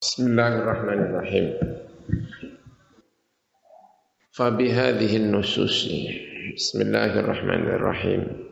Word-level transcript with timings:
Bismillahirrahmanirrahim. 0.00 1.60
Fabihadhihi 4.32 5.28
nususi. 5.28 6.08
Bismillahirrahmanirrahim. 6.56 8.48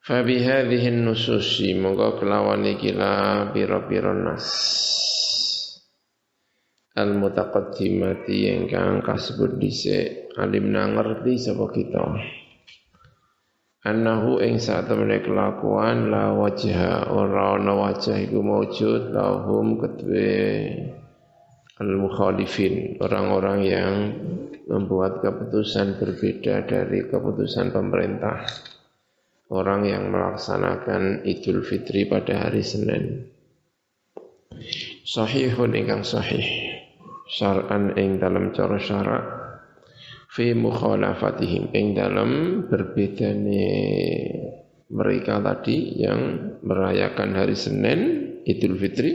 Fabihadhihi 0.00 1.04
nususi. 1.04 1.76
Monggo 1.76 2.16
kelawan 2.16 2.64
ikila 2.72 3.52
pira-pira 3.52 4.16
nas 4.16 4.48
al 6.96 7.12
mutaqaddimati 7.20 8.48
ingkang 8.48 9.04
kasebut 9.04 9.60
dhisik. 9.60 10.32
Alimna 10.40 10.88
ngerti 10.88 11.36
sapa 11.36 11.68
annahu 13.86 14.44
ing 14.44 14.60
satemene 14.60 15.24
kelakuan 15.24 16.12
la 16.12 16.36
wajha 16.36 17.08
ora 17.08 17.56
ana 17.56 17.72
wajah 17.72 18.20
iku 18.20 18.44
maujud 18.44 19.12
lahum 19.14 19.80
kedue 19.80 20.68
al 21.80 21.90
mukhalifin 21.96 23.00
orang-orang 23.00 23.58
yang 23.64 23.92
membuat 24.70 25.18
keputusan 25.18 25.98
berbeda 25.98 26.62
dari 26.62 27.10
keputusan 27.10 27.74
pemerintah. 27.74 28.46
Orang 29.50 29.82
yang 29.82 30.14
melaksanakan 30.14 31.26
Idul 31.26 31.66
Fitri 31.66 32.06
pada 32.06 32.46
hari 32.46 32.62
Senin. 32.62 33.26
Sahihun 35.02 35.74
ingkang 35.74 36.06
sahih. 36.06 36.46
Syar'an 37.26 37.98
ing 37.98 38.22
dalam 38.22 38.54
cara 38.54 38.78
syarak 38.78 39.39
fi 40.30 40.54
mukhalafatihim. 40.54 41.74
Ing 41.74 41.98
dalam 41.98 42.30
berbedane 42.70 43.66
mereka 44.90 45.38
tadi 45.42 46.02
yang 46.02 46.54
merayakan 46.62 47.34
hari 47.34 47.54
Senin 47.54 48.00
Idul 48.46 48.78
Fitri 48.78 49.10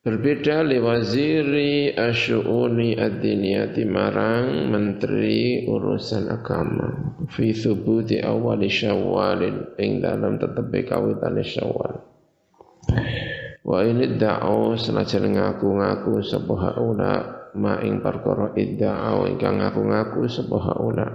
berbeda 0.00 0.64
liwaziri 0.64 1.92
asyuuni 1.92 2.96
ad-diniyati 2.96 3.84
marang 3.84 4.70
menteri 4.70 5.66
urusan 5.66 6.30
agama. 6.30 6.88
Fi 7.30 7.54
thubuti 7.54 8.18
awali 8.18 8.70
syawalin 8.70 9.78
ing 9.78 10.02
dalam 10.02 10.38
tetep 10.38 10.66
kawitan 10.86 11.38
syawal. 11.46 12.06
Wa 13.60 13.86
ini 13.86 14.18
da'u 14.18 14.74
senajan 14.74 15.36
ngaku-ngaku 15.36 16.26
sebuah 16.26 16.74
haula 16.74 17.39
ma 17.56 17.80
ing 17.82 18.02
perkara 18.04 18.54
idda'au 18.54 19.26
ingkang 19.26 19.58
ngaku-ngaku 19.58 20.26
sapa 20.30 20.56
haula 20.58 21.06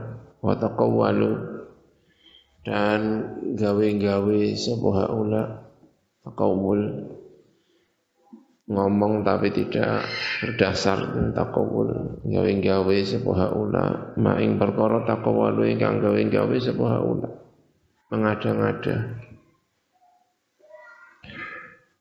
wa 0.44 0.54
taqawwalu. 0.56 1.32
Dan 2.66 3.02
gawe-gawe 3.54 4.42
sapa 4.58 4.90
haula 5.06 5.44
taqawul 6.26 6.82
ngomong 8.66 9.22
tapi 9.22 9.54
tidak 9.54 10.10
berdasar 10.42 11.30
taqawul 11.38 12.20
gawe-gawe 12.26 12.96
sapa 13.06 13.32
haula 13.38 14.18
ma 14.18 14.42
ing 14.42 14.58
perkara 14.58 15.06
taqawwalu 15.06 15.70
ingkang 15.70 16.02
gawe-gawe 16.02 16.56
sapa 16.58 16.86
haula. 16.90 17.30
Mengada-ngada 18.10 19.25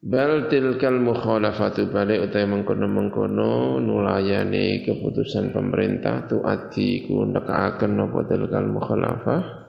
Bal 0.05 0.53
tilkal 0.53 1.01
mukhalafatu 1.01 1.89
balik 1.89 2.29
utai 2.29 2.45
mengkono-mengkono 2.45 3.81
nulayani 3.81 4.85
keputusan 4.85 5.49
pemerintah 5.49 6.29
tu 6.29 6.45
adi 6.45 7.09
ku 7.09 7.25
nekaaken 7.25 7.97
napa 7.97 8.21
tilkal 8.29 8.69
mukhalafah 8.69 9.65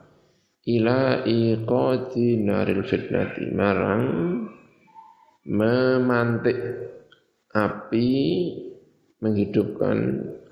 ila 0.68 1.24
iqati 1.24 2.36
naril 2.44 2.84
fitnati. 2.84 3.48
Marang 3.48 4.04
memantik 5.48 6.60
api 7.56 8.12
menghidupkan 9.24 9.98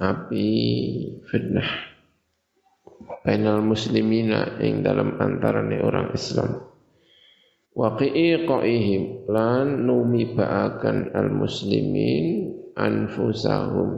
api 0.00 0.48
fitnah. 1.28 1.70
Bainal 3.20 3.60
muslimina 3.60 4.56
ing 4.64 4.80
dalam 4.80 5.20
antarane 5.20 5.76
orang 5.84 6.08
Islam 6.16 6.72
wa 7.74 7.98
qi'iqaihim 7.98 9.26
lan 9.26 9.82
numibaakan 9.84 11.10
al 11.10 11.28
muslimin 11.34 12.54
anfusahum. 12.78 13.90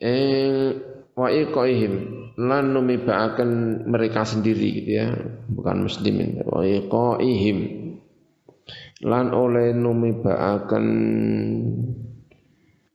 Ing 0.00 0.78
wa 1.12 1.28
iqaihim 1.28 1.94
lan 2.38 2.70
numibaakan 2.72 3.50
mereka 3.90 4.24
sendiri 4.24 4.82
gitu 4.82 4.90
ya 5.04 5.08
bukan 5.52 5.84
muslimin. 5.84 6.40
Wa 6.48 6.64
iqaihim 6.64 7.58
lan 9.04 9.30
oleh 9.30 9.76
numibaakan 9.76 10.86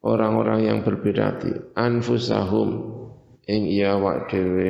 orang-orang 0.03 0.59
yang 0.67 0.79
berbeda 0.83 1.39
anfusahum 1.79 2.69
ing 3.47 3.61
iya 3.67 3.95
wak 3.99 4.31
dhewe 4.31 4.67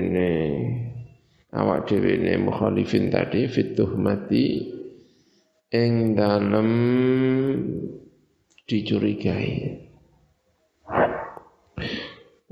awak 1.53 1.85
dhewe 1.85 2.17
ne 2.17 2.33
mukhalifin 2.41 3.13
tadi 3.13 3.45
fituh 3.45 3.93
mati 3.93 4.73
ing 5.69 6.17
dalem 6.17 6.69
dicurigai. 8.65 9.81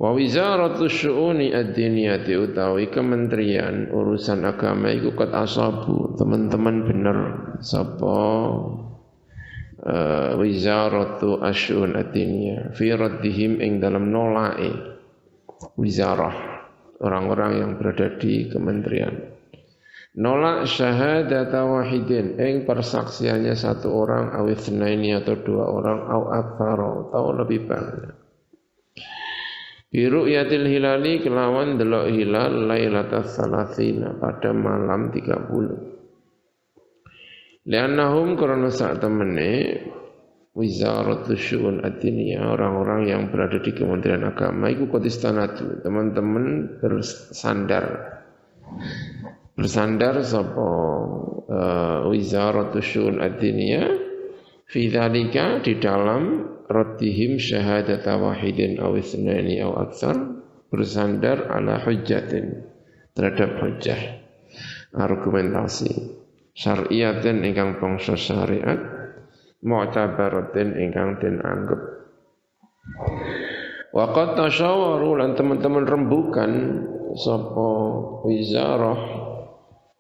Wa 0.02 0.18
wizaratu 0.18 0.90
syu'uni 0.90 1.54
ad-diniyati 1.54 2.34
utawi 2.34 2.90
kementerian 2.90 3.94
urusan 3.94 4.42
agama 4.50 4.90
iku 4.90 5.14
kat 5.14 5.30
asabu. 5.30 6.18
Teman-teman 6.18 6.90
bener 6.90 7.18
sapa 7.62 8.18
uh, 9.86 10.32
wizaratu 10.42 11.46
asyun 11.46 11.94
ad-diniyah 11.94 12.74
fi 12.74 12.90
ing 13.62 13.78
dalam 13.78 14.10
nolai 14.10 14.74
wizarah 15.78 16.61
orang-orang 17.02 17.52
yang 17.60 17.72
berada 17.82 18.16
di 18.22 18.48
kementerian. 18.48 19.42
Nolak 20.12 20.68
syahadat 20.68 21.56
wahidin 21.56 22.36
ing 22.36 22.68
persaksiannya 22.68 23.56
satu 23.56 23.96
orang 23.96 24.36
awit 24.36 24.60
ini 24.68 25.16
atau 25.16 25.40
dua 25.40 25.72
orang 25.72 26.00
au 26.04 26.24
aktsara 26.30 26.90
atau 27.08 27.32
lebih 27.32 27.64
banyak. 27.64 28.12
Biru 29.92 30.24
yatil 30.28 30.68
hilali 30.72 31.20
kelawan 31.20 31.76
delok 31.76 32.08
hilal 32.12 32.64
lailatas 32.64 33.36
salasina 33.36 34.16
pada 34.16 34.56
malam 34.56 35.12
30. 35.12 37.68
Liannahum 37.68 38.40
karena 38.40 38.72
saat 38.72 39.04
temene 39.04 39.84
Wizaratul 40.52 41.40
Syu'un 41.40 41.80
ad 41.80 42.04
orang-orang 42.04 43.08
yang 43.08 43.22
berada 43.32 43.64
di 43.64 43.72
Kementerian 43.72 44.28
Agama. 44.28 44.68
Itu 44.68 44.92
kotistanatu 44.92 45.80
teman-teman 45.80 46.78
bersandar. 46.84 48.20
Bersandar 49.56 50.20
sapa 50.28 50.68
uh, 51.48 52.12
Wizaratul 52.12 52.84
Syu'un 52.84 53.24
ad-diniyah 53.24 54.12
fi 54.68 54.92
dzalika 54.92 55.64
di 55.64 55.80
dalam 55.80 56.48
raddihim 56.72 57.36
syahadat 57.40 58.08
wahidin 58.08 58.80
aw 58.80 58.96
itsnani 58.96 59.60
aw 59.60 59.88
aktsar 59.88 60.16
bersandar 60.72 61.52
ala 61.52 61.84
hujjatin 61.84 62.64
terhadap 63.12 63.60
hujjah 63.60 64.24
argumentasi 64.96 66.16
syariatin 66.56 67.44
ingkang 67.44 67.76
bangsa 67.84 68.16
syariat 68.16 69.01
mu'tabaratin 69.66 70.78
ingkang 70.78 71.18
den 71.22 71.42
anggap 71.42 71.82
Waqat 73.92 74.40
tasyawaru 74.40 75.20
lan 75.20 75.36
teman-teman 75.36 75.84
rembukan 75.84 76.52
sapa 77.14 77.70
wizarah 78.24 79.00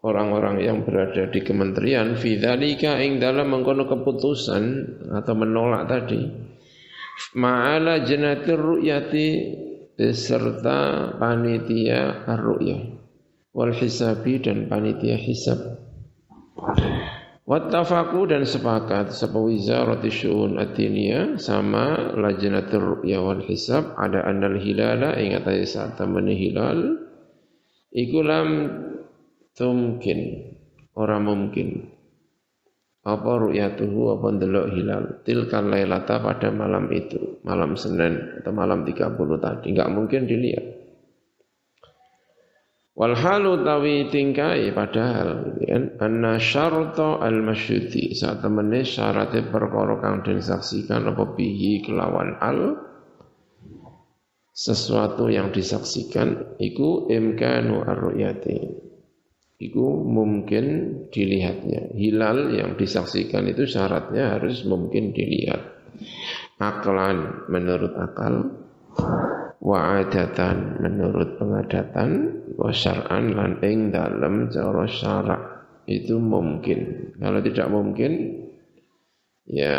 orang-orang 0.01 0.63
yang 0.63 0.77
berada 0.81 1.29
di 1.29 1.43
kementerian 1.43 2.17
fi 2.17 2.39
dzalika 2.39 2.97
ing 3.03 3.19
dalam 3.21 3.51
mengkono 3.51 3.85
keputusan 3.85 4.63
atau 5.11 5.33
menolak 5.35 5.91
tadi 5.91 6.23
ma'ala 7.37 8.01
janatir 8.07 8.57
ru'yati 8.57 9.27
beserta 9.93 11.11
panitia 11.19 12.25
ar-ru'yah 12.25 12.81
wal 13.53 13.75
hisabi 13.75 14.41
dan 14.41 14.65
panitia 14.71 15.19
hisab 15.19 15.59
Wattafaku 17.41 18.29
dan 18.29 18.45
sepakat. 18.45 19.09
Sapa 19.09 19.41
wizarati 19.41 20.13
syu'un 20.13 20.61
ad-diniyah 20.61 21.41
sama 21.41 22.13
lajnatur 22.13 23.01
ru'ya 23.01 23.17
wal 23.17 23.41
hisab. 23.41 23.97
Ada 23.97 24.29
annal 24.29 24.61
hilala 24.61 25.17
ingat 25.17 25.49
aja 25.49 25.65
saat 25.65 25.91
temani 25.97 26.37
hilal. 26.37 27.01
Iku 27.89 28.21
lam 28.21 28.49
tumkin. 29.57 30.53
Orang 30.91 31.23
mungkin 31.23 31.87
apa 33.01 33.31
ru'yatuhu 33.41 34.21
apa 34.21 34.27
ndelok 34.37 34.67
hilal. 34.77 35.03
Tilkan 35.25 35.73
lailata 35.73 36.21
pada 36.21 36.53
malam 36.53 36.93
itu. 36.93 37.41
Malam 37.41 37.73
Senin 37.73 38.37
atau 38.37 38.53
malam 38.53 38.85
30 38.85 39.17
tadi. 39.41 39.65
Enggak 39.73 39.89
mungkin 39.89 40.29
dilihat 40.29 40.80
Wal 43.01 43.17
halu 43.17 43.65
tawi 43.65 44.13
tingkai 44.13 44.69
padahal 44.77 45.57
gitu 45.57 45.65
kan? 45.65 45.83
Anna 45.97 46.37
syarta 46.37 47.17
al 47.17 47.41
masyuti. 47.41 48.13
Saat 48.13 48.45
temene 48.45 48.85
syaratnya 48.85 49.49
perkara 49.49 49.97
kang 49.97 50.21
den 50.21 50.37
saksikan 50.37 51.09
apa 51.09 51.33
bihi 51.33 51.81
kelawan 51.81 52.37
al 52.37 52.77
sesuatu 54.53 55.33
yang 55.33 55.49
disaksikan 55.49 56.61
iku 56.61 57.09
imkanu 57.09 57.81
ar-ru'yati. 57.81 58.69
Iku 59.57 60.05
mungkin 60.05 60.65
dilihatnya. 61.09 61.97
Hilal 61.97 62.53
yang 62.53 62.77
disaksikan 62.77 63.49
itu 63.49 63.65
syaratnya 63.65 64.37
harus 64.37 64.61
mungkin 64.69 65.09
dilihat. 65.09 65.61
Aklan 66.61 67.49
menurut 67.49 67.97
akal 67.97 68.61
wa 69.61 70.01
adatan 70.01 70.81
menurut 70.81 71.37
pengadatan 71.37 72.09
wa 72.61 72.69
syar'an 72.69 73.33
lan 73.33 73.57
ing 73.65 73.89
dalem 73.89 74.53
cara 74.53 74.85
syarak 74.85 75.43
itu 75.89 76.21
mungkin. 76.21 77.11
Kalau 77.17 77.41
tidak 77.41 77.67
mungkin 77.73 78.11
ya 79.49 79.77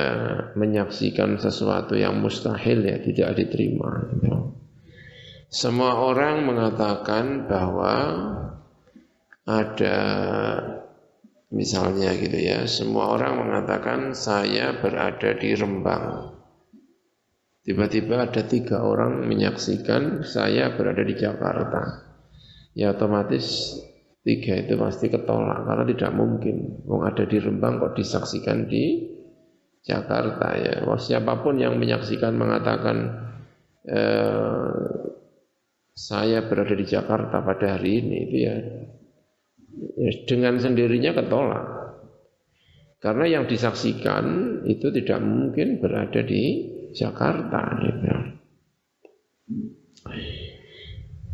menyaksikan 0.58 1.38
sesuatu 1.38 1.94
yang 1.94 2.19
mustahil 2.19 2.82
ya 2.82 2.99
tidak 2.99 3.38
diterima. 3.38 4.11
Semua 5.52 6.00
orang 6.02 6.49
mengatakan 6.49 7.46
bahwa 7.46 7.94
ada 9.46 9.99
misalnya 11.52 12.17
gitu 12.17 12.38
ya 12.40 12.64
semua 12.64 13.12
orang 13.12 13.46
mengatakan 13.46 14.17
saya 14.17 14.81
berada 14.81 15.37
di 15.38 15.55
Rembang. 15.55 16.34
Tiba-tiba 17.62 18.26
ada 18.26 18.43
tiga 18.43 18.82
orang 18.82 19.23
menyaksikan 19.31 20.26
saya 20.26 20.75
berada 20.75 21.06
di 21.06 21.14
Jakarta. 21.14 22.11
Ya 22.72 22.96
otomatis 22.96 23.76
tiga 24.22 24.54
itu 24.54 24.78
pasti 24.78 25.10
ketolak 25.12 25.66
karena 25.66 25.84
tidak 25.88 26.12
mungkin. 26.14 26.56
Wong 26.88 27.02
ada 27.04 27.24
di 27.26 27.36
Rembang 27.36 27.82
kok 27.82 27.94
disaksikan 27.98 28.70
di 28.70 29.12
Jakarta 29.82 30.56
ya. 30.56 30.86
Wah, 30.86 30.96
siapa 30.96 31.42
pun 31.42 31.58
yang 31.58 31.76
menyaksikan 31.76 32.38
mengatakan 32.38 32.96
eh, 33.84 34.72
saya 35.92 36.48
berada 36.48 36.72
di 36.72 36.86
Jakarta 36.88 37.44
pada 37.44 37.76
hari 37.76 38.00
ini 38.00 38.16
itu 38.30 38.36
ya, 38.40 38.54
ya 40.00 40.12
dengan 40.24 40.56
sendirinya 40.56 41.12
ketolak. 41.12 41.66
Karena 43.02 43.26
yang 43.26 43.44
disaksikan 43.50 44.24
itu 44.70 44.94
tidak 44.94 45.19
mungkin 45.19 45.82
berada 45.82 46.22
di 46.22 46.70
Jakarta 46.94 47.82
gitu. 47.82 48.06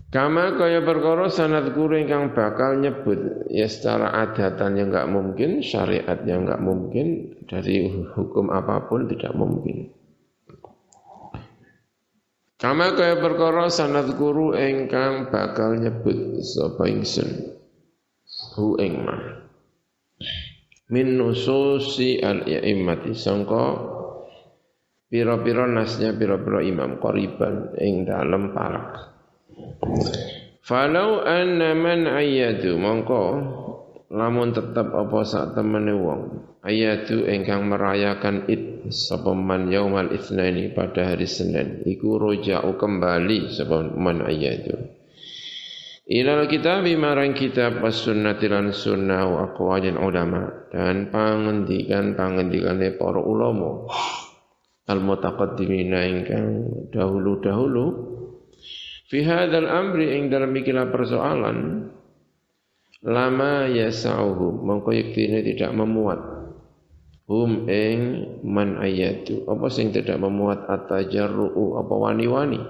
Kama 0.08 0.56
kaya 0.56 0.81
perkara 0.81 1.28
sanad 1.28 1.76
guru 1.76 2.00
ingkang 2.00 2.32
bakal 2.32 2.81
nyebut 2.81 3.44
ya 3.52 3.69
secara 3.69 4.08
adatan 4.25 4.81
yang 4.81 4.88
enggak 4.88 5.12
mungkin, 5.12 5.60
syariat 5.60 6.16
yang 6.25 6.49
enggak 6.49 6.64
mungkin, 6.64 7.37
dari 7.44 7.93
hukum 8.16 8.49
apa 8.49 8.88
pun 8.88 9.05
tidak 9.05 9.37
mungkin. 9.37 9.93
Kama 12.56 12.96
kaya 12.96 13.20
perkara 13.20 13.69
sanad 13.69 14.16
guru 14.16 14.56
ingkang 14.56 15.28
bakal 15.28 15.76
nyebut 15.76 16.40
sapa 16.40 16.88
ingsun 16.88 17.54
hu 18.56 18.81
ing 18.81 19.04
min 20.88 21.20
nususi 21.20 22.19
al-immati 22.25 23.12
sangka 23.12 23.96
Piro-piro 25.08 25.64
nasnya 25.64 26.12
piro-piro 26.12 26.61
imam 26.61 27.00
koriban 27.00 27.72
ing 27.81 28.04
dalam 28.04 28.52
parak. 28.52 29.18
Falau 30.69 31.25
anna 31.25 31.73
man 31.73 32.05
ayatu 32.05 32.77
mongko 32.77 33.23
lamun 34.12 34.53
tetap 34.53 34.93
apa 34.93 35.21
sak 35.25 35.56
temene 35.56 35.93
wong 35.97 36.21
ayatu 36.65 37.29
ingkang 37.29 37.69
merayakan 37.69 38.49
id 38.49 38.93
sapa 38.93 39.33
man 39.37 39.69
yaumal 39.69 40.09
itsnaini 40.12 40.73
pada 40.73 41.12
hari 41.12 41.29
Senin 41.29 41.85
iku 41.85 42.17
roja'u 42.17 42.77
kembali 42.77 43.53
sapa 43.53 43.85
man 43.97 44.25
ayatu 44.25 44.97
Ilal 46.09 46.49
kitab 46.49 46.89
marang 46.97 47.37
kitab 47.37 47.85
was 47.85 48.00
sunnati 48.00 48.49
sunnah 48.73 49.29
wa 49.29 49.53
aqwalin 49.53 50.00
ulama 50.00 50.73
dan 50.73 51.12
pangendikan 51.12 52.17
pangendikane 52.17 52.97
para 52.97 53.21
ulama 53.21 53.85
al-mutaqaddimina 54.89 56.00
ingkang 56.09 56.49
dahulu-dahulu 56.97 58.18
fi 59.08 59.19
hadzal 59.25 59.66
amri 59.66 60.14
ing 60.14 60.28
dalam 60.28 60.52
ikilah 60.52 60.93
persoalan 60.93 61.88
lama 63.02 63.66
yasauhum 63.66 64.62
mongko 64.62 64.93
yektine 64.94 65.43
tidak 65.43 65.72
memuat. 65.75 66.20
Hum 67.28 67.69
ing 67.69 68.25
man 68.40 68.81
ayatu 68.81 69.44
apa 69.49 69.69
sing 69.69 69.93
tidak 69.93 70.16
memuat? 70.16 70.64
Atajarru 70.64 71.76
apa 71.76 71.94
wani-wani? 71.94 72.60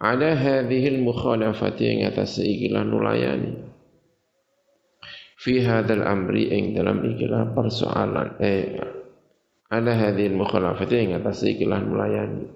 Ada 0.00 0.32
hadhil 0.32 1.04
mukhalafati 1.04 1.84
ing 1.84 1.98
atas 2.08 2.40
ikilah 2.40 2.80
nulayani. 2.84 3.60
Fi 5.36 5.60
hadzal 5.60 6.04
amri 6.04 6.48
ing 6.48 6.72
dalam 6.72 7.04
ikilah 7.04 7.52
persoalan 7.52 8.40
eh 8.40 8.80
ala 9.70 9.94
hadhil 9.94 10.34
mukhalafati 10.34 10.94
yang 10.98 11.22
atas 11.22 11.46
ikilah 11.46 11.78
melayani 11.78 12.50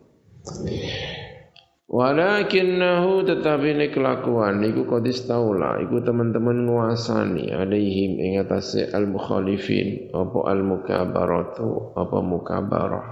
Walakinnahu 1.84 3.28
tetapi 3.28 3.76
ini 3.76 3.86
kelakuan. 3.92 4.64
Iku 4.64 4.88
qadis 4.88 5.28
taula 5.28 5.84
iku 5.84 6.00
teman-teman 6.00 6.64
nguasani. 6.64 7.52
Alaihim 7.52 8.16
ing 8.16 8.32
atase 8.40 8.88
al 8.88 9.04
mukhalifin 9.04 10.08
apa 10.16 10.38
al 10.48 10.64
mukabaratu 10.64 11.92
apa 11.92 12.18
mukabarah? 12.24 13.08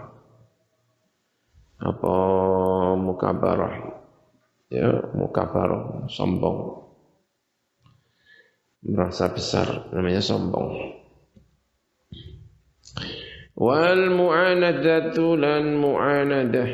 Apa 1.85 2.15
mukabarah? 2.97 3.75
Ya 4.73 4.89
mukabarah. 5.13 6.09
Sombong. 6.09 6.89
Merasa 8.89 9.29
besar. 9.37 9.93
Namanya 9.93 10.25
sombong. 10.25 10.97
Wal 13.53 14.09
mu'anadatu 14.17 15.37
lan 15.37 15.77
mu'anadah 15.77 16.71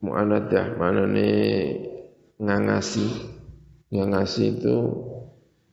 mu'anadah 0.00 0.76
maknane 0.80 1.30
ngangasi. 2.40 3.06
Ngangasi 3.90 4.42
itu 4.58 4.76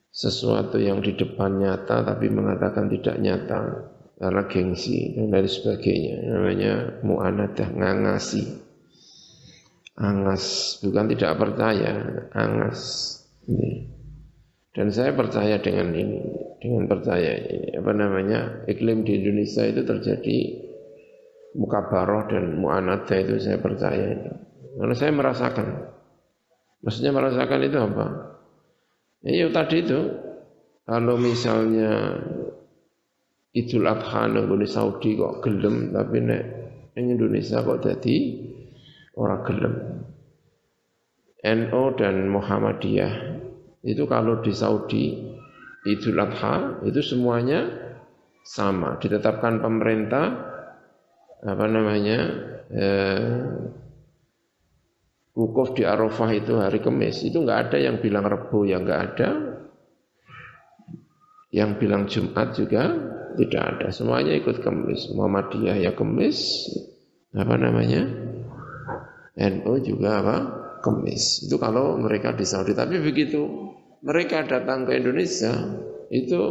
sesuatu 0.09 0.81
yang 0.81 0.99
di 1.05 1.13
depan 1.13 1.61
nyata 1.61 2.03
tapi 2.03 2.27
mengatakan 2.27 2.91
tidak 2.91 3.17
nyata. 3.19 3.59
Karena 4.17 4.49
gengsi 4.49 5.13
dan 5.13 5.29
dari 5.29 5.45
sebagainya. 5.45 6.15
Namanya 6.25 6.73
mu'anadah 7.05 7.69
ngangasi. 7.69 8.43
Angas 9.97 10.77
bukan 10.81 11.05
tidak 11.13 11.37
percaya 11.37 11.93
angas. 12.33 12.81
Ini. 13.45 13.97
Dan 14.77 14.93
saya 14.93 15.09
percaya 15.17 15.57
dengan 15.57 15.89
ini, 15.89 16.21
dengan 16.61 16.85
percaya 16.85 17.33
ini. 17.33 17.73
Apa 17.81 17.91
namanya? 17.97 18.61
Iklim 18.69 19.01
di 19.05 19.17
Indonesia 19.21 19.65
itu 19.65 19.81
terjadi 19.81 20.66
mukabaroh 21.57 22.29
dan 22.29 22.61
mu'anada 22.61 23.17
itu 23.17 23.41
saya 23.41 23.57
percaya 23.57 24.13
itu. 24.13 24.31
Karena 24.77 24.93
saya 24.93 25.11
merasakan. 25.11 25.67
Maksudnya 26.85 27.11
merasakan 27.11 27.59
itu 27.65 27.77
apa? 27.81 28.05
Ya, 29.25 29.49
tadi 29.49 29.81
itu. 29.81 29.99
Kalau 30.87 31.19
misalnya 31.19 32.15
Idul 33.51 33.89
Adha 33.89 34.29
di 34.31 34.67
Saudi 34.69 35.19
kok 35.19 35.43
gelem 35.43 35.91
tapi 35.91 36.23
nek 36.23 36.43
ning 36.95 37.17
Indonesia 37.17 37.59
kok 37.59 37.83
jadi 37.83 38.15
orang 39.19 39.41
gelem. 39.43 39.75
NO 41.43 41.83
dan 41.99 42.31
Muhammadiyah 42.31 43.13
itu 43.83 44.03
kalau 44.07 44.39
di 44.39 44.53
Saudi 44.55 45.27
Idul 45.83 46.21
Adha 46.21 46.85
itu 46.87 47.03
semuanya 47.03 47.67
sama 48.47 48.95
ditetapkan 49.01 49.59
pemerintah 49.59 50.55
apa 51.43 51.65
namanya 51.69 52.19
eh, 52.73 53.21
wukuf 55.37 55.77
di 55.77 55.85
Arafah 55.85 56.29
itu 56.33 56.57
hari 56.57 56.81
Kamis 56.81 57.21
itu 57.25 57.41
enggak 57.41 57.69
ada 57.69 57.77
yang 57.77 58.01
bilang 58.01 58.25
Rebu 58.25 58.65
yang 58.65 58.85
enggak 58.85 59.01
ada 59.13 59.29
yang 61.53 61.77
bilang 61.77 62.09
Jumat 62.09 62.57
juga 62.57 62.89
tidak 63.37 63.63
ada 63.77 63.87
semuanya 63.93 64.33
ikut 64.33 64.65
Kamis 64.65 65.13
Muhammadiyah 65.13 65.77
ya 65.77 65.91
Kamis 65.93 66.69
apa 67.37 67.53
namanya 67.53 68.07
NU 69.37 69.73
juga 69.85 70.09
apa 70.25 70.37
Kemis. 70.81 71.45
Itu 71.45 71.57
kalau 71.61 71.97
mereka 71.97 72.33
di 72.33 72.45
Saudi. 72.45 72.73
Tapi 72.73 72.97
begitu 73.01 73.45
mereka 74.01 74.45
datang 74.45 74.85
ke 74.85 74.97
Indonesia, 74.97 75.53
itu 76.09 76.41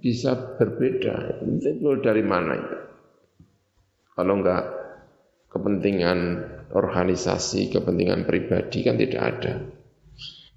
bisa 0.00 0.56
berbeda. 0.56 1.44
Itu 1.44 2.00
dari 2.00 2.24
mana 2.24 2.52
itu? 2.56 2.76
Kalau 4.18 4.34
enggak 4.42 4.66
kepentingan 5.46 6.18
organisasi, 6.74 7.70
kepentingan 7.70 8.26
pribadi 8.26 8.82
kan 8.82 8.98
tidak 8.98 9.22
ada. 9.22 9.54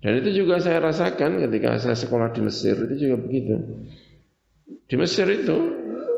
Dan 0.01 0.17
itu 0.17 0.43
juga 0.43 0.57
saya 0.57 0.81
rasakan 0.81 1.45
ketika 1.45 1.77
saya 1.77 1.93
sekolah 1.93 2.33
di 2.33 2.41
Mesir 2.41 2.73
itu 2.89 2.95
juga 3.05 3.17
begitu. 3.21 3.55
Di 4.89 4.95
Mesir 4.97 5.29
itu 5.29 5.57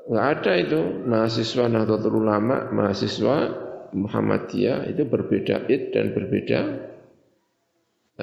nggak 0.08 0.28
ada 0.40 0.52
itu 0.56 0.80
mahasiswa 1.04 1.68
Nahdlatul 1.68 2.24
Ulama, 2.24 2.72
mahasiswa 2.72 3.60
Muhammadiyah 3.92 4.88
itu 4.88 5.04
berbeda 5.04 5.68
id 5.68 5.92
dan 5.92 6.16
berbeda 6.16 6.60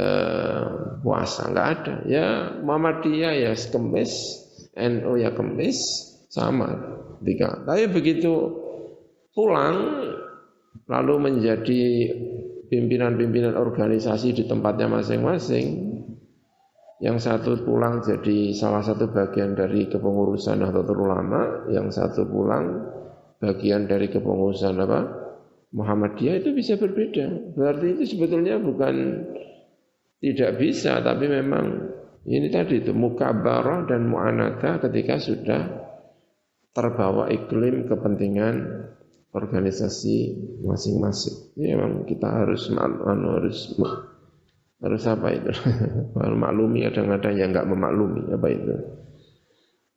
eh, 0.00 0.64
puasa 1.04 1.52
nggak 1.52 1.68
ada. 1.76 1.94
Ya 2.08 2.26
Muhammadiyah 2.64 3.32
ya 3.36 3.52
kemis, 3.52 4.12
NU 4.80 5.12
ya 5.20 5.30
kemis 5.36 6.08
sama 6.32 6.72
tiga. 7.20 7.68
Tapi 7.68 7.84
begitu 7.92 8.32
pulang 9.34 9.76
lalu 10.90 11.14
menjadi 11.18 11.82
pimpinan-pimpinan 12.70 13.58
organisasi 13.58 14.34
di 14.34 14.44
tempatnya 14.46 14.87
masing-masing. 14.87 15.90
Yang 17.00 17.18
satu 17.25 17.64
pulang 17.64 18.04
jadi 18.04 18.52
salah 18.52 18.84
satu 18.84 19.08
bagian 19.08 19.56
dari 19.56 19.88
kepengurusan 19.88 20.60
Nahdlatul 20.60 21.00
Ulama, 21.00 21.64
yang 21.72 21.88
satu 21.88 22.28
pulang 22.28 22.92
bagian 23.40 23.88
dari 23.88 24.12
kepengurusan 24.12 24.76
apa? 24.76 25.00
Muhammadiyah 25.72 26.44
itu 26.44 26.52
bisa 26.52 26.76
berbeda. 26.76 27.56
Berarti 27.56 27.87
itu 27.96 28.04
sebetulnya 28.04 28.60
bukan 28.60 28.94
tidak 30.20 30.60
bisa, 30.60 31.00
tapi 31.00 31.25
memang 31.25 31.88
ini 32.28 32.52
tadi 32.52 32.84
itu 32.84 32.92
mukabarah 32.92 33.88
dan 33.88 34.04
mu'anata 34.04 34.84
ketika 34.84 35.16
sudah 35.16 35.62
terbawa 36.76 37.32
iklim 37.32 37.88
kepentingan 37.88 38.54
organisasi 39.30 40.16
masing-masing. 40.66 41.54
Ya 41.54 41.78
memang 41.78 42.06
kita 42.06 42.26
harus 42.26 42.66
anu, 42.70 43.38
harus 43.38 43.78
harus 44.80 45.02
apa 45.06 45.28
itu? 45.34 45.50
maklumi 46.42 46.87
kadang-kadang 46.90 47.34
yang 47.38 47.49
enggak 47.54 47.68
memaklumi 47.70 48.26
apa 48.34 48.49
itu. 48.50 48.75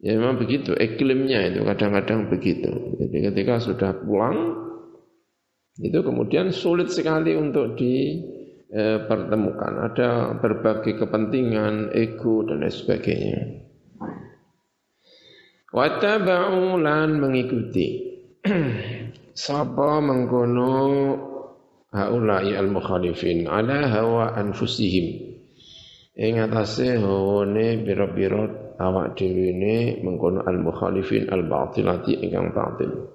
Ya 0.03 0.19
memang 0.19 0.35
begitu, 0.35 0.75
iklimnya 0.75 1.47
itu 1.47 1.63
kadang-kadang 1.63 2.27
begitu. 2.27 2.69
Jadi 2.99 3.17
ketika 3.31 3.63
sudah 3.63 3.95
pulang 4.03 4.59
itu 5.79 6.05
kemudian 6.05 6.53
sulit 6.53 6.91
sekali 6.93 7.33
untuk 7.33 7.79
dipertemukan. 7.79 9.71
Eh, 9.73 9.83
Ada 9.89 10.37
berbagai 10.37 10.99
kepentingan, 11.01 11.95
ego 11.95 12.45
dan 12.45 12.61
lain 12.61 12.69
sebagainya. 12.69 13.39
Wattaba'u 15.73 16.77
lan 16.77 17.17
mengikuti 17.17 18.13
Sapa 19.33 19.97
mengkono 19.97 20.73
haulai 21.89 22.53
al-mukhalifin 22.53 23.49
ala 23.49 23.89
hawa 23.89 24.37
anfusihim. 24.37 25.33
Ing 26.13 26.37
atase 26.37 27.01
hawane 27.01 27.81
pira-pira 27.81 28.77
awak 28.77 29.17
dhewe 29.17 29.49
ne 29.57 29.97
mengkono 30.05 30.45
al-mukhalifin 30.45 31.33
al-batilati 31.33 32.21
ingkang 32.21 32.53
batil. 32.53 33.09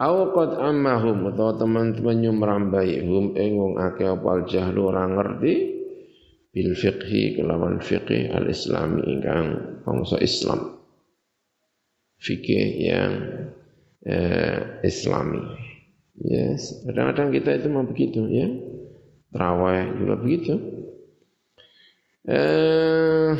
Au 0.00 0.32
ammahum 0.36 1.28
utawa 1.28 1.54
teman-teman 1.60 2.24
nyumrambai 2.24 3.04
hum 3.04 3.36
ing 3.36 3.60
wong 3.60 3.74
akeh 3.78 4.10
apa 4.10 4.28
al-jahlu 4.42 4.80
ora 4.90 5.06
ngerti 5.06 5.54
bil 6.50 6.72
fiqhi 6.72 7.38
kelawan 7.38 7.78
fiqih 7.78 8.32
al-islami 8.32 9.04
ingkang 9.06 9.46
bangsa 9.84 10.18
Islam. 10.24 10.80
Fikih 12.18 12.66
yang 12.80 13.12
eh, 14.04 14.84
Islami. 14.84 15.42
Yes, 16.14 16.86
kadang-kadang 16.86 17.34
kita 17.34 17.50
itu 17.58 17.68
mau 17.72 17.82
begitu 17.82 18.28
ya. 18.30 18.46
Terawih 19.34 19.98
juga 19.98 20.14
begitu. 20.22 20.54
Eh, 22.24 23.30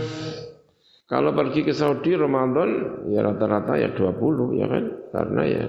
kalau 1.07 1.31
pergi 1.33 1.63
ke 1.63 1.73
Saudi 1.73 2.19
Ramadan 2.19 3.05
ya 3.15 3.23
rata-rata 3.23 3.79
ya 3.79 3.95
20 3.95 4.59
ya 4.59 4.67
kan? 4.67 4.85
Karena 5.15 5.43
ya 5.47 5.65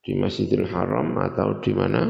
di 0.00 0.12
Masjidil 0.16 0.64
Haram 0.70 1.18
atau 1.20 1.60
di 1.60 1.72
mana? 1.76 2.02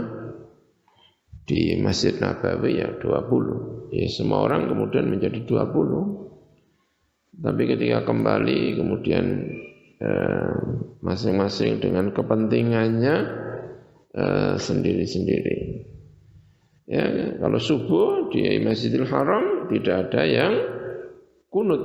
Di 1.46 1.78
Masjid 1.82 2.14
Nabawi 2.14 2.78
ya 2.78 2.94
20. 3.02 3.90
Ya 3.90 4.06
semua 4.06 4.46
orang 4.46 4.70
kemudian 4.70 5.10
menjadi 5.10 5.42
20. 5.42 7.36
Tapi 7.36 7.62
ketika 7.68 8.06
kembali 8.06 8.80
kemudian 8.80 9.24
Eh, 9.96 10.52
masing-masing 11.00 11.80
dengan 11.80 12.12
kepentingannya 12.12 13.16
eh, 14.12 14.54
sendiri-sendiri. 14.60 15.88
Ya, 16.84 17.32
kalau 17.40 17.56
subuh 17.56 18.28
di 18.28 18.60
Masjidil 18.60 19.08
Haram 19.08 19.72
tidak 19.72 20.12
ada 20.12 20.22
yang 20.28 20.52
kunut. 21.48 21.80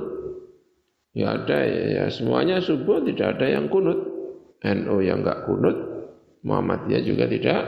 Ya 1.16 1.40
ada 1.40 1.64
ya, 1.64 1.82
ya 1.88 2.04
semuanya 2.12 2.60
subuh 2.60 3.00
tidak 3.00 3.40
ada 3.40 3.48
yang 3.48 3.72
kunut. 3.72 4.12
NU 4.60 4.96
yang 5.00 5.24
enggak 5.24 5.48
kunut, 5.48 5.76
Muhammadiyah 6.44 7.02
juga 7.08 7.24
tidak 7.32 7.60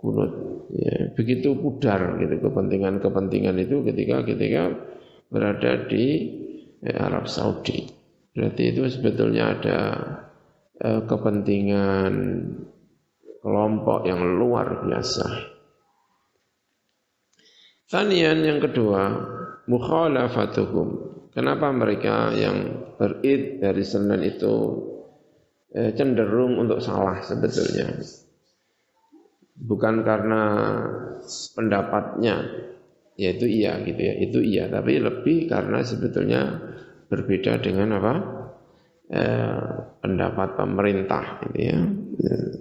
kunut. 0.00 0.32
Ya, 0.72 1.12
begitu 1.12 1.52
pudar 1.52 2.16
gitu 2.16 2.48
kepentingan-kepentingan 2.48 3.60
itu 3.60 3.84
ketika 3.84 4.24
ketika 4.24 4.72
berada 5.28 5.84
di 5.84 6.04
eh, 6.80 6.96
Arab 6.96 7.28
Saudi. 7.28 7.99
Berarti 8.30 8.62
itu 8.70 8.86
sebetulnya 8.86 9.58
ada 9.58 9.78
eh, 10.78 11.02
kepentingan 11.02 12.12
kelompok 13.42 14.06
yang 14.06 14.22
luar 14.38 14.86
biasa. 14.86 15.26
Tanian 17.90 18.46
yang 18.46 18.62
kedua, 18.62 19.02
mukhalafatuhum. 19.66 20.88
Kenapa 21.34 21.74
mereka 21.74 22.30
yang 22.34 22.86
berid 22.94 23.58
dari 23.58 23.82
Senin 23.82 24.22
itu 24.22 24.54
eh, 25.74 25.90
cenderung 25.98 26.54
untuk 26.62 26.78
salah 26.78 27.18
sebetulnya? 27.26 27.98
Bukan 29.60 30.06
karena 30.06 30.42
pendapatnya, 31.58 32.46
yaitu 33.18 33.50
iya 33.50 33.82
gitu 33.82 34.00
ya, 34.00 34.14
itu 34.22 34.38
iya, 34.38 34.64
tapi 34.70 34.96
lebih 35.02 35.50
karena 35.50 35.82
sebetulnya 35.82 36.42
berbeda 37.10 37.58
dengan 37.58 37.98
apa 37.98 38.14
eh, 39.10 39.60
pendapat 39.98 40.54
pemerintah 40.54 41.42
gitu 41.44 41.58
ya. 41.58 41.78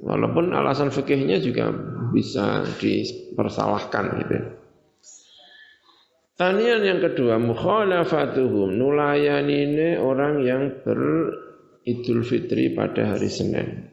Walaupun 0.01 0.51
alasan 0.57 0.89
fikihnya 0.89 1.37
juga 1.37 1.69
bisa 2.09 2.65
dipersalahkan 2.81 4.05
gitu. 4.25 4.33
Ya. 4.33 4.45
Tanian 6.39 6.81
yang 6.87 6.99
kedua 7.03 7.35
mukhalafatuhum 7.35 8.79
nulayanine 8.79 9.99
orang 9.99 10.41
yang 10.41 10.81
beridul 10.81 12.23
fitri 12.23 12.71
pada 12.71 13.13
hari 13.13 13.27
Senin. 13.27 13.91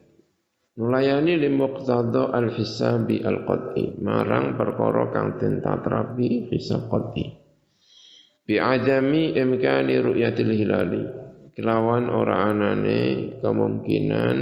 Nulayani 0.76 1.40
limuqtada 1.40 2.36
al-hisabi 2.36 3.25
al-qad'i 3.25 3.96
marang 3.96 4.60
perkara 4.60 5.08
kang 5.08 5.40
den 5.40 5.64
tatrapi 5.64 6.52
hisab 6.52 6.92
qad'i 6.92 7.46
bi'adami 8.47 9.35
imkani 9.35 9.95
ru'yatil 10.00 10.55
hilali. 10.55 11.03
Kelawan 11.57 12.07
ora 12.12 12.53
anane 12.53 13.33
kemungkinan 13.43 14.38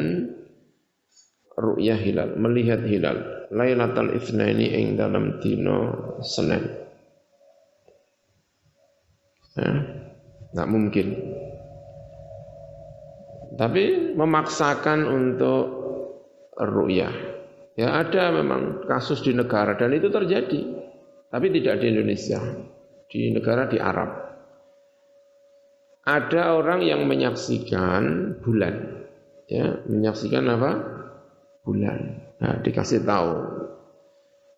ru'yah 1.57 1.99
hilal 1.99 2.37
melihat 2.37 2.85
hilal. 2.85 3.49
Lailatul 3.55 4.13
itsnaini 4.19 4.67
ing 4.77 4.99
dalam 4.99 5.39
dino 5.39 5.79
Senin. 6.21 6.65
Ya, 9.55 9.71
nggak 10.53 10.69
mungkin. 10.69 11.07
Tapi 13.55 14.15
memaksakan 14.19 15.07
untuk 15.07 15.65
ru'yah. 16.59 17.15
Ya 17.79 18.03
ada 18.03 18.35
memang 18.35 18.83
kasus 18.91 19.23
di 19.23 19.31
negara 19.31 19.79
dan 19.79 19.95
itu 19.95 20.11
terjadi. 20.11 20.83
Tapi 21.31 21.47
tidak 21.55 21.83
di 21.83 21.87
Indonesia 21.95 22.43
di 23.15 23.31
negara 23.31 23.71
di 23.71 23.79
Arab. 23.79 24.11
Ada 26.03 26.59
orang 26.59 26.83
yang 26.83 27.07
menyaksikan 27.07 28.35
bulan, 28.43 29.07
ya, 29.47 29.79
menyaksikan 29.87 30.43
apa? 30.51 30.71
Bulan. 31.63 32.27
Nah, 32.43 32.59
dikasih 32.61 33.07
tahu. 33.07 33.33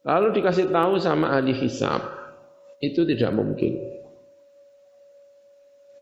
Lalu 0.08 0.40
dikasih 0.40 0.72
tahu 0.72 0.96
sama 0.96 1.36
ahli 1.36 1.52
hisab, 1.52 2.00
itu 2.80 3.04
tidak 3.04 3.36
mungkin. 3.36 3.76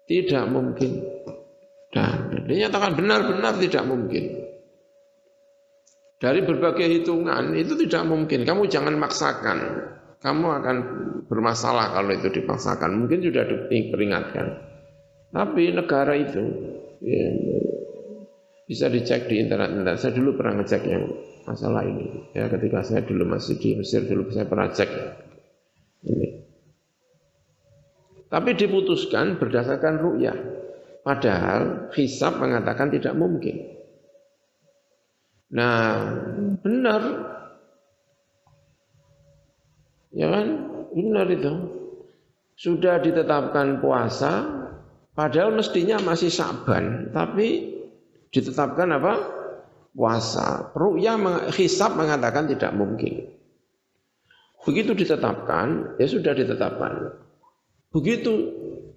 Tidak 0.07 0.45
mungkin. 0.47 0.91
Dan 1.91 2.47
dinyatakan 2.47 2.95
benar-benar 2.95 3.59
tidak 3.59 3.85
mungkin. 3.85 4.47
Dari 6.23 6.41
berbagai 6.41 6.89
hitungan 6.89 7.53
itu 7.59 7.77
tidak 7.85 8.07
mungkin. 8.09 8.49
Kamu 8.49 8.65
jangan 8.71 8.97
maksakan 8.97 9.59
kamu 10.25 10.47
akan 10.57 10.77
bermasalah 11.29 11.93
kalau 11.93 12.17
itu 12.17 12.33
dipaksakan. 12.33 13.05
Mungkin 13.05 13.21
sudah 13.21 13.45
diperingatkan. 13.45 14.47
Tapi 15.37 15.77
negara 15.77 16.17
itu 16.17 16.41
ya, 17.05 17.29
bisa 18.65 18.89
dicek 18.89 19.29
di 19.29 19.45
internet. 19.45 19.77
internet. 19.77 20.01
Saya 20.01 20.17
dulu 20.17 20.41
pernah 20.41 20.65
ngecek 20.65 20.83
yang 20.89 21.05
masalah 21.45 21.85
ini. 21.85 22.33
Ya, 22.33 22.49
ketika 22.49 22.81
saya 22.81 23.05
dulu 23.05 23.29
masih 23.29 23.61
di 23.61 23.77
Mesir 23.77 24.09
dulu 24.09 24.33
saya 24.33 24.49
pernah 24.49 24.73
cek. 24.73 24.91
Ini. 26.09 26.29
Tapi 28.33 28.51
diputuskan 28.57 29.37
berdasarkan 29.37 29.95
ru'yah. 30.01 30.39
Padahal 31.05 31.93
hisab 31.93 32.41
mengatakan 32.41 32.89
tidak 32.89 33.13
mungkin. 33.13 33.77
Nah, 35.53 36.17
benar. 36.65 37.03
Ya 40.15 40.31
kan? 40.31 40.47
Benar 40.95 41.27
itu. 41.29 41.53
Sudah 42.55 43.03
ditetapkan 43.03 43.83
puasa, 43.83 44.47
padahal 45.19 45.59
mestinya 45.59 45.99
masih 45.99 46.31
saban, 46.31 47.11
tapi 47.11 47.75
ditetapkan 48.31 48.95
apa? 48.95 49.15
Puasa. 49.91 50.71
Ru'yah 50.71 51.51
hisab 51.51 51.99
mengatakan 51.99 52.47
tidak 52.47 52.71
mungkin. 52.79 53.27
Begitu 54.63 54.95
ditetapkan, 54.95 55.99
ya 55.99 56.07
sudah 56.07 56.31
ditetapkan. 56.31 57.11
Begitu 57.91 58.33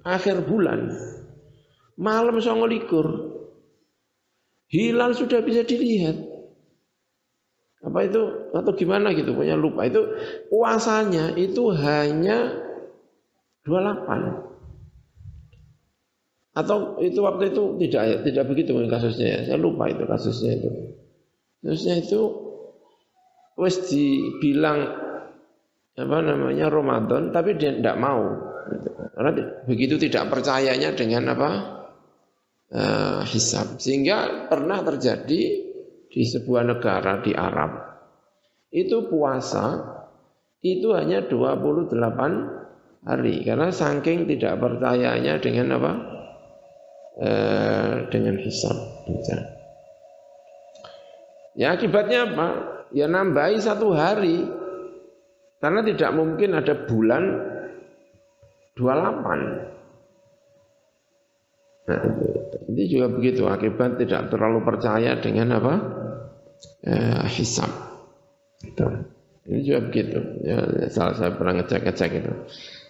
akhir 0.05 0.45
bulan, 0.45 0.93
malam 1.97 2.37
likur, 2.69 3.33
hilal 4.69 5.17
sudah 5.17 5.41
bisa 5.41 5.65
dilihat. 5.65 6.26
Apa 7.85 7.99
itu? 8.09 8.51
Atau 8.57 8.73
gimana 8.73 9.13
gitu 9.13 9.37
punya 9.37 9.53
lupa. 9.53 9.85
Itu 9.85 10.17
puasanya 10.49 11.37
itu 11.37 11.69
hanya 11.77 12.57
28 13.67 14.47
atau 16.57 16.97
itu 17.05 17.21
waktu 17.21 17.53
itu 17.53 17.77
tidak 17.85 18.25
tidak 18.25 18.45
begitu 18.49 18.73
kasusnya 18.89 19.27
ya. 19.29 19.39
Saya 19.45 19.59
lupa 19.61 19.93
itu 19.93 20.09
kasusnya 20.09 20.57
itu. 20.57 20.69
Kasusnya 21.61 21.95
itu 22.01 22.21
wes 23.53 23.77
dibilang 23.85 24.79
apa 25.97 26.17
namanya 26.21 26.73
Ramadan 26.73 27.29
tapi 27.29 27.53
dia 27.61 27.77
tidak 27.77 28.01
mau. 28.01 28.25
Karena 29.13 29.31
begitu 29.69 30.01
tidak 30.01 30.33
percayanya 30.33 30.97
dengan 30.97 31.37
apa? 31.37 31.49
Uh, 32.67 33.21
hisab. 33.29 33.77
Sehingga 33.77 34.49
pernah 34.49 34.81
terjadi 34.81 35.66
di 36.17 36.25
sebuah 36.25 36.65
negara 36.65 37.21
di 37.21 37.37
Arab. 37.37 37.77
Itu 38.73 39.05
puasa 39.05 39.93
itu 40.65 40.97
hanya 40.97 41.29
28 41.29 41.93
hari. 43.05 43.45
Karena 43.45 43.69
saking 43.69 44.25
tidak 44.25 44.57
percayanya 44.57 45.37
dengan 45.37 45.77
apa? 45.77 46.17
Uh, 47.17 48.05
dengan 48.13 48.37
hisab 48.37 48.77
ya 51.57 51.73
akibatnya 51.73 52.29
apa? 52.29 52.47
Ya 52.93 53.09
nambahi 53.09 53.57
satu 53.61 53.93
hari. 53.93 54.45
Karena 55.57 55.81
tidak 55.81 56.13
mungkin 56.17 56.53
ada 56.53 56.85
bulan 56.85 57.23
28. 58.77 59.77
Nah, 61.87 62.03
ini 62.69 62.83
juga 62.85 63.07
begitu. 63.09 63.49
Akibat 63.49 63.97
tidak 63.97 64.29
terlalu 64.29 64.61
percaya 64.61 65.17
dengan 65.17 65.57
apa 65.57 65.96
eh, 66.83 67.25
hisab. 67.29 67.71
Itu. 68.63 68.85
Ini 69.47 69.59
juga 69.63 69.79
begitu. 69.87 70.19
Ya, 70.43 70.59
salah 70.91 71.15
saya 71.15 71.31
pernah 71.35 71.63
ngecek-ngecek 71.63 72.11
itu. 72.19 72.33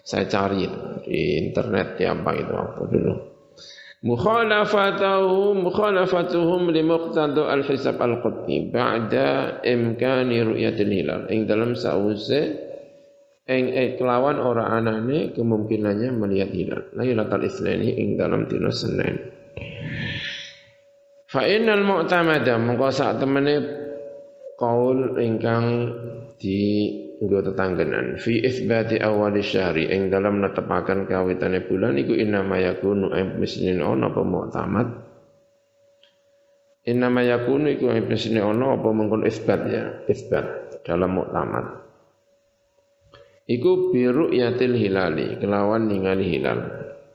Saya 0.08 0.26
cari 0.32 0.66
itu, 0.66 0.80
di 1.04 1.20
internet 1.52 2.00
ya 2.00 2.16
apa 2.16 2.32
itu 2.34 2.52
waktu 2.56 2.84
dulu. 2.88 3.14
Mukhalafatuhum 4.08 5.68
mukhalafatuhum 5.68 6.72
li 6.72 6.82
muqtada 6.86 7.52
al-hisab 7.52 8.00
al-qutni 8.00 8.72
ba'da 8.72 9.60
imkani 9.68 10.38
ru'yatil 10.48 10.94
hilal. 10.94 11.22
Ing 11.28 11.44
dalam 11.50 11.76
sause 11.76 12.68
eng 13.48 13.72
eh, 13.72 13.96
kelawan 13.96 14.44
ora 14.44 14.76
anane 14.76 15.32
kemungkinannya 15.32 16.12
melihat 16.12 16.52
hilal 16.52 16.84
lailatul 17.00 17.48
isnani 17.48 17.96
ing 17.96 18.20
dalam 18.20 18.44
dina 18.52 18.76
Senin 18.76 19.16
fa 21.28 21.44
innal 21.44 21.84
mu'tamada 21.84 22.56
mengko 22.56 22.88
sak 22.90 23.20
temene 23.20 23.56
qaul 24.56 25.20
ingkang 25.20 25.92
di 26.40 26.90
nggo 27.20 27.44
tetanggenan 27.52 28.16
fi 28.22 28.40
itsbati 28.42 29.02
awal 29.02 29.36
syahri 29.38 29.90
ing 29.92 30.08
dalam 30.08 30.40
netepaken 30.40 31.06
kawitane 31.10 31.66
bulan 31.66 31.98
iku 32.00 32.16
innama 32.16 32.58
yakunu 32.62 33.12
mislin 33.38 33.84
ana 33.84 34.10
apa 34.10 34.22
mu'tamad 34.24 34.88
innama 36.88 37.22
yakunu 37.26 37.74
iku 37.76 37.92
mislin 38.06 38.42
ana 38.42 38.80
apa 38.80 38.90
mengkon 38.90 39.28
isbat 39.28 39.62
ya 39.68 39.84
isbat 40.08 40.46
dalam 40.88 41.20
mu'tamad 41.20 41.88
Iku 43.48 43.96
biru 43.96 44.36
yatil 44.36 44.76
hilali 44.76 45.40
kelawan 45.40 45.88
ningali 45.88 46.36
hilal. 46.36 46.68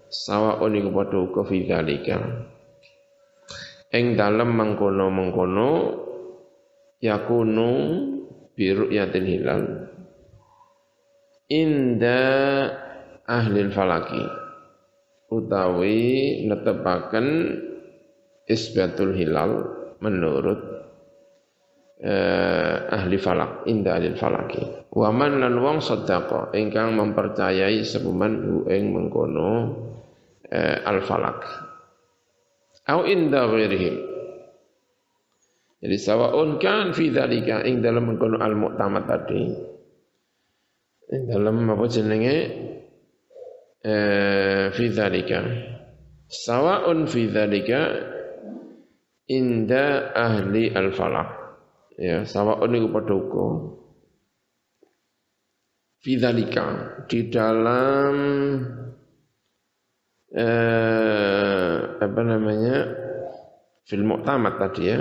Sawaun 0.08 0.72
iku 0.80 0.88
padha 0.88 1.20
uga 1.20 1.44
fi. 1.44 1.60
Ing 3.92 4.16
dalem 4.16 4.56
mengkono-mengkono 4.56 5.70
yakunu 7.04 7.70
biru 8.56 8.88
yatil 8.88 9.26
hilal. 9.28 9.62
Inda 11.52 12.20
ahli 13.28 13.68
falaki 13.68 14.24
utawi 15.32 16.00
netepaken 16.48 17.26
isbatul 18.48 19.16
hilal 19.16 19.64
menurut 20.04 20.60
eh, 22.00 22.76
ahli 22.92 23.16
falak 23.16 23.64
inda 23.64 23.96
ahli 23.96 24.12
falaki 24.12 24.92
waman 24.92 25.40
lan 25.40 25.56
wong 25.56 25.78
sedekah 25.80 26.52
ingkang 26.52 26.92
mempercayai 26.98 27.80
sepuman 27.80 28.32
hu 28.44 28.56
ing 28.68 28.92
mengkono 28.92 29.50
eh, 30.52 30.84
al 30.84 31.00
falak 31.06 31.71
au 32.88 33.00
inda 33.06 33.46
ghairihim. 33.46 33.96
Jadi 35.82 35.96
sawaun 35.98 36.62
kan 36.62 36.94
fi 36.94 37.10
dzalika 37.10 37.66
ing 37.66 37.82
dalam 37.82 38.06
mengkono 38.06 38.38
al 38.38 38.54
muktamad 38.54 39.04
tadi. 39.10 39.42
Ing 41.12 41.22
dalam 41.26 41.66
apa 41.66 41.84
jenenge? 41.90 42.36
Eh, 43.82 44.70
fi 44.70 44.84
dzalika 44.94 45.42
sawaun 46.30 47.10
fi 47.10 47.26
dzalika 47.26 47.80
inda 49.26 50.14
ahli 50.14 50.70
al 50.70 50.94
falak 50.94 51.58
ya 51.98 52.22
sawaun 52.22 52.78
iku 52.78 52.88
padha 52.94 53.14
uga. 53.18 53.46
Fidzalika 56.02 56.66
di 57.06 57.30
dalam 57.30 58.14
eh, 60.32 61.76
apa 62.00 62.20
namanya? 62.24 62.76
Fil 63.84 64.04
mu'tamad 64.06 64.56
tadi 64.56 64.82
ya. 64.88 65.00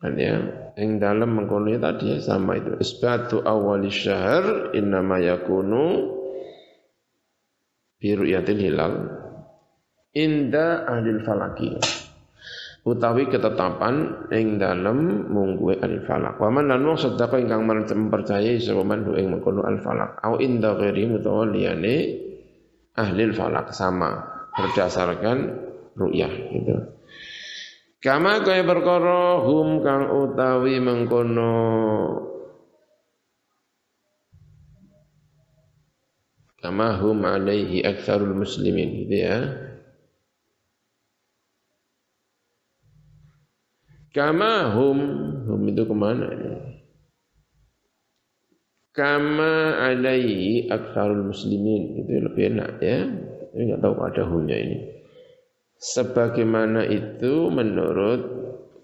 Kan 0.00 0.14
ya? 0.18 0.36
Yang 0.74 0.90
dalam 0.98 1.30
mengkono 1.38 1.70
tadi 1.78 2.12
ya 2.12 2.18
sama 2.18 2.58
itu. 2.58 2.74
Isbatu 2.82 3.44
awal 3.46 3.86
syahr 3.88 4.74
innama 4.74 5.22
yakunu 5.22 6.10
bi 8.02 8.10
ru'yatil 8.12 8.60
hilal. 8.60 8.94
Inda 10.14 10.86
ahli 10.86 11.22
falaki. 11.22 11.70
Utawi 12.84 13.32
ketetapan 13.32 14.28
ing 14.28 14.60
dalem 14.60 15.24
mungguhe 15.32 15.80
al 15.80 16.04
falak. 16.04 16.36
Wa 16.36 16.52
man 16.52 16.68
lan 16.68 16.84
sedekah 16.84 17.40
ingkang 17.40 17.64
mempercayai 17.64 18.60
sapa 18.60 18.84
man 18.84 19.08
ing 19.16 19.32
mengkono 19.32 19.64
al 19.64 19.80
falak. 19.80 20.20
Au 20.20 20.36
inda 20.36 20.76
ghairi 20.76 21.08
mutawa 21.08 21.48
liyane 21.48 22.23
ahli 22.94 23.30
falak 23.34 23.74
sama 23.74 24.22
berdasarkan 24.54 25.38
ru'yah 25.98 26.32
gitu. 26.50 26.74
Kama 28.02 28.44
kaya 28.44 28.62
perkara 28.68 29.40
hum 29.42 29.80
kang 29.80 30.12
utawi 30.12 30.76
mengkono 30.76 31.56
kama 36.60 36.96
hum 37.00 37.24
alaihi 37.24 37.84
aktsarul 37.84 38.36
muslimin 38.36 39.04
gitu 39.04 39.16
ya. 39.20 39.38
Kama 44.14 44.70
hum, 44.78 44.98
hum 45.50 45.60
itu 45.68 45.82
ke 45.82 45.94
mana 45.96 46.30
ini? 46.30 46.73
Kama 48.94 49.82
alaihi 49.82 50.70
aksarul 50.70 51.26
muslimin, 51.26 51.98
itu 51.98 52.14
lebih 52.14 52.54
enak 52.54 52.78
ya. 52.78 53.02
Tapi 53.50 53.60
nggak 53.66 53.82
tahu 53.82 53.94
ada 53.98 54.22
humnya 54.22 54.54
ini. 54.54 54.78
Sebagaimana 55.82 56.86
itu 56.86 57.50
menurut 57.50 58.22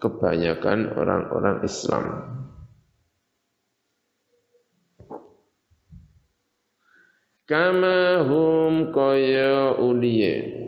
kebanyakan 0.02 0.98
orang-orang 0.98 1.62
Islam. 1.62 2.04
Kama 7.46 8.26
hum 8.26 8.90
kaya 8.90 9.78
uliye 9.78 10.59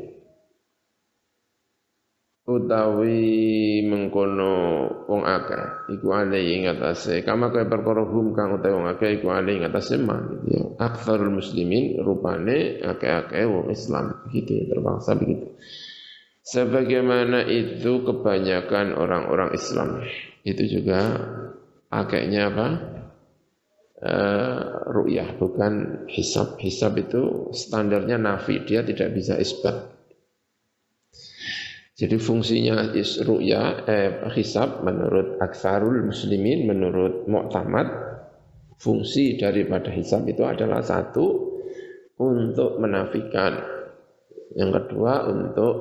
utawi 2.42 3.86
mengkono 3.86 4.54
wong 5.06 5.22
akeh 5.22 5.94
iku 5.94 6.10
ale 6.10 6.42
ing 6.42 6.66
atase 6.66 7.22
kama 7.22 7.54
kaya 7.54 7.70
perkara 7.70 8.02
hum 8.02 8.34
kang 8.34 8.58
utawi 8.58 8.74
wong 8.74 8.88
akeh 8.90 9.22
iku 9.22 9.30
ale 9.30 9.62
ing 9.62 9.62
atase 9.62 9.94
man 10.02 10.42
ya. 10.50 10.62
Aktsarul 10.82 11.30
muslimin 11.30 12.02
rupane 12.02 12.82
akeh-akeh 12.82 13.46
wong 13.46 13.70
Islam 13.70 14.26
gitu 14.34 14.58
ya 14.58 14.64
terpaksa 14.74 15.14
begitu. 15.14 15.54
Sebagaimana 16.42 17.46
itu 17.46 18.02
kebanyakan 18.02 18.98
orang-orang 18.98 19.54
Islam. 19.54 20.02
Itu 20.42 20.66
juga 20.66 21.22
akehnya 21.86 22.50
apa? 22.50 22.68
Uh, 24.02 24.90
ru'yah 24.90 25.38
bukan 25.38 26.04
hisab. 26.10 26.58
Hisab 26.58 26.98
itu 26.98 27.54
standarnya 27.54 28.18
nafi 28.18 28.66
dia 28.66 28.82
tidak 28.82 29.14
bisa 29.14 29.38
isbat 29.38 29.91
jadi 32.02 32.18
fungsinya 32.18 32.90
ru'ya 33.22 33.86
eh, 33.86 34.10
hisab 34.34 34.82
menurut 34.82 35.38
aksarul 35.38 36.02
muslimin, 36.02 36.66
menurut 36.66 37.30
mu'tamad, 37.30 37.86
fungsi 38.74 39.38
daripada 39.38 39.86
hisab 39.94 40.26
itu 40.26 40.42
adalah 40.42 40.82
satu 40.82 41.54
untuk 42.18 42.82
menafikan. 42.82 43.54
Yang 44.58 44.82
kedua 44.82 45.30
untuk 45.30 45.74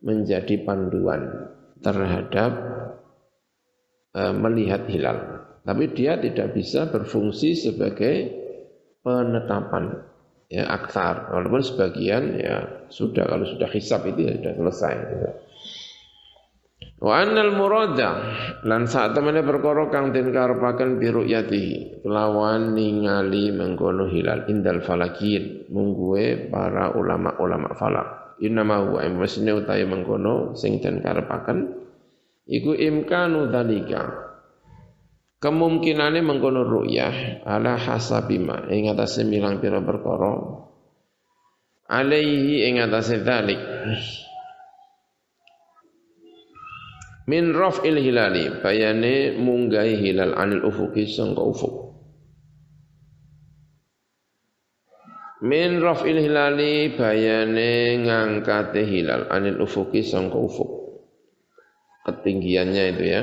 menjadi 0.00 0.56
panduan 0.64 1.52
terhadap 1.84 2.52
eh, 4.16 4.32
melihat 4.32 4.88
hilal. 4.88 5.18
Tapi 5.68 5.92
dia 5.92 6.16
tidak 6.16 6.56
bisa 6.56 6.88
berfungsi 6.88 7.60
sebagai 7.60 8.40
penetapan 9.04 10.00
ya 10.52 10.68
aksar 10.68 11.32
walaupun 11.32 11.64
sebagian 11.64 12.36
ya 12.36 12.84
sudah. 12.92 13.24
Kalau 13.24 13.48
sudah 13.48 13.68
hisab 13.72 14.04
itu 14.04 14.20
ya 14.28 14.32
sudah 14.36 14.52
selesai 14.60 14.92
gitu. 15.08 15.28
Wa 17.02 17.18
annal 17.18 17.58
murada 17.58 18.10
lan 18.62 18.86
saat 18.86 19.16
temene 19.18 19.42
perkara 19.42 19.90
kang 19.90 20.14
den 20.14 20.30
karepaken 20.30 21.02
bi 21.02 21.10
ru'yatihi 21.10 22.06
lawan 22.06 22.78
ningali 22.78 23.50
mengkono 23.50 24.06
hilal 24.06 24.46
indal 24.46 24.78
falakin 24.86 25.66
mungguwe 25.66 26.46
para 26.46 26.94
ulama-ulama 26.94 27.74
falak. 27.74 28.38
Innama 28.38 28.86
huwa 28.86 29.02
masne 29.18 29.50
utahe 29.50 29.82
mengkono 29.82 30.54
sing 30.54 30.78
den 30.78 31.02
karepaken 31.02 31.74
iku 32.46 32.70
imkanu 32.74 33.50
dalika 33.50 34.31
kemungkinane 35.42 36.22
mengkono 36.22 36.62
ru'yah. 36.62 37.42
Ala 37.42 37.74
hasabima 37.74 38.70
ing 38.70 38.86
atase 38.94 39.26
milang 39.26 39.58
pira 39.58 39.82
perkara. 39.82 40.38
Alaihi 41.90 42.70
ing 42.70 42.78
atase 42.78 43.20
dalik 43.26 43.58
min 47.26 47.50
raf'il 47.50 47.98
hilali. 47.98 48.62
Bayane 48.62 49.34
munggahi 49.34 49.98
hilal 49.98 50.38
anil 50.38 50.62
ufuki 50.62 51.10
sangka 51.10 51.42
ufuk. 51.42 51.74
Min 55.42 55.82
raf'il 55.82 56.22
hilali. 56.22 56.94
Bayane 56.94 57.98
ngangkate 57.98 58.86
hilal 58.86 59.26
anil 59.26 59.58
ufuki 59.58 60.06
sangka 60.06 60.38
ufuk. 60.38 60.70
Ketinggiannya 62.02 62.84
itu 62.94 63.04
ya 63.06 63.22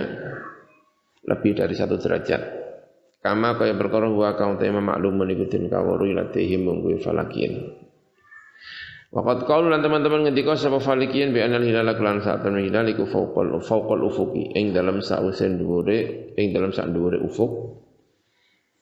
lebih 1.30 1.54
dari 1.54 1.78
satu 1.78 2.02
derajat. 2.02 2.42
Kama 3.22 3.60
kaya 3.60 3.78
perkara 3.78 4.10
wa 4.10 4.34
kaum 4.34 4.58
tema 4.58 4.82
maklumun 4.82 5.30
iku 5.30 5.46
den 5.52 5.70
kaworu 5.70 6.10
ilatihim 6.10 6.66
munggu 6.66 6.98
falakin. 7.04 7.78
Waqat 9.10 9.50
qaul 9.50 9.74
lan 9.74 9.82
teman-teman 9.82 10.30
ngendika 10.30 10.54
sapa 10.54 10.78
falikin 10.78 11.34
bi 11.34 11.42
anal 11.42 11.66
hilal 11.66 11.90
lan 11.90 12.22
saat 12.22 12.46
temen 12.46 12.62
hilal 12.62 12.86
iku 12.88 13.10
fauqal 13.10 13.58
fauqal 13.58 14.06
ufuki 14.06 14.54
ing 14.54 14.70
dalam 14.70 15.02
sausen 15.02 15.58
dhuwure 15.58 16.32
ing 16.38 16.54
dalam 16.54 16.70
sak 16.70 16.94
dhuwure 16.94 17.18
ufuk. 17.18 17.82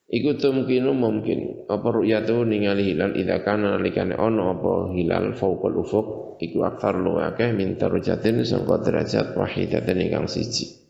Iku 0.07 0.39
tumkinu 0.39 0.95
mungkin 0.95 1.67
apa 1.67 1.87
ru'yatu 1.91 2.43
ningali 2.43 2.93
hilal 2.93 3.15
idza 3.15 3.43
kana 3.43 3.75
nalikane 3.79 4.15
ono 4.19 4.55
apa 4.55 4.71
hilal 4.93 5.33
fauqal 5.33 5.75
ufuk 5.79 6.37
iku 6.43 6.63
akthar 6.63 6.99
lu 6.99 7.17
akeh 7.17 7.55
min 7.57 7.79
darajatin 7.79 8.45
sangka 8.45 8.85
derajat 8.85 9.33
wahidatin 9.33 9.97
ingkang 9.97 10.27
siji. 10.29 10.86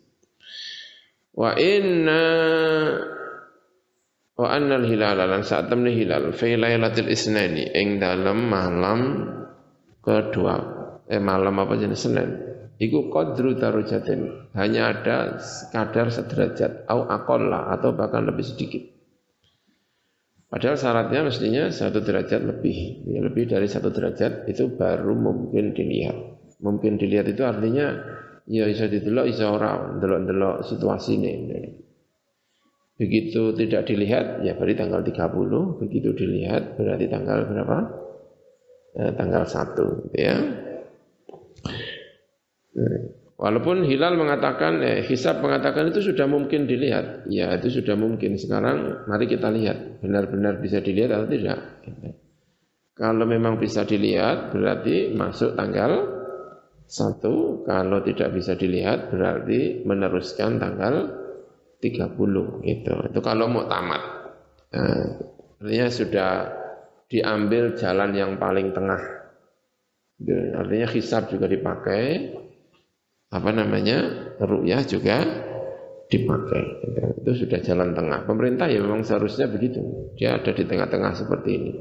Wa 1.38 1.54
inna 1.54 2.24
wa 4.38 4.48
annal 4.50 4.90
hilal 4.90 5.22
lan 5.22 5.46
saat 5.46 5.70
temne 5.70 5.94
hilal 5.94 6.34
fi 6.34 6.58
lailatul 6.58 7.14
isnani 7.14 7.70
ing 7.78 8.02
dalam 8.02 8.50
malam 8.50 9.02
kedua 10.02 10.56
eh 11.06 11.22
malam 11.22 11.62
apa 11.62 11.78
jenis 11.78 12.02
Senin. 12.02 12.30
Iku 12.78 13.10
qadru 13.10 13.58
darujatin 13.58 14.54
hanya 14.54 14.94
ada 14.94 15.42
kadar 15.74 16.14
sederajat 16.14 16.86
au 16.90 17.06
aqalla 17.10 17.74
atau 17.74 17.94
bahkan 17.94 18.26
lebih 18.26 18.46
sedikit. 18.46 18.86
Padahal 20.48 20.78
syaratnya 20.78 21.26
mestinya 21.26 21.68
satu 21.74 22.06
derajat 22.06 22.40
lebih, 22.40 23.04
ya, 23.04 23.20
lebih 23.20 23.50
dari 23.52 23.68
satu 23.68 23.92
derajat 23.92 24.48
itu 24.48 24.78
baru 24.78 25.12
mungkin 25.18 25.74
dilihat. 25.74 26.18
Mungkin 26.62 27.02
dilihat 27.02 27.28
itu 27.34 27.44
artinya 27.44 27.98
ya 28.48 28.64
bisa 28.66 28.88
didelok 28.88 29.26
bisa 29.28 29.52
ora 29.52 29.96
delok-delok 30.00 30.64
situasi 30.64 31.20
ini. 31.20 31.34
Begitu 32.98 33.54
tidak 33.54 33.86
dilihat 33.86 34.42
ya 34.42 34.58
berarti 34.58 34.74
tanggal 34.74 35.06
30, 35.06 35.82
begitu 35.86 36.10
dilihat 36.18 36.80
berarti 36.80 37.06
tanggal 37.06 37.46
berapa? 37.46 37.78
Eh, 38.98 39.12
tanggal 39.14 39.46
1 39.46 40.10
gitu 40.10 40.18
ya. 40.18 40.36
Walaupun 43.38 43.86
Hilal 43.86 44.18
mengatakan, 44.18 44.82
eh, 44.82 45.06
Hisab 45.06 45.46
mengatakan 45.46 45.94
itu 45.94 46.10
sudah 46.10 46.26
mungkin 46.26 46.66
dilihat. 46.66 47.30
Ya 47.30 47.54
itu 47.54 47.70
sudah 47.70 47.94
mungkin. 47.94 48.34
Sekarang 48.34 49.06
mari 49.06 49.30
kita 49.30 49.54
lihat. 49.54 50.02
Benar-benar 50.02 50.58
bisa 50.58 50.82
dilihat 50.82 51.14
atau 51.14 51.30
tidak. 51.30 51.86
Kalau 52.98 53.30
memang 53.30 53.62
bisa 53.62 53.86
dilihat 53.86 54.50
berarti 54.50 55.14
masuk 55.14 55.54
tanggal 55.54 56.17
satu, 56.88 57.68
kalau 57.68 58.00
tidak 58.00 58.32
bisa 58.32 58.56
dilihat 58.56 59.12
berarti 59.12 59.84
meneruskan 59.84 60.56
tanggal 60.56 61.12
30 61.84 62.64
gitu. 62.64 62.94
Itu 63.12 63.20
kalau 63.20 63.52
mau 63.52 63.68
tamat. 63.68 64.04
Nah, 64.72 65.04
artinya 65.60 65.88
sudah 65.92 66.32
diambil 67.12 67.76
jalan 67.76 68.12
yang 68.16 68.32
paling 68.40 68.72
tengah. 68.72 69.04
Gitu. 70.16 70.56
Artinya 70.56 70.88
hisab 70.96 71.28
juga 71.28 71.52
dipakai, 71.52 72.34
apa 73.36 73.50
namanya, 73.52 74.32
ru'yah 74.40 74.82
juga 74.88 75.18
dipakai. 76.08 76.64
Gitu. 76.88 77.00
Itu 77.20 77.32
sudah 77.46 77.60
jalan 77.68 77.92
tengah. 77.94 78.24
Pemerintah 78.24 78.72
ya 78.72 78.80
memang 78.80 79.04
seharusnya 79.04 79.52
begitu. 79.52 79.84
Dia 80.16 80.40
ada 80.40 80.56
di 80.56 80.64
tengah-tengah 80.64 81.12
seperti 81.20 81.50
ini. 81.52 81.74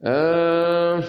Uh, 0.00 1.04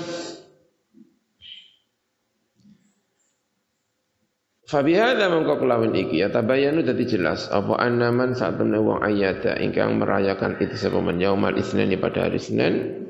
Fabihada 4.71 5.27
mengko 5.27 5.59
kelawan 5.59 5.91
iki 5.91 6.23
ya 6.23 6.31
tabayanu 6.31 6.79
dadi 6.79 7.03
jelas. 7.03 7.51
Apa 7.51 7.75
annaman 7.75 8.31
saat 8.31 8.55
temne 8.55 8.79
wong 8.79 9.03
ayata 9.03 9.59
ingkang 9.59 9.99
merayakan 9.99 10.55
itu 10.63 10.79
sebab 10.79 11.11
yaumal 11.19 11.51
isnani 11.59 11.99
pada 11.99 12.31
hari 12.31 12.39
Senin? 12.39 13.03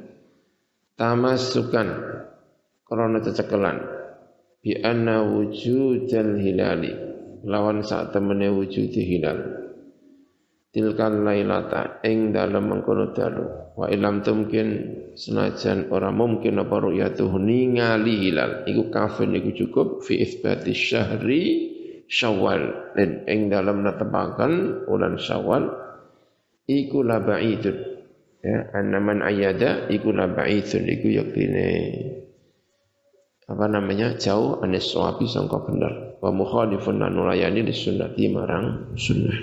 Tamasukan 0.98 1.88
krana 2.82 3.22
cecekelan. 3.22 3.78
Bi 4.66 4.74
anna 4.82 5.22
wujudal 5.22 6.42
hilali 6.42 6.94
lawan 7.46 7.86
saat 7.86 8.10
temene 8.10 8.50
wujud 8.50 8.94
hilal 8.98 9.61
tilkan 10.72 11.28
lailata 11.28 12.00
ing 12.08 12.32
dalam 12.32 12.72
mengkono 12.72 13.12
dalu. 13.12 13.76
Wa 13.76 13.92
ilam 13.92 14.24
tumkin 14.24 14.68
senajan 15.20 15.92
ora 15.92 16.10
mungkin 16.10 16.64
apa 16.64 16.76
ru'yatuhu 16.80 17.38
ningali 17.38 18.28
hilal. 18.28 18.64
Iku 18.66 18.88
kafin 18.88 19.36
iku 19.36 19.52
cukup. 19.52 19.88
Fi 20.08 20.24
itsbati 20.24 20.72
syahri 20.72 21.44
syawal. 22.08 22.96
Dan 22.96 23.28
ing 23.28 23.52
dalam 23.52 23.84
netepaken 23.84 24.88
ulan 24.88 25.20
syawal 25.20 25.76
iku 26.66 27.04
la 27.04 27.20
ba'idun. 27.20 27.78
Ya 28.42 28.74
annaman 28.74 29.22
ayada 29.22 29.92
iku 29.92 30.16
la 30.16 30.32
ba'idun. 30.32 30.88
Iku 30.88 31.08
yaktine 31.12 31.68
apa 33.52 33.68
namanya 33.68 34.16
jauh 34.16 34.64
anis 34.64 34.96
sawabi 34.96 35.28
sangka 35.28 35.60
bener. 35.68 36.16
Wa 36.24 36.32
mukhalifun 36.32 37.04
lan 37.04 37.12
nulayani 37.20 37.68
marang 38.32 38.96
sunnah 38.96 39.36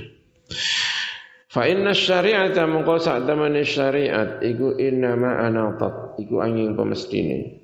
Fa 1.48 1.64
inna 1.64 1.96
syari'ata 1.96 2.68
mengko 2.68 3.00
sak 3.00 3.24
temene 3.24 3.64
syariat 3.64 4.36
iku 4.44 4.76
innama 4.76 5.40
anatat 5.40 6.20
iku 6.20 6.44
angin 6.44 6.76
pemestine. 6.76 7.56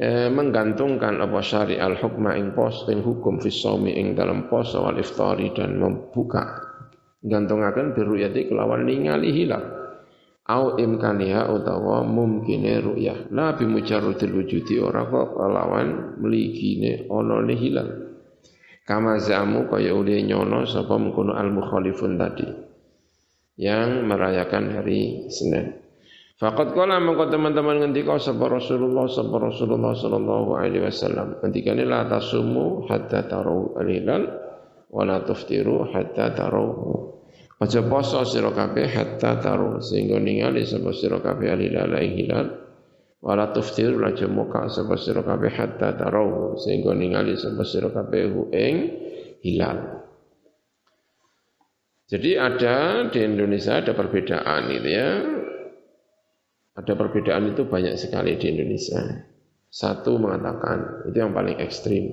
E, 0.00 0.32
menggantungkan 0.32 1.20
apa 1.20 1.44
syariat 1.44 1.92
hukma 2.00 2.40
ing 2.40 2.56
pos 2.56 2.88
ing 2.88 3.04
hukum 3.04 3.36
fi 3.36 3.52
shaumi 3.52 3.92
ing 4.00 4.16
dalam 4.16 4.48
poso 4.48 4.80
wal 4.80 4.96
iftari 4.96 5.52
dan 5.52 5.76
membuka. 5.76 6.72
Gantungaken 7.20 7.92
biruyati 7.92 8.48
kelawan 8.48 8.88
ningali 8.88 9.36
hilal. 9.36 9.60
Au 10.48 10.80
imkaniha 10.80 11.52
utawa 11.52 12.00
mungkine 12.00 12.80
ru'yah. 12.80 13.28
La 13.28 13.52
bi 13.52 13.68
mujarradil 13.68 14.40
wujudi 14.40 14.80
ora 14.80 15.04
kok 15.04 15.36
lawan 15.36 16.16
mligine 16.16 17.04
ana 17.12 17.44
hilal 17.52 18.09
kama 18.90 19.22
zamu 19.22 19.70
kaya 19.70 19.94
uli 19.94 20.26
nyono 20.26 20.66
sapa 20.66 20.98
mengkono 20.98 21.38
al 21.38 21.54
mukhalifun 21.54 22.18
tadi 22.18 22.42
yang 23.54 24.02
merayakan 24.10 24.74
hari 24.74 25.30
Senin. 25.30 25.78
Fakat 26.40 26.72
kala 26.72 26.98
mengko 26.98 27.30
teman-teman 27.30 27.84
ngendika 27.84 28.18
sapa 28.18 28.50
Rasulullah 28.50 29.06
sapa 29.06 29.36
Rasulullah 29.38 29.94
sallallahu 29.94 30.58
alaihi 30.58 30.82
wasallam. 30.82 31.38
Ngendikane 31.38 31.86
la 31.86 32.08
tasumu 32.10 32.90
hatta 32.90 33.30
taru 33.30 33.78
al-hilal 33.78 34.26
wa 34.90 35.06
la 35.06 35.22
tuftiru 35.22 35.86
hatta 35.94 36.34
taru 36.34 36.66
Aja 37.60 37.84
poso 37.84 38.24
sira 38.24 38.56
kabeh 38.56 38.88
hatta 38.88 39.36
taru 39.36 39.84
sehingga 39.84 40.16
ningali 40.16 40.64
sapa 40.64 40.96
sira 40.96 41.20
kabeh 41.20 41.52
al-hilal 41.52 41.92
hilal 42.00 42.69
wala 43.20 43.52
tuftiru 43.52 44.00
aja 44.04 44.24
muka 44.26 44.68
sapa 44.72 44.96
sira 44.96 45.20
kabeh 45.20 45.52
hatta 45.52 45.96
taru 45.96 46.56
sehingga 46.56 46.96
ningali 46.96 47.36
sapa 47.36 47.64
sira 47.68 47.92
kabeh 47.92 48.52
ing 48.56 48.76
hilal 49.44 50.08
jadi 52.08 52.30
ada 52.42 52.76
di 53.12 53.20
Indonesia 53.22 53.78
ada 53.78 53.92
perbedaan 53.92 54.72
itu 54.72 54.88
ya 54.88 55.08
ada 56.80 56.92
perbedaan 56.96 57.52
itu 57.52 57.68
banyak 57.68 57.98
sekali 58.00 58.40
di 58.40 58.56
Indonesia. 58.56 59.02
Satu 59.70 60.16
mengatakan, 60.16 61.06
itu 61.06 61.16
yang 61.20 61.36
paling 61.36 61.60
ekstrim. 61.60 62.08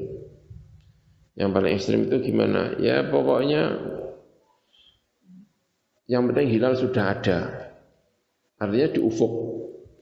Yang 1.39 1.49
paling 1.55 1.71
ekstrim 1.71 1.99
itu 2.09 2.17
gimana? 2.19 2.75
Ya 2.81 3.07
pokoknya 3.07 3.79
yang 6.09 6.27
penting 6.27 6.51
hilal 6.51 6.75
sudah 6.75 7.15
ada. 7.15 7.39
Artinya 8.57 8.89
di 8.91 8.99
ufuk, 8.99 9.33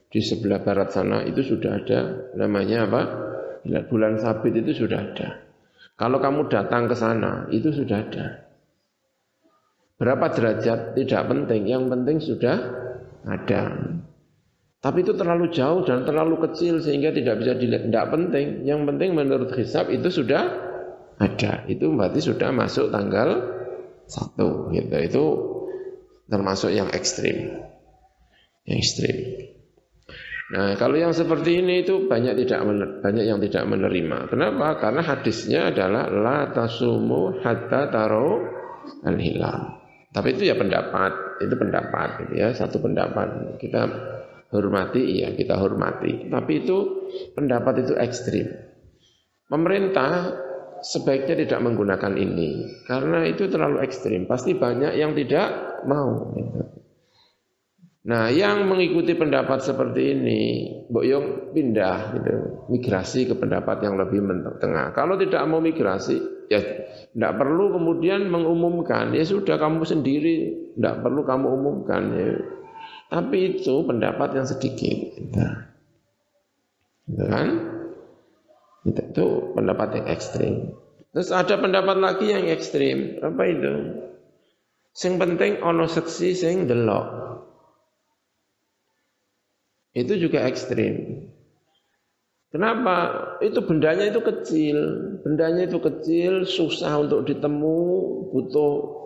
di 0.06 0.20
sebelah 0.22 0.62
barat 0.62 0.94
sana 0.94 1.26
itu 1.26 1.42
sudah 1.42 1.82
ada. 1.82 2.00
Namanya 2.38 2.86
apa? 2.86 3.02
Hilal 3.66 3.90
bulan 3.90 4.22
sabit 4.22 4.54
itu 4.62 4.86
sudah 4.86 4.98
ada. 5.02 5.28
Kalau 5.96 6.20
kamu 6.20 6.46
datang 6.52 6.86
ke 6.86 6.94
sana, 6.94 7.48
itu 7.50 7.72
sudah 7.72 7.98
ada. 8.04 8.26
Berapa 9.96 10.28
derajat 10.28 10.92
tidak 10.92 11.22
penting, 11.24 11.62
yang 11.66 11.88
penting 11.88 12.20
sudah 12.20 12.56
ada. 13.24 13.62
Tapi 14.84 15.02
itu 15.02 15.16
terlalu 15.16 15.50
jauh 15.50 15.82
dan 15.82 16.06
terlalu 16.06 16.46
kecil 16.46 16.78
sehingga 16.78 17.10
tidak 17.10 17.42
bisa 17.42 17.58
dilihat. 17.58 17.90
Tidak 17.90 18.06
penting. 18.12 18.46
Yang 18.68 18.80
penting 18.92 19.10
menurut 19.18 19.50
hisab 19.56 19.90
itu 19.90 20.06
sudah 20.12 20.46
ada. 21.18 21.66
Itu 21.66 21.90
berarti 21.90 22.22
sudah 22.22 22.54
masuk 22.54 22.94
tanggal 22.94 23.56
satu. 24.06 24.70
Gitu. 24.70 24.94
Itu 25.00 25.24
termasuk 26.28 26.70
yang 26.70 26.92
ekstrim. 26.92 27.66
Yang 28.68 28.78
ekstrim. 28.84 29.16
Nah, 30.46 30.78
kalau 30.78 30.94
yang 30.94 31.10
seperti 31.10 31.58
ini 31.58 31.82
itu 31.82 32.06
banyak 32.06 32.38
tidak 32.46 32.62
banyak 33.02 33.24
yang 33.26 33.42
tidak 33.42 33.66
menerima. 33.66 34.30
Kenapa? 34.30 34.78
Karena 34.78 35.02
hadisnya 35.02 35.74
adalah 35.74 36.06
la 36.06 36.54
tasumu 36.54 37.42
hatta 37.42 37.90
taro 37.90 38.46
al 39.02 39.18
hilal. 39.18 39.82
Tapi 40.14 40.38
itu 40.38 40.46
ya 40.46 40.54
pendapat, 40.54 41.42
itu 41.42 41.54
pendapat 41.58 42.08
gitu 42.22 42.34
ya, 42.38 42.54
satu 42.54 42.78
pendapat. 42.78 43.58
Kita 43.58 43.82
hormati, 44.54 45.02
iya 45.18 45.34
kita 45.34 45.58
hormati. 45.58 46.30
Tapi 46.30 46.52
itu 46.62 46.78
pendapat 47.34 47.82
itu 47.82 47.92
ekstrim. 47.98 48.46
Pemerintah 49.50 50.30
sebaiknya 50.82 51.34
tidak 51.42 51.60
menggunakan 51.62 52.14
ini 52.14 52.82
karena 52.86 53.26
itu 53.26 53.50
terlalu 53.50 53.82
ekstrim. 53.82 54.30
Pasti 54.30 54.54
banyak 54.54 54.94
yang 54.94 55.10
tidak 55.18 55.82
mau. 55.90 56.30
Nah, 58.06 58.30
yang 58.30 58.70
mengikuti 58.70 59.18
pendapat 59.18 59.66
seperti 59.66 60.14
ini, 60.14 60.40
Boyong 60.86 61.50
pindah 61.50 62.14
gitu, 62.14 62.34
migrasi 62.70 63.26
ke 63.26 63.34
pendapat 63.34 63.82
yang 63.82 63.98
lebih 63.98 64.22
tengah. 64.62 64.94
Kalau 64.94 65.18
tidak 65.18 65.42
mau 65.50 65.58
migrasi, 65.58 66.46
ya 66.46 66.62
tidak 67.10 67.32
perlu 67.34 67.74
kemudian 67.74 68.30
mengumumkan. 68.30 69.10
Ya 69.10 69.26
sudah 69.26 69.58
kamu 69.58 69.82
sendiri, 69.82 70.36
tidak 70.78 71.02
perlu 71.02 71.26
kamu 71.26 71.46
umumkan. 71.50 72.02
Ya. 72.14 72.30
Tapi 73.10 73.58
itu 73.58 73.82
pendapat 73.82 74.38
yang 74.38 74.46
sedikit. 74.46 74.98
Nah. 75.34 75.54
Kan? 77.10 77.48
Itu, 78.86 79.00
itu 79.02 79.26
pendapat 79.58 79.88
yang 79.98 80.06
ekstrim. 80.06 80.54
Terus 81.10 81.34
ada 81.34 81.58
pendapat 81.58 81.98
lagi 81.98 82.30
yang 82.30 82.46
ekstrim. 82.46 83.18
Apa 83.18 83.42
itu? 83.50 83.74
Sing 84.94 85.18
penting 85.18 85.58
ono 85.58 85.90
seksi 85.90 86.38
sing 86.38 86.70
delok. 86.70 87.35
Itu 89.96 90.20
juga 90.20 90.44
ekstrim. 90.44 91.24
Kenapa? 92.52 92.96
Itu 93.40 93.64
bendanya 93.64 94.12
itu 94.12 94.20
kecil. 94.20 94.76
Bendanya 95.24 95.64
itu 95.64 95.80
kecil, 95.80 96.44
susah 96.44 97.00
untuk 97.00 97.24
ditemu, 97.24 97.80
butuh 98.28 98.96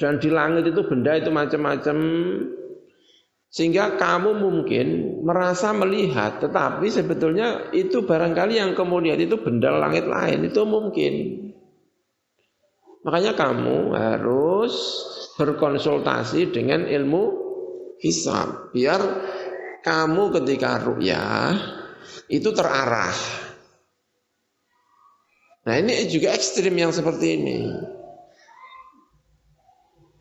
dan 0.00 0.16
di 0.16 0.32
langit 0.32 0.64
itu 0.64 0.80
benda 0.88 1.12
itu 1.12 1.28
macam-macam 1.28 1.96
sehingga 3.52 4.00
kamu 4.00 4.40
mungkin 4.40 4.86
merasa 5.26 5.76
melihat, 5.76 6.40
tetapi 6.40 6.86
sebetulnya 6.88 7.68
itu 7.74 8.06
barangkali 8.06 8.56
yang 8.56 8.72
kemudian 8.78 9.18
itu 9.20 9.36
benda 9.42 9.74
langit 9.74 10.06
lain, 10.06 10.46
itu 10.46 10.62
mungkin. 10.64 11.14
Makanya 13.02 13.34
kamu 13.34 13.92
harus 13.92 14.72
berkonsultasi 15.34 16.54
dengan 16.54 16.86
ilmu 16.86 17.22
hisab, 17.98 18.70
biar 18.70 19.02
kamu 19.80 20.32
ketika 20.40 20.80
ru'yah 20.80 21.56
itu 22.30 22.48
terarah. 22.54 23.16
Nah 25.60 25.74
ini 25.76 26.08
juga 26.08 26.32
ekstrim 26.32 26.72
yang 26.72 26.92
seperti 26.94 27.26
ini. 27.36 27.58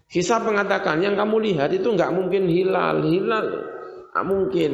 Hisab 0.09 0.41
mengatakan 0.49 0.99
yang 1.05 1.13
kamu 1.13 1.37
lihat 1.53 1.69
itu 1.69 1.85
nggak 1.85 2.11
mungkin 2.11 2.49
hilal, 2.49 3.05
hilal 3.05 3.45
nggak 4.09 4.25
mungkin. 4.25 4.71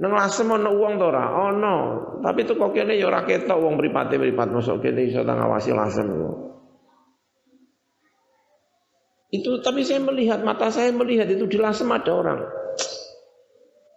Nang 0.00 0.12
lasem 0.16 0.48
ana 0.48 0.72
uang 0.72 0.96
to 0.96 1.06
ora? 1.06 1.24
Ana. 1.28 1.74
Tapi 2.24 2.48
itu 2.48 2.56
kok 2.56 2.72
kene 2.72 2.96
ya 2.96 3.12
ora 3.12 3.22
ketok 3.22 3.60
wong 3.60 3.76
mripate-mripat 3.78 4.48
mosok 4.48 4.80
kene 4.80 5.06
ngawasi 5.12 5.70
lasem. 5.76 6.08
Itu 9.30 9.62
tapi 9.62 9.86
saya 9.86 10.02
melihat 10.02 10.42
mata 10.42 10.74
saya 10.74 10.90
melihat 10.90 11.30
itu 11.30 11.46
di 11.46 11.54
lasem 11.54 11.86
ada 11.86 12.10
orang. 12.10 12.40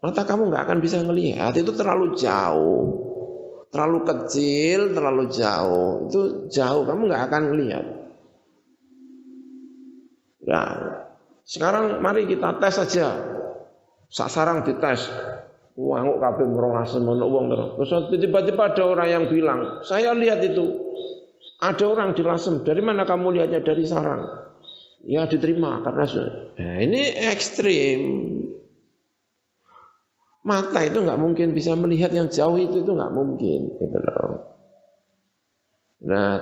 Mata 0.06 0.22
kamu 0.22 0.54
nggak 0.54 0.64
akan 0.70 0.78
bisa 0.78 1.02
melihat 1.02 1.58
itu 1.58 1.74
terlalu 1.74 2.14
jauh. 2.14 3.02
Terlalu 3.74 4.00
kecil, 4.06 4.94
terlalu 4.94 5.34
jauh. 5.34 6.06
Itu 6.06 6.46
jauh 6.54 6.86
kamu 6.86 7.10
nggak 7.10 7.24
akan 7.26 7.44
melihat. 7.50 7.86
Ya, 10.44 10.62
sekarang 11.48 12.04
mari 12.04 12.30
kita 12.30 12.62
tes 12.62 12.78
saja. 12.78 13.18
Sasarang 14.14 14.62
dites. 14.62 15.10
Wanguk 15.74 16.22
kabeh 16.22 16.46
ngrong 16.46 16.86
semono 16.86 17.26
wong 17.34 17.50
terus. 17.50 17.90
tiba-tiba 18.14 18.70
ada 18.70 18.84
orang 18.86 19.10
yang 19.10 19.24
bilang, 19.26 19.82
"Saya 19.82 20.14
lihat 20.14 20.46
itu. 20.46 20.70
Ada 21.58 21.90
orang 21.90 22.14
di 22.14 22.22
Lasem. 22.22 22.62
Dari 22.62 22.78
mana 22.86 23.10
kamu 23.10 23.34
lihatnya? 23.34 23.66
Dari 23.66 23.82
sarang." 23.82 24.53
Ya 25.04 25.28
diterima 25.28 25.84
karena 25.84 26.08
nah, 26.56 26.76
ini 26.80 27.12
ekstrim. 27.28 28.02
Mata 30.44 30.80
itu 30.84 31.00
nggak 31.00 31.20
mungkin 31.20 31.56
bisa 31.56 31.76
melihat 31.76 32.12
yang 32.12 32.28
jauh 32.28 32.60
itu 32.60 32.84
itu 32.84 32.92
nggak 32.92 33.16
mungkin, 33.16 33.80
gitu 33.80 33.98
loh. 34.00 34.44
Nah, 36.04 36.36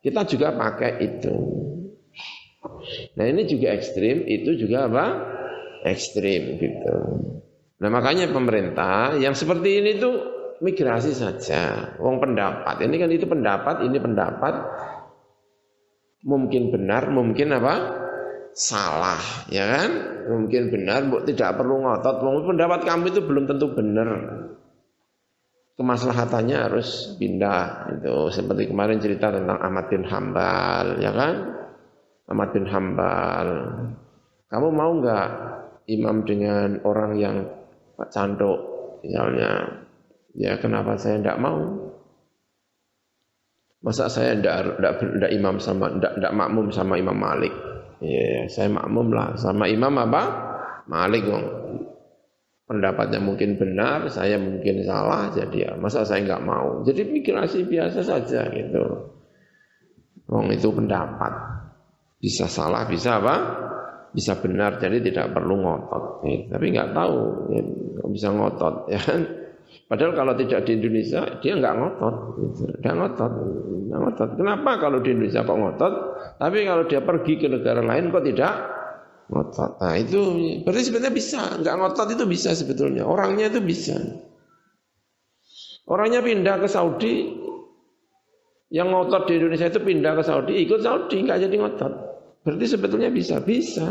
kita 0.00 0.24
juga 0.24 0.56
pakai 0.56 1.04
itu. 1.04 1.36
Nah 3.16 3.24
ini 3.28 3.44
juga 3.44 3.76
ekstrim, 3.76 4.24
itu 4.24 4.56
juga 4.56 4.88
apa? 4.88 5.06
Ekstrim 5.84 6.56
gitu. 6.56 6.96
Nah 7.76 7.88
makanya 7.92 8.32
pemerintah 8.32 9.20
yang 9.20 9.36
seperti 9.36 9.84
ini 9.84 9.90
tuh 10.00 10.14
migrasi 10.64 11.12
saja. 11.12 11.92
Wong 12.00 12.16
pendapat, 12.20 12.80
ini 12.84 12.96
kan 12.96 13.10
itu 13.12 13.28
pendapat, 13.28 13.84
ini 13.84 13.98
pendapat. 14.00 14.54
Mungkin 16.26 16.74
benar, 16.74 17.06
mungkin 17.14 17.54
apa? 17.54 17.74
Salah, 18.50 19.46
ya 19.46 19.62
kan? 19.62 19.90
Mungkin 20.26 20.74
benar, 20.74 21.06
tidak 21.22 21.54
perlu 21.54 21.86
ngotot. 21.86 22.18
Wong 22.18 22.50
pendapat 22.50 22.82
kamu 22.82 23.14
itu 23.14 23.20
belum 23.22 23.46
tentu 23.46 23.70
benar. 23.70 24.08
Kemaslahatannya 25.78 26.56
harus 26.56 27.14
pindah. 27.20 27.94
Itu 28.00 28.32
seperti 28.34 28.66
kemarin 28.72 28.98
cerita 28.98 29.30
tentang 29.30 29.60
Ahmad 29.60 29.86
bin 29.86 30.02
Hambal, 30.02 30.98
ya 30.98 31.14
kan? 31.14 31.34
Ahmad 32.26 32.48
bin 32.50 32.66
Hambal. 32.66 33.48
Kamu 34.50 34.68
mau 34.74 34.90
nggak 34.98 35.28
imam 35.86 36.26
dengan 36.26 36.82
orang 36.82 37.12
yang 37.22 37.36
canduk 38.10 38.58
misalnya? 39.06 39.84
Ya 40.34 40.58
kenapa 40.58 40.98
saya 40.98 41.22
tidak 41.22 41.38
mau? 41.38 41.85
Masa 43.86 44.10
saya 44.10 44.34
tidak 44.34 45.30
imam 45.30 45.62
sama 45.62 45.86
tidak 45.94 46.34
makmum 46.34 46.74
sama 46.74 46.98
Imam 46.98 47.14
Malik? 47.14 47.54
Ya, 48.02 48.50
saya 48.50 48.66
makmum 48.66 49.14
lah 49.14 49.38
sama 49.38 49.70
imam 49.70 49.94
apa? 49.94 50.22
Malik 50.90 51.22
wong. 51.30 51.44
Pendapatnya 52.66 53.22
mungkin 53.22 53.54
benar, 53.54 54.10
saya 54.10 54.42
mungkin 54.42 54.82
salah, 54.82 55.30
jadi 55.30 55.70
ya 55.70 55.70
masa 55.78 56.02
saya 56.02 56.18
nggak 56.26 56.42
mau. 56.42 56.82
Jadi 56.82 57.06
pikirasi 57.14 57.62
biasa 57.62 58.02
saja 58.02 58.50
gitu. 58.50 58.82
Wong 60.34 60.50
itu 60.50 60.66
pendapat. 60.74 61.30
Bisa 62.18 62.50
salah, 62.50 62.90
bisa 62.90 63.22
apa? 63.22 63.36
Bisa 64.10 64.34
benar, 64.42 64.82
jadi 64.82 64.98
tidak 64.98 65.30
perlu 65.30 65.62
ngotot. 65.62 66.26
Ya, 66.26 66.58
tapi 66.58 66.74
nggak 66.74 66.90
tahu, 66.90 67.18
ya, 67.54 67.62
bisa 68.10 68.34
ngotot, 68.34 68.90
ya 68.90 68.98
kan? 68.98 69.45
Padahal 69.86 70.18
kalau 70.18 70.34
tidak 70.34 70.66
di 70.66 70.82
Indonesia 70.82 71.22
dia 71.38 71.54
nggak 71.54 71.74
ngotot, 71.78 72.16
gitu. 72.42 72.62
nggak 72.82 72.94
ngotot, 72.98 73.32
nggak 73.86 74.00
ngotot. 74.02 74.30
Kenapa 74.34 74.70
kalau 74.82 74.98
di 74.98 75.14
Indonesia 75.14 75.46
kok 75.46 75.58
ngotot? 75.62 75.94
Tapi 76.42 76.56
kalau 76.66 76.84
dia 76.90 77.00
pergi 77.06 77.32
ke 77.38 77.46
negara 77.46 77.78
lain 77.86 78.10
kok 78.10 78.26
tidak 78.26 78.52
ngotot. 79.30 79.70
Nah 79.78 79.94
itu 79.94 80.20
berarti 80.66 80.82
sebenarnya 80.90 81.14
bisa, 81.14 81.40
nggak 81.62 81.74
ngotot 81.78 82.08
itu 82.18 82.24
bisa 82.26 82.50
sebetulnya. 82.58 83.06
Orangnya 83.06 83.46
itu 83.46 83.62
bisa. 83.62 83.94
Orangnya 85.86 86.18
pindah 86.18 86.56
ke 86.58 86.66
Saudi, 86.66 87.14
yang 88.74 88.90
ngotot 88.90 89.30
di 89.30 89.38
Indonesia 89.38 89.70
itu 89.70 89.78
pindah 89.78 90.18
ke 90.18 90.22
Saudi, 90.26 90.66
ikut 90.66 90.82
Saudi, 90.82 91.22
nggak 91.22 91.46
jadi 91.46 91.56
ngotot. 91.62 91.92
Berarti 92.42 92.66
sebetulnya 92.66 93.10
bisa, 93.14 93.38
bisa, 93.38 93.86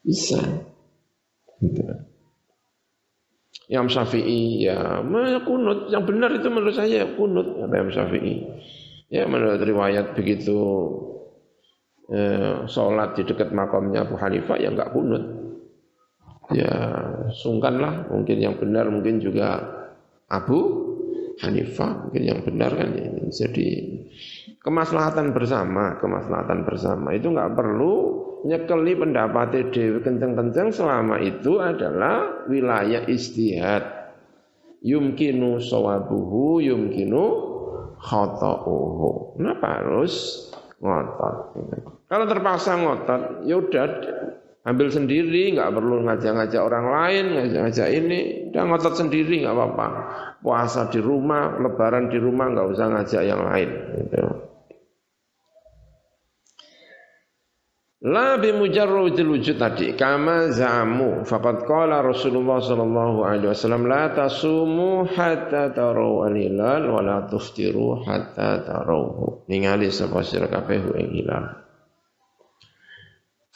bisa. 0.00 0.40
Gitu. 1.60 2.15
Imam 3.66 3.90
Syafi'i 3.90 4.62
ya. 4.62 5.02
Kunut. 5.42 5.90
Yang 5.90 6.04
benar 6.06 6.30
itu 6.34 6.48
menurut 6.48 6.76
saya 6.76 7.02
kunut 7.18 7.46
kata 7.58 7.74
Imam 7.74 7.92
Syafi'i. 7.92 8.34
Ya 9.10 9.26
menurut 9.26 9.58
riwayat 9.62 10.14
begitu 10.14 10.58
eh, 12.10 12.66
sholat 12.70 13.18
di 13.18 13.22
dekat 13.26 13.50
makamnya 13.50 14.06
Abu 14.06 14.14
Hanifah 14.18 14.56
ya 14.58 14.70
enggak 14.70 14.94
kunut. 14.94 15.24
Ya 16.54 16.70
sungkanlah. 17.34 18.06
Mungkin 18.06 18.38
yang 18.38 18.54
benar 18.58 18.86
mungkin 18.86 19.18
juga 19.18 19.66
Abu 20.30 20.85
Hanifah 21.36 22.08
mungkin 22.08 22.22
yang 22.24 22.40
benar 22.40 22.72
kan 22.72 22.96
ya. 22.96 23.12
jadi 23.28 23.68
kemaslahatan 24.64 25.36
bersama 25.36 26.00
kemaslahatan 26.00 26.64
bersama. 26.64 27.12
Itu 27.12 27.28
enggak 27.28 27.52
perlu 27.52 27.94
nyekeli 28.48 28.96
pendapat 28.96 29.68
dewi 29.68 30.00
kenceng-kenceng. 30.00 30.72
Selama 30.72 31.20
itu 31.20 31.60
adalah 31.60 32.48
wilayah 32.48 33.04
istihad. 33.04 33.84
Yumkinu 34.80 35.60
sawabuhu 35.60 36.64
yumkinu 36.64 37.24
khata'uhu. 38.00 39.36
Kenapa 39.36 39.82
harus 39.82 40.46
ngotot? 40.80 41.58
Kalau 42.06 42.24
terpaksa 42.24 42.80
ngotot 42.80 43.44
ya 43.44 43.60
udah 43.60 43.86
ambil 44.66 44.90
sendiri 44.90 45.54
nggak 45.54 45.70
perlu 45.70 46.02
ngajak-ngajak 46.02 46.62
orang 46.62 46.86
lain 46.90 47.24
ngajak-ngajak 47.38 47.88
ini. 47.94 48.20
Udah 48.50 48.62
ngotot 48.66 48.94
sendiri 48.98 49.46
nggak 49.46 49.54
apa-apa. 49.54 49.88
Puasa 50.42 50.90
di 50.90 50.98
rumah 50.98 51.54
lebaran 51.62 52.10
di 52.10 52.18
rumah 52.18 52.50
nggak 52.50 52.66
usah 52.74 52.86
ngajak 52.90 53.22
yang 53.22 53.46
lain 53.46 53.70
gitu. 53.94 54.22
La 58.06 58.38
bimujarradil 58.38 59.34
wujud 59.34 59.56
tadi 59.58 59.98
kama 59.98 60.54
zamu. 60.54 61.26
Faqad 61.26 61.66
qala 61.66 62.06
Rasulullah 62.06 62.62
sallallahu 62.62 63.26
alaihi 63.26 63.50
wasallam 63.50 63.90
la 63.90 64.14
tasumu 64.14 65.10
hatta 65.10 65.74
taraw 65.74 66.22
al-hilal 66.28 66.86
wa 66.86 67.02
la 67.02 67.26
tuftiru 67.26 68.06
hatta 68.06 68.62
tarawhu 68.62 69.48
ningali 69.50 69.90
sapa 69.90 70.22
sira 70.22 70.46
kabeh 70.46 70.86
ing 71.02 71.18
hilal 71.18 71.65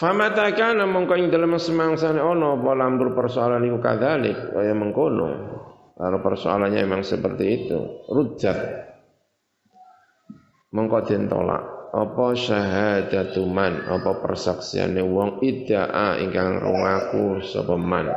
Famata 0.00 0.48
kana 0.56 0.88
mongko 0.88 1.12
ing 1.12 1.28
dalem 1.28 1.60
semangsane 1.60 2.24
ana 2.24 2.56
apa 2.56 2.72
lambur 2.72 3.12
persoalan 3.12 3.68
iku 3.68 3.84
kadzalik 3.84 4.56
kaya 4.56 4.72
mengkono. 4.72 5.28
Kalau 5.92 6.24
persoalannya 6.24 6.80
memang 6.88 7.04
seperti 7.04 7.44
itu. 7.44 8.08
Rujat. 8.08 8.58
Mongko 10.72 11.04
den 11.04 11.28
tolak. 11.28 11.92
Apa 11.92 12.32
syahadatu 12.32 13.44
man? 13.44 13.84
Apa 13.92 14.24
persaksiane 14.24 15.04
wong 15.04 15.44
idda'a 15.44 16.16
ingkang 16.24 16.64
ngaku 16.64 17.44
sapa 17.44 17.76
man? 17.76 18.08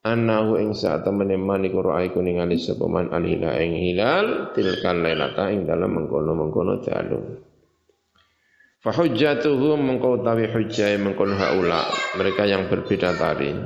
Annahu 0.00 0.56
ing 0.64 0.72
saat 0.72 1.04
temene 1.04 1.36
man 1.36 1.60
iku 1.68 1.84
ra'aiku 1.84 2.24
ningali 2.24 2.56
sapa 2.56 2.88
man 2.88 3.12
alila 3.12 3.52
ing 3.60 3.76
hilal 3.76 4.56
tilkan 4.56 5.04
lailata 5.04 5.52
ing 5.52 5.68
dalam 5.68 5.92
mengkono-mengkono 5.92 6.80
dalu 6.80 7.52
fa 8.84 8.92
hujjatuhu 8.92 9.80
mengko 9.80 10.20
utawi 10.20 10.44
hujjah 10.52 10.92
mengkono 11.00 11.40
haula 11.40 11.88
mereka 12.20 12.44
yang 12.44 12.68
berbeda 12.68 13.16
tari 13.16 13.56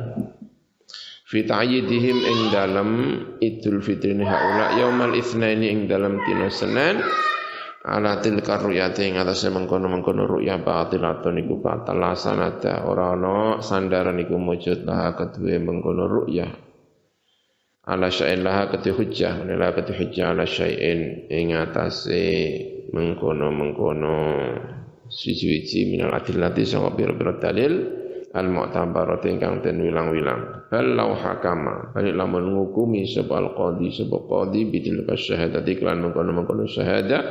fi 1.27 1.43
ta'yidihim 1.43 2.19
ing 2.23 2.41
dalam 2.55 2.89
idul 3.43 3.83
fitri 3.83 4.15
haula 4.23 4.79
yaumal 4.79 5.19
itsnaini 5.19 5.75
ing 5.75 5.91
dalam 5.91 6.23
dina 6.23 6.47
Senin 6.55 7.03
ala 7.89 8.21
tilka 8.21 8.61
ruyati 8.61 9.09
ing 9.09 9.17
atase 9.17 9.49
mengkono-mengkono 9.49 10.29
ruya 10.29 10.61
batilatun 10.61 11.41
iku 11.41 11.63
batal. 11.65 11.97
Lasanata 11.97 12.85
ora 12.85 13.17
ana 13.17 13.65
sandaran 13.65 14.21
iku 14.21 14.37
mujud 14.37 14.85
lah 14.85 15.17
kedue 15.17 15.57
mengkono 15.57 16.05
ruya. 16.05 16.49
Ala 17.89 18.13
syai'in 18.13 18.45
laha 18.45 18.69
kedue 18.69 18.93
hujjah 18.93 19.41
nila 19.49 19.73
kedue 19.73 19.97
hujjah 19.97 20.37
ala 20.37 20.45
syai'in 20.45 21.33
ing 21.33 21.57
atase 21.57 22.25
mengkono-mengkono 22.93 24.21
siji-siji 25.09 25.89
minal 25.89 26.13
adillati 26.13 26.69
sanga 26.69 26.93
pira-pira 26.93 27.41
dalil 27.41 27.73
al 28.37 28.49
mu'tabarat 28.53 29.25
ingkang 29.25 29.65
den 29.65 29.81
wilang-wilang. 29.81 30.69
Bal 30.69 30.87
lau 30.93 31.17
hakama 31.17 31.97
balik 31.97 32.13
lamun 32.13 32.53
ngukumi 32.53 33.09
sapa 33.09 33.41
al 33.41 33.57
qadi 33.57 33.89
sapa 33.89 34.17
qadi 34.21 34.69
bidil 34.69 35.09
syahadati 35.09 35.73
lan 35.81 36.05
mengkono-mengkono 36.05 36.69
syahadah 36.69 37.23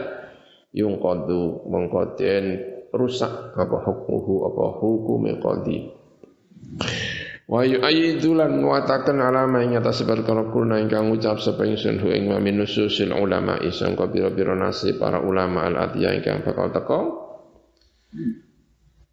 yung 0.73 0.97
qadu 0.97 1.69
mengkoden 1.69 2.45
rusak 2.91 3.53
apa 3.53 3.77
hukmuhu 3.85 4.35
apa 4.49 4.63
hukum 4.81 5.21
qadi. 5.37 5.77
Wa 7.47 7.63
yu'ayyidu 7.63 8.35
lan 8.35 8.59
muatakan 8.59 9.23
alama 9.23 9.63
ing 9.63 9.79
atas 9.79 10.03
perkara 10.03 10.51
kulna 10.51 10.83
ingkang 10.83 11.07
ngucap 11.07 11.39
sapa 11.39 11.63
ingsun 11.63 12.03
hu 12.03 12.11
ing 12.11 12.27
min 12.43 12.59
nususil 12.59 13.15
ulama 13.15 13.55
isang 13.63 13.95
pira-pira 13.95 14.51
nasi 14.51 14.99
para 14.99 15.23
ulama 15.23 15.63
al 15.63 15.79
atiyah 15.79 16.11
ingkang 16.11 16.43
bakal 16.43 16.67
teko 16.75 16.99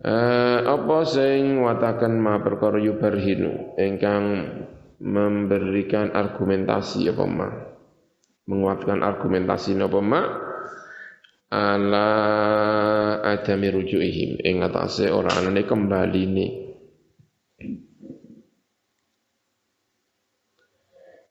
eh, 0.05 0.59
apa 0.63 0.97
sing 1.07 1.63
watakan 1.63 2.19
ma 2.19 2.39
perkara 2.43 2.79
yubarhinu? 2.79 3.75
Ingkang 3.79 4.25
memberikan 5.03 6.15
argumentasi 6.15 7.11
apa 7.11 7.25
ma? 7.27 7.49
Menguatkan 8.45 9.01
argumentasi 9.01 9.75
apa 9.79 10.01
ma? 10.05 10.23
Ala 11.55 12.11
adami 13.23 13.69
rujuihim. 13.71 14.43
Ing 14.43 14.65
atase 14.67 15.09
ora 15.09 15.31
anane 15.39 15.63
kembaline. 15.65 16.47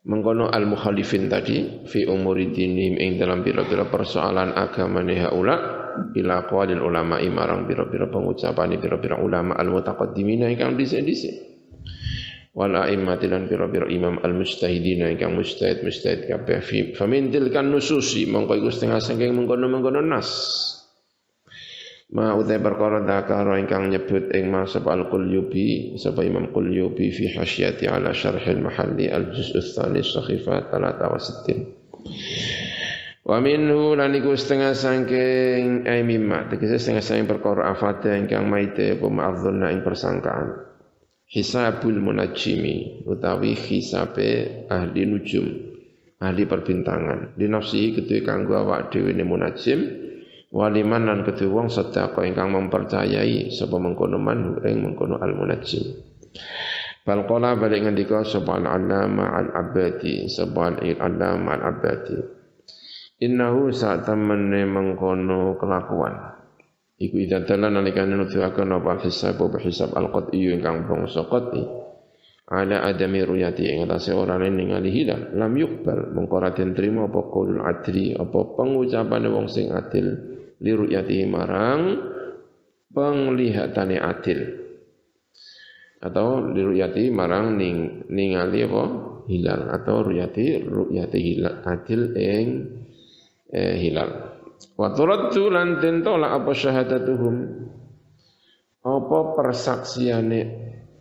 Mengkono 0.04 0.52
al 0.52 0.68
mukhalifin 0.68 1.32
tadi 1.32 1.88
fi 1.88 2.04
umuri 2.04 2.52
dinihim 2.52 3.00
ing 3.00 3.12
dalam 3.16 3.40
pira-pira 3.40 3.88
persoalan 3.88 4.52
agamane 4.52 5.16
haula 5.16 5.83
bila 6.14 6.46
qawlil 6.50 6.82
ulama 6.82 7.22
imarang 7.22 7.66
pira-pira 7.66 8.10
pengucapan 8.10 8.78
pira-pira 8.78 9.18
ulama 9.22 9.58
al 9.58 9.70
mutaqaddimina 9.70 10.50
ingkang 10.50 10.78
dhisik-dhisik 10.78 11.54
wal 12.54 12.70
a'immati 12.78 13.26
lan 13.26 13.50
pira-pira 13.50 13.90
imam 13.90 14.22
al 14.22 14.38
mujtahidin 14.38 15.10
ingkang 15.10 15.34
mujtahid 15.34 15.82
mujtahid 15.82 16.30
kabeh. 16.30 16.62
Fi 16.62 16.94
famintil 16.94 17.50
kan 17.50 17.66
nususi 17.74 18.30
mongko 18.30 18.54
iku 18.62 18.70
setengah 18.70 19.02
saking 19.02 19.34
mengkono-mengkono 19.34 20.06
nas. 20.06 20.30
Ma 22.14 22.38
utai 22.38 22.62
perkara 22.62 23.02
dakara 23.02 23.58
ingkang 23.58 23.90
nyebut 23.90 24.30
ing 24.38 24.54
masab 24.54 24.86
al 24.86 25.10
qulyubi 25.10 25.98
sapa 25.98 26.22
imam 26.22 26.54
qulyubi 26.54 27.10
fi 27.10 27.34
hasyati 27.34 27.90
ala 27.90 28.14
syarh 28.14 28.38
al 28.38 28.62
mahalli 28.62 29.10
al 29.10 29.34
juz' 29.34 29.50
tsani 29.74 30.06
sahifa 30.06 30.70
63 30.70 32.63
Wa 33.24 33.40
minhu 33.40 33.96
lan 33.96 34.12
setengah 34.12 34.76
saking 34.76 35.88
ai 35.88 36.04
mimma. 36.04 36.52
Tegese 36.52 36.76
setengah 36.76 37.04
saking 37.04 37.28
perkara 37.32 37.72
afate 37.72 38.12
ingkang 38.20 38.52
maite 38.52 39.00
apa 39.00 39.08
ma'dzunna 39.08 39.72
ing 39.72 39.80
persangkaan. 39.80 40.76
Hisabul 41.24 42.04
munajjimi 42.04 43.08
utawi 43.08 43.56
hisabe 43.56 44.68
ahli 44.68 45.08
nujum 45.08 45.48
ahli 46.20 46.44
perbintangan. 46.44 47.40
Dinafsihi 47.40 47.96
kedue 47.96 48.28
kanggo 48.28 48.60
awak 48.60 48.92
dhewe 48.92 49.16
ne 49.16 49.24
munajjim 49.24 49.80
waliman 50.52 51.08
lan 51.08 51.20
kedue 51.24 51.48
wong 51.48 51.72
sedekah 51.72 52.28
ingkang 52.28 52.52
mempercayai 52.52 53.50
sapa 53.56 53.80
mengkono 53.80 54.20
man 54.20 54.60
ing 54.68 54.84
mengkono 54.84 55.16
al 55.24 55.32
munajjim. 55.32 55.96
Bal 57.08 57.24
qala 57.24 57.56
balik 57.56 57.88
ngendika 57.88 58.28
sapa 58.28 58.60
al 58.60 58.68
allama 58.68 59.32
al 59.32 59.48
abadi 59.56 60.28
sapa 60.28 60.76
al 60.76 60.76
allama 61.00 61.56
al 61.56 61.80
innahu 63.22 63.70
sa 63.74 64.02
temene 64.02 64.66
mengkono 64.66 65.60
kelakuan. 65.60 66.34
Iku 66.94 67.20
idza 67.20 67.44
dalla 67.44 67.68
nalikane 67.68 68.16
nuduhaken 68.16 68.80
apa 68.80 69.02
hisab 69.04 69.42
apa 69.42 69.58
hisab 69.60 69.92
al-qat'i 69.98 70.56
ingkang 70.56 70.88
bangsa 70.88 71.26
qat'i. 71.28 71.64
Ala 72.54 72.86
adami 72.86 73.24
ruyati 73.24 73.66
ing 73.66 73.88
atase 73.88 74.14
ora 74.14 74.38
ningali 74.38 74.94
hilal. 74.94 75.34
Lam 75.34 75.58
yuqbal 75.58 76.14
mengko 76.14 76.34
ora 76.38 76.54
den 76.54 76.76
apa 76.76 77.20
qaulul 77.28 77.64
adli 77.66 78.14
apa 78.14 78.40
pengucapane 78.56 79.28
wong 79.32 79.48
sing 79.50 79.74
adil. 79.74 80.06
Li 80.62 80.72
ruyati 80.72 81.24
marang 81.26 81.82
penglihatane 82.94 83.98
adil. 83.98 84.40
Atau 86.04 86.52
li 86.52 86.62
ruyati 86.62 87.10
marang 87.10 87.58
ning 87.58 88.06
ningali 88.12 88.60
apa? 88.68 88.84
Hilal. 89.24 89.62
Atau 89.72 90.04
ruyati 90.04 90.62
ruyati 90.62 91.20
hilal 91.20 91.64
adil 91.64 92.12
ing 92.20 92.48
eh, 93.54 93.78
hilal 93.78 94.34
Wa 94.74 94.90
turaddu 94.94 95.54
lan 95.54 95.78
den 95.80 96.02
tolak 96.02 96.44
apa 96.44 96.52
syahadatuhum. 96.56 97.36
Apa 98.84 99.18
persaksiane 99.40 100.42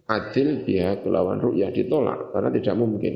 adil 0.07 0.63
dia 0.63 1.03
kelawan 1.03 1.43
ru'yah 1.43 1.75
ditolak 1.75 2.31
karena 2.31 2.51
tidak 2.55 2.77
mungkin. 2.79 3.15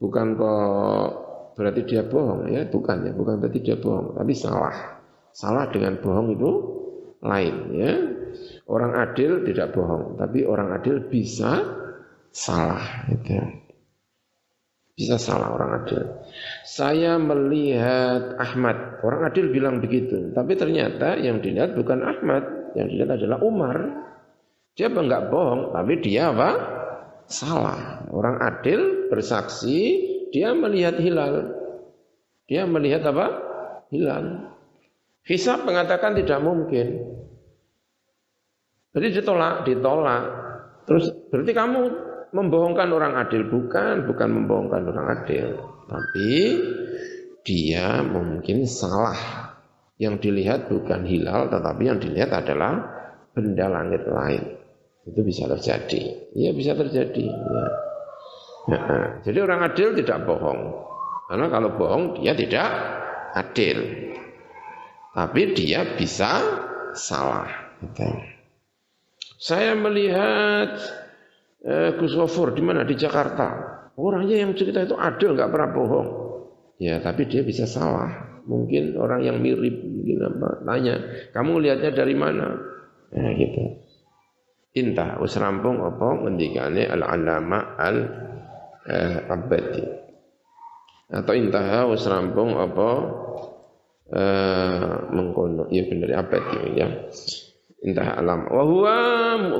Bukan 0.00 0.26
kok 0.40 1.08
berarti 1.54 1.80
dia 1.84 2.02
bohong 2.04 2.48
ya, 2.48 2.64
bukan 2.68 3.08
ya, 3.08 3.12
bukan 3.12 3.40
berarti 3.40 3.60
dia 3.60 3.76
bohong, 3.76 4.16
tapi 4.16 4.32
salah. 4.32 4.76
Salah 5.34 5.68
dengan 5.68 6.00
bohong 6.00 6.32
itu 6.32 6.50
lain 7.20 7.54
ya. 7.76 7.92
Orang 8.66 8.96
adil 8.96 9.44
tidak 9.44 9.76
bohong, 9.76 10.16
tapi 10.16 10.48
orang 10.48 10.72
adil 10.80 11.04
bisa 11.04 11.60
salah 12.32 13.04
gitu. 13.12 13.63
Bisa 14.94 15.18
salah 15.18 15.50
orang 15.50 15.82
adil. 15.82 16.06
Saya 16.62 17.18
melihat 17.18 18.38
Ahmad. 18.38 19.02
Orang 19.02 19.26
adil 19.26 19.50
bilang 19.50 19.82
begitu. 19.82 20.30
Tapi 20.30 20.54
ternyata 20.54 21.18
yang 21.18 21.42
dilihat 21.42 21.74
bukan 21.74 21.98
Ahmad. 22.06 22.74
Yang 22.78 22.86
dilihat 22.94 23.10
adalah 23.18 23.38
Umar. 23.42 23.76
Dia 24.78 24.86
enggak 24.86 25.34
bohong. 25.34 25.74
Tapi 25.74 25.92
dia 25.98 26.30
apa? 26.30 26.50
Salah. 27.26 28.06
Orang 28.14 28.38
adil 28.38 29.10
bersaksi. 29.10 29.98
Dia 30.30 30.54
melihat 30.54 30.94
hilal. 31.02 31.50
Dia 32.46 32.62
melihat 32.62 33.02
apa? 33.10 33.26
Hilal. 33.90 34.54
Hisab 35.26 35.66
mengatakan 35.66 36.14
tidak 36.14 36.38
mungkin. 36.38 37.02
Jadi 38.94 39.06
ditolak, 39.10 39.66
ditolak. 39.66 40.24
Terus 40.86 41.10
berarti 41.32 41.50
kamu 41.50 41.80
membohongkan 42.34 42.90
orang 42.90 43.14
adil 43.14 43.46
bukan, 43.46 44.10
bukan 44.10 44.28
membohongkan 44.42 44.82
orang 44.90 45.06
adil, 45.22 45.54
tapi 45.86 46.30
dia 47.46 48.02
mungkin 48.02 48.66
salah. 48.66 49.52
Yang 49.94 50.26
dilihat 50.26 50.66
bukan 50.66 51.06
hilal, 51.06 51.46
tetapi 51.54 51.86
yang 51.86 52.02
dilihat 52.02 52.34
adalah 52.34 52.82
benda 53.30 53.70
langit 53.70 54.02
lain. 54.10 54.58
Itu 55.06 55.22
bisa 55.22 55.46
terjadi. 55.46 56.34
Ya 56.34 56.50
bisa 56.50 56.74
terjadi. 56.74 57.30
Ya. 57.30 57.66
Ya, 58.64 58.80
jadi 59.22 59.44
orang 59.44 59.70
adil 59.70 59.92
tidak 59.94 60.24
bohong. 60.24 60.82
Karena 61.28 61.46
kalau 61.52 61.78
bohong 61.78 62.18
dia 62.18 62.34
tidak 62.34 62.68
adil. 63.38 63.78
Tapi 65.14 65.40
dia 65.54 65.94
bisa 65.94 66.42
salah. 66.96 67.46
Saya 69.38 69.76
melihat 69.76 70.74
eh, 71.64 71.90
Gus 71.96 72.12
Gofur 72.14 72.52
di 72.52 72.60
mana 72.60 72.84
di 72.84 72.94
Jakarta. 72.94 73.72
Orangnya 73.96 74.44
yang 74.44 74.52
cerita 74.52 74.84
itu 74.84 74.94
adil 74.98 75.32
nggak 75.34 75.50
pernah 75.50 75.70
bohong. 75.72 76.08
Ya, 76.82 76.98
tapi 77.00 77.30
dia 77.30 77.46
bisa 77.46 77.64
salah. 77.64 78.42
Mungkin 78.44 79.00
orang 79.00 79.24
yang 79.24 79.40
mirip 79.40 79.80
mungkin 79.80 80.20
apa 80.20 80.48
tanya, 80.68 80.94
kamu 81.32 81.64
lihatnya 81.64 81.90
dari 81.96 82.12
mana? 82.12 82.60
Ya 83.14 83.32
gitu. 83.38 83.80
Intah 84.74 85.22
wis 85.22 85.38
rampung 85.38 85.80
apa 85.80 86.26
ngendikane 86.26 86.90
al-alama 86.90 87.78
al 87.78 87.96
abadi. 89.30 89.86
Atau 91.14 91.32
intah 91.38 91.86
wis 91.88 92.04
rampung 92.10 92.58
apa 92.58 92.88
eh, 94.10 94.94
mengkono 95.14 95.70
ya 95.70 95.86
benar 95.86 96.26
abadi 96.26 96.58
ya. 96.74 96.90
Intah 97.86 98.18
alam. 98.18 98.50
Wa 98.50 98.62
huwa 98.66 98.96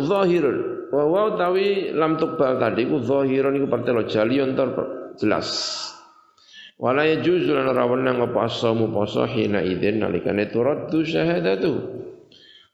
zahirun 0.02 0.73
Wa 0.92 1.04
wa 1.08 1.32
tawi 1.38 1.92
lam 1.94 2.18
tukbal 2.20 2.60
tadi 2.60 2.84
ku 2.88 3.00
zahiran 3.00 3.56
iku 3.56 3.66
partelo 3.70 4.04
jalion 4.04 4.52
tor 4.58 4.68
jelas. 5.16 5.48
Wala 6.74 7.06
yajuzu 7.06 7.54
lan 7.54 7.70
ora 7.70 7.86
wenang 7.86 8.18
apa 8.18 8.50
asamu 8.50 8.90
poso 8.90 9.22
hina 9.30 9.62
idzin 9.62 10.02
nalikane 10.02 10.50
turaddu 10.50 11.06
syahadatu. 11.06 11.72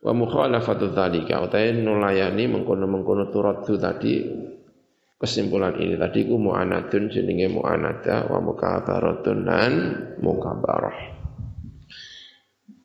Wa 0.00 0.16
mukhalafatu 0.16 0.96
dzalika 0.96 1.44
utahe 1.44 1.76
nulayani 1.76 2.48
mengkono-mengkono 2.48 3.28
turaddu 3.28 3.76
tadi 3.76 4.24
kesimpulan 5.20 5.76
ini 5.76 6.00
tadi 6.00 6.24
ku 6.24 6.40
mu'anadun 6.40 7.12
jenenge 7.12 7.52
mu'anada 7.52 8.32
wa 8.32 8.40
mukabaratun 8.40 9.38
dan 9.44 9.72
mukabarah. 10.24 10.98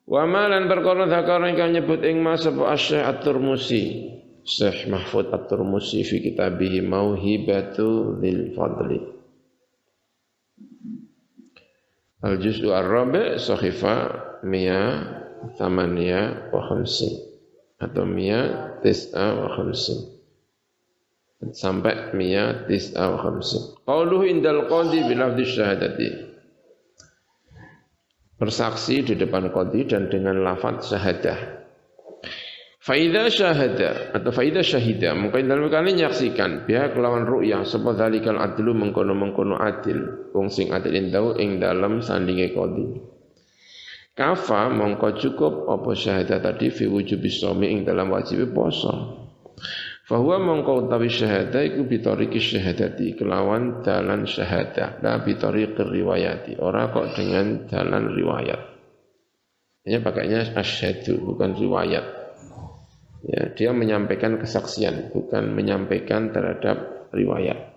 Wa 0.05 0.28
malan 0.28 0.67
perkara 0.67 1.07
zakara 1.07 1.47
ingkang 1.49 1.71
nyebut 1.80 2.03
ing 2.03 2.19
mas 2.19 2.43
apa 2.43 2.76
asyah 2.76 3.07
at-Turmusi 3.15 4.11
Syekh 4.45 4.85
Mahfud 4.93 5.33
At-Turmusi 5.33 6.05
fi 6.05 6.21
kitabihi 6.21 6.85
Mauhibatu 6.85 8.21
Dzil 8.21 8.53
Fadli. 8.53 9.01
Al-Juz'u 12.21 12.69
Ar-Rabi' 12.69 13.41
Sahifa 13.41 13.95
Mia 14.45 15.01
Thamania 15.57 16.53
wa 16.53 16.61
Khamsin 16.61 17.13
atau 17.81 18.05
Mia 18.05 18.73
Tis'a 18.85 19.33
wa 19.33 19.49
Khamsin 19.49 20.13
sampai 21.53 22.13
Mia 22.13 22.65
Tis'a 22.69 23.13
wa 23.13 23.17
Khamsin. 23.21 23.81
Qauluhu 23.85 24.29
indal 24.29 24.69
qadi 24.69 25.05
bilafdi 25.05 25.43
syahadati. 25.45 26.09
Bersaksi 28.37 29.01
di 29.01 29.13
depan 29.17 29.49
qadi 29.49 29.89
dan 29.89 30.09
dengan 30.09 30.41
lafaz 30.45 30.89
syahadah. 30.93 31.64
Faida 32.86 33.25
syahada 33.33 34.13
atau 34.13 34.29
faida 34.29 34.61
syahida 34.61 35.17
mungkin 35.17 35.49
dalam 35.49 35.73
kali 35.73 35.97
nyaksikan 35.97 36.69
pihak 36.69 36.93
lawan 37.01 37.25
ru'yah 37.25 37.65
sebab 37.65 37.97
dalikal 37.97 38.38
adlu 38.38 38.77
mengkono 38.77 39.17
mengkono 39.17 39.57
adil 39.57 40.29
wong 40.29 40.53
sing 40.53 40.69
adil 40.69 40.93
tahu 41.09 41.33
ing 41.41 41.57
dalam 41.57 42.05
sandinge 42.05 42.53
kodi. 42.53 43.01
Kafa 44.13 44.69
mongko 44.69 45.17
cukup 45.17 45.65
apa 45.65 45.97
syahada 45.97 46.38
tadi 46.38 46.69
fi 46.69 46.86
wujub 46.86 47.25
isomi 47.25 47.73
ing 47.73 47.89
dalam 47.89 48.13
wajib 48.13 48.53
poso. 48.53 48.93
Fahuwa 50.05 50.38
mongko 50.45 50.86
utawi 50.86 51.09
syahada 51.09 51.65
iku 51.65 51.89
bitoriki 51.89 52.38
syahadati 52.38 53.17
kelawan 53.17 53.81
dalan 53.81 54.29
syahada 54.29 55.01
la 55.01 55.25
bitoriki 55.25 55.81
riwayati 55.81 56.61
ora 56.61 56.93
kok 56.93 57.17
dengan 57.17 57.65
dalan 57.65 58.13
riwayat. 58.13 58.61
Ini 59.89 60.05
pakainya 60.05 60.53
asyhadu 60.53 61.17
bukan 61.33 61.57
riwayat. 61.57 62.24
Ya, 63.24 63.53
dia 63.55 63.72
menyampaikan 63.72 64.36
kesaksian, 64.38 65.16
bukan 65.16 65.55
menyampaikan 65.55 66.36
terhadap 66.36 67.07
riwayat. 67.16 67.74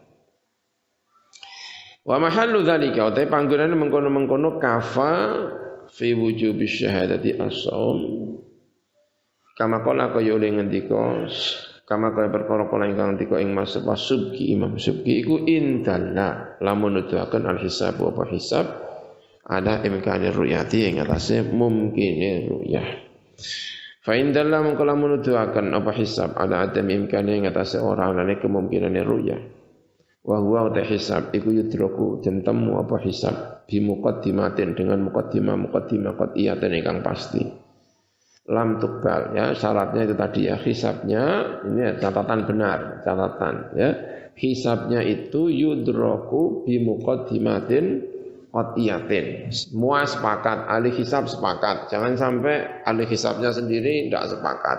Wa 2.09 2.17
mahallu 2.17 2.65
dzalika, 2.65 3.13
utai 3.13 3.29
panggonane 3.29 3.77
mengkono-mengkono 3.77 4.57
kafa 4.57 5.13
fi 5.93 6.17
wujubi 6.17 6.65
syahadati 6.65 7.37
as-saum. 7.37 8.01
Kama 9.59 9.83
qala 9.83 10.15
kaya 10.15 10.39
oleh 10.39 10.55
ngendika 10.55 11.27
kama 11.89 12.13
kaya 12.15 12.29
perkara 12.31 12.69
kala 12.69 12.87
ingkang 12.87 13.17
ngendika 13.17 13.43
ing 13.43 13.51
Mas 13.57 13.75
Subki 13.75 14.55
Imam 14.55 14.77
Subki 14.79 15.25
iku 15.25 15.43
indalla 15.49 16.61
lamun 16.63 17.01
nuduhaken 17.01 17.49
al-hisab 17.49 17.99
apa 17.99 18.23
hisab 18.31 18.67
ada 19.49 19.81
imkanir 19.83 20.37
ruyati 20.37 20.85
ing 20.87 21.01
atase 21.01 21.43
mungkine 21.43 22.47
ruyah. 22.47 22.89
Fa 24.09 24.17
indallah 24.17 24.65
mengkala 24.65 24.97
menuduhaken 24.97 25.69
apa 25.77 25.93
hisab 25.93 26.33
ada 26.33 26.65
adam 26.65 26.89
imkane 26.89 27.29
ing 27.29 27.45
atase 27.45 27.77
ora 27.77 28.09
anane 28.09 28.41
kemungkinan 28.41 28.97
ruya. 29.05 29.37
Wa 30.25 30.41
huwa 30.41 30.73
ta 30.73 30.81
hisab 30.81 31.29
iku 31.37 31.53
yudroku 31.53 32.25
den 32.25 32.41
temu 32.41 32.81
apa 32.81 32.97
hisab 33.05 33.69
bi 33.69 33.85
muqaddimatin 33.85 34.73
dengan 34.73 35.05
muqaddimah 35.13 35.61
muqaddimah 35.61 36.17
qat'iyatan 36.17 36.73
ingkang 36.73 37.05
pasti. 37.05 37.53
Lam 38.49 38.81
tukbal 38.81 39.37
ya 39.37 39.53
syaratnya 39.53 40.09
itu 40.09 40.15
tadi 40.17 40.41
ya 40.49 40.57
hisabnya 40.57 41.25
ini 41.69 42.01
catatan 42.01 42.49
benar 42.49 43.05
catatan 43.05 43.77
ya 43.77 43.91
hisabnya 44.41 45.05
itu 45.05 45.53
yudroku 45.53 46.65
bi 46.65 46.81
muqaddimatin 46.81 48.17
qatiyatin. 48.53 49.53
Semua 49.53 50.05
sepakat, 50.09 50.69
ahli 50.69 50.91
hisab 50.95 51.29
sepakat. 51.29 51.93
Jangan 51.93 52.17
sampai 52.17 52.85
ahli 52.85 53.05
hisabnya 53.05 53.53
sendiri 53.53 54.09
tidak 54.09 54.33
sepakat. 54.33 54.79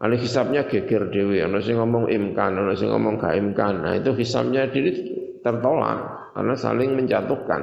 Ahli 0.00 0.16
hisabnya 0.16 0.64
geger 0.64 1.12
dewi, 1.12 1.44
ana 1.44 1.60
sing 1.60 1.76
ngomong 1.76 2.08
imkan, 2.08 2.56
ana 2.56 2.72
sing 2.72 2.88
ngomong 2.88 3.20
gak 3.20 3.36
imkan. 3.36 3.84
Nah, 3.84 3.92
itu 4.00 4.16
hisabnya 4.16 4.72
diri 4.72 4.96
tertolak 5.44 6.32
karena 6.32 6.54
saling 6.56 6.96
menjatuhkan. 6.96 7.62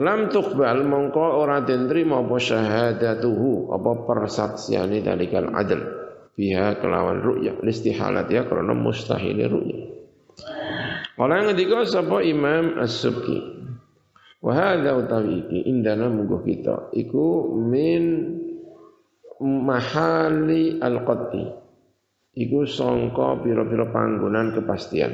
Lam 0.00 0.32
tuqbal 0.32 0.88
mongko 0.88 1.36
ora 1.36 1.60
den 1.68 1.84
trima 1.84 2.24
apa 2.24 2.40
syahadatuhu 2.40 3.76
apa 3.76 4.08
persaksiane 4.08 5.04
dalikal 5.04 5.52
adl 5.52 5.84
biha 6.32 6.80
kelawan 6.80 7.20
ru'ya 7.20 7.60
listihalat 7.60 8.24
ya 8.32 8.48
karena 8.48 8.72
mustahil 8.72 9.36
ru'ya. 9.36 10.01
Kala 11.12 11.44
ngendika 11.44 11.84
sapa 11.84 12.24
Imam 12.24 12.80
As-Subki. 12.80 13.38
Wa 14.42 14.52
hadza 14.56 14.96
utawi 14.96 15.44
iki 15.44 15.58
indana 15.68 16.08
munggo 16.08 16.40
kita. 16.40 16.88
Iku 16.96 17.52
min 17.60 18.04
mahali 19.38 20.80
al-qatti. 20.80 21.44
Iku 22.32 22.64
sangka 22.64 23.44
pira-pira 23.44 23.92
panggonan 23.92 24.56
kepastian. 24.56 25.12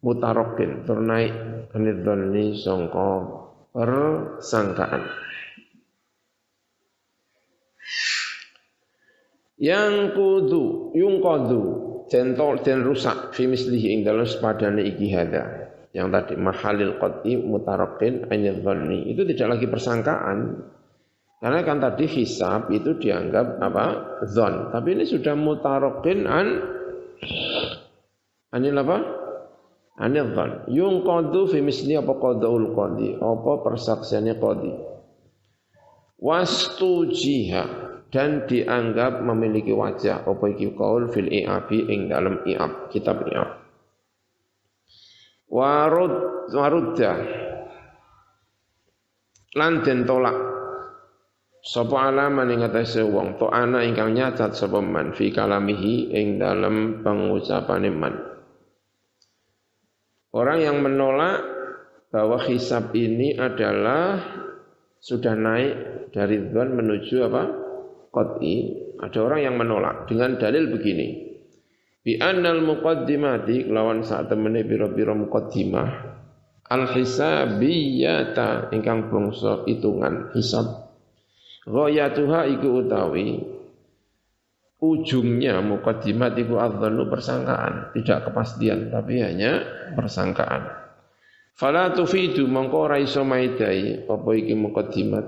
Mutarokin 0.00 0.88
ternaik 0.88 1.32
anidhani 1.76 2.56
sangka 2.56 3.28
persangkaan. 3.76 5.04
Yang 9.60 9.94
kudu, 10.18 10.64
yung 10.98 11.22
kudu, 11.22 11.93
centol 12.10 12.60
dan 12.60 12.84
rusak, 12.84 13.32
fi 13.32 13.48
mislihi 13.48 13.96
ing 13.96 14.00
dalam 14.02 14.24
sepadane 14.24 14.82
iki 14.84 15.12
hada. 15.12 15.70
Yang 15.94 16.08
tadi 16.10 16.34
mahalil 16.40 16.98
qati 16.98 17.38
mutarakin 17.38 18.26
ainil 18.28 18.60
dhanni. 18.66 19.14
Itu 19.14 19.22
tidak 19.30 19.58
lagi 19.58 19.66
persangkaan. 19.70 20.38
Karena 21.38 21.60
kan 21.60 21.78
tadi 21.78 22.08
hisab 22.08 22.72
itu 22.72 22.98
dianggap 22.98 23.62
apa? 23.62 23.86
Zon. 24.26 24.74
Tapi 24.74 24.88
ini 24.96 25.04
sudah 25.04 25.36
mutarakin 25.38 26.26
an 26.26 26.46
anil 28.50 28.76
apa? 28.80 29.24
anil 29.98 30.34
dhan 30.34 30.66
yung 30.74 31.06
qadu 31.06 31.46
fi 31.46 31.62
misli 31.62 31.94
apa 31.94 32.18
qadaul 32.18 32.74
qadi 32.74 33.14
apa 33.22 33.52
persaksiannya 33.62 34.34
qadi 34.42 34.72
wastu 36.18 37.14
jiha 37.14 37.83
dan 38.14 38.46
dianggap 38.46 39.26
memiliki 39.26 39.74
wajah. 39.74 40.22
Apa 40.22 40.54
iki 40.54 40.70
qaul 40.78 41.10
fil 41.10 41.26
i'abi 41.26 41.90
ing 41.90 42.06
dalam 42.06 42.46
i'ab 42.46 42.86
kitab 42.94 43.26
i'ab. 43.26 43.58
Warud 45.50 46.46
warudda. 46.54 47.12
Lan 49.58 49.82
den 49.82 50.06
tolak. 50.06 50.38
Sapa 51.58 52.14
alaman 52.14 52.54
ing 52.54 52.62
atase 52.62 53.02
wong. 53.02 53.34
To 53.42 53.50
ana 53.50 53.82
ingkang 53.82 54.14
nyacat 54.14 54.54
sapa 54.54 54.78
man. 54.78 55.10
Fi 55.10 55.34
kalamihi 55.34 56.14
ing 56.14 56.38
dalam 56.38 57.02
pengucapane 57.02 57.90
man. 57.90 58.14
Orang 60.30 60.62
yang 60.62 60.78
menolak 60.78 61.42
bahwa 62.14 62.38
hisab 62.46 62.94
ini 62.94 63.34
adalah 63.34 64.22
sudah 65.02 65.34
naik 65.34 65.74
dari 66.14 66.46
dzan 66.46 66.78
menuju 66.78 67.16
apa? 67.26 67.63
Qat'i. 68.14 68.54
Ada 69.02 69.18
orang 69.18 69.40
yang 69.42 69.58
menolak 69.58 70.06
dengan 70.06 70.38
dalil 70.38 70.70
begini. 70.70 71.34
Bi 72.04 72.20
annal 72.22 72.62
muqaddimati 72.62 73.66
lawan 73.66 74.06
saat 74.06 74.30
temene 74.30 74.62
biro-biro 74.62 75.18
muqaddimah 75.18 75.88
al 76.68 76.84
hisabiyata 76.94 78.70
ingkang 78.72 79.10
bangsa 79.10 79.66
hitungan 79.66 80.30
hisab. 80.32 80.94
Ghayatuha 81.64 82.44
iku 82.54 82.84
utawi 82.84 83.40
ujungnya 84.84 85.64
mukadimat 85.64 86.36
itu 86.36 86.60
adzannu 86.60 87.08
persangkaan, 87.08 87.96
tidak 87.96 88.28
kepastian 88.28 88.92
tapi 88.92 89.24
hanya 89.24 89.64
persangkaan. 89.96 90.68
Fala 91.56 91.94
tufidu 91.94 92.44
mongko 92.50 92.76
ora 92.90 92.98
iso 93.00 93.24
maidai 93.24 94.04
apa 94.04 94.30
iki 94.36 94.52
mukadimat 94.58 95.24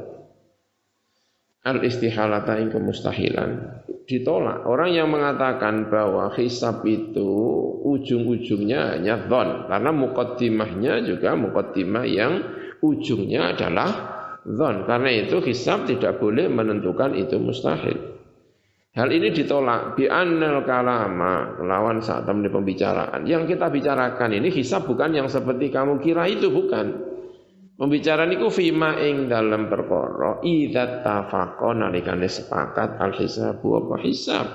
al 1.67 1.83
istihalata 1.83 2.63
ing 2.63 2.71
kemustahilan. 2.71 3.83
Ditolak. 4.07 4.63
Orang 4.71 4.95
yang 4.95 5.11
mengatakan 5.11 5.91
bahwa 5.91 6.31
hisab 6.39 6.87
itu 6.87 7.27
ujung-ujungnya 7.83 8.95
hanya 8.95 9.27
dhon 9.27 9.67
karena 9.67 9.91
mukaddimahnya 9.91 11.03
juga 11.03 11.35
mukaddimah 11.35 12.07
yang 12.07 12.33
ujungnya 12.79 13.51
adalah 13.51 13.91
dhon. 14.47 14.87
Karena 14.87 15.11
itu 15.11 15.43
hisab 15.43 15.91
tidak 15.91 16.23
boleh 16.23 16.47
menentukan 16.47 17.19
itu 17.19 17.35
mustahil. 17.43 18.15
Hal 18.97 19.13
ini 19.13 19.29
ditolak 19.29 19.93
bi 19.93 20.09
annal 20.09 20.65
kalama 20.65 21.61
lawan 21.61 22.01
saat 22.01 22.25
pembicaraan. 22.31 23.29
Yang 23.29 23.59
kita 23.59 23.69
bicarakan 23.69 24.31
ini 24.39 24.49
hisab 24.55 24.89
bukan 24.89 25.13
yang 25.13 25.29
seperti 25.29 25.69
kamu 25.69 25.99
kira 26.01 26.25
itu 26.31 26.49
bukan. 26.49 27.16
Pembicaraan 27.77 28.33
itu 28.33 28.49
fima 28.49 28.97
ing 29.05 29.29
dalam 29.29 29.69
perkara 29.69 30.41
idza 30.41 31.05
tafaqa 31.05 31.77
nalikane 31.77 32.25
sepakat 32.25 32.97
al 32.97 33.13
hisabu 33.13 33.77
apa 33.77 34.01
hisab 34.01 34.47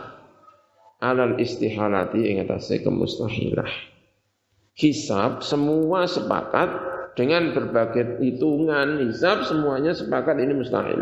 alal 0.98 1.38
istihalati 1.38 2.18
ing 2.18 2.42
atase 2.42 2.82
kemustahilah. 2.82 3.70
Hisab 4.74 5.46
semua 5.46 6.10
sepakat 6.10 6.70
dengan 7.14 7.54
berbagai 7.54 8.18
hitungan 8.26 9.06
hisab 9.06 9.46
semuanya 9.46 9.94
sepakat 9.94 10.42
ini 10.42 10.54
mustahil. 10.58 11.02